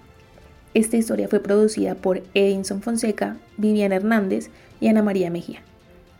Esta 0.73 0.97
historia 0.97 1.27
fue 1.27 1.39
producida 1.39 1.93
por 1.93 2.23
Edinson 2.33 2.81
Fonseca, 2.81 3.37
Viviana 3.57 3.97
Hernández 3.97 4.49
y 4.81 4.87
Ana 4.87 5.03
María 5.03 5.29
Mejía. 5.29 5.61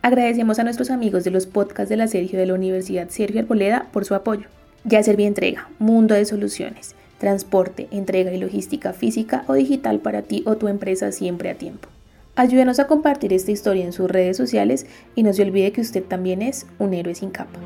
Agradecemos 0.00 0.60
a 0.60 0.62
nuestros 0.62 0.90
amigos 0.90 1.24
de 1.24 1.32
los 1.32 1.46
podcasts 1.46 1.88
de 1.88 1.96
la 1.96 2.06
Sergio 2.06 2.38
de 2.38 2.46
la 2.46 2.54
Universidad 2.54 3.08
Sergio 3.08 3.40
Arboleda 3.40 3.88
por 3.90 4.04
su 4.04 4.14
apoyo. 4.14 4.46
Ya 4.84 5.02
Servia 5.02 5.26
Entrega, 5.26 5.68
Mundo 5.80 6.14
de 6.14 6.24
Soluciones, 6.24 6.94
transporte, 7.18 7.88
entrega 7.90 8.32
y 8.32 8.38
logística 8.38 8.92
física 8.92 9.42
o 9.48 9.54
digital 9.54 9.98
para 9.98 10.22
ti 10.22 10.44
o 10.46 10.56
tu 10.56 10.68
empresa 10.68 11.10
siempre 11.10 11.50
a 11.50 11.56
tiempo. 11.56 11.88
Ayúdenos 12.38 12.78
a 12.80 12.86
compartir 12.86 13.32
esta 13.32 13.50
historia 13.50 13.86
en 13.86 13.94
sus 13.94 14.10
redes 14.10 14.36
sociales 14.36 14.86
y 15.14 15.22
no 15.22 15.32
se 15.32 15.42
olvide 15.42 15.72
que 15.72 15.80
usted 15.80 16.04
también 16.04 16.42
es 16.42 16.66
un 16.78 16.92
héroe 16.92 17.14
sin 17.14 17.30
capa. 17.30 17.58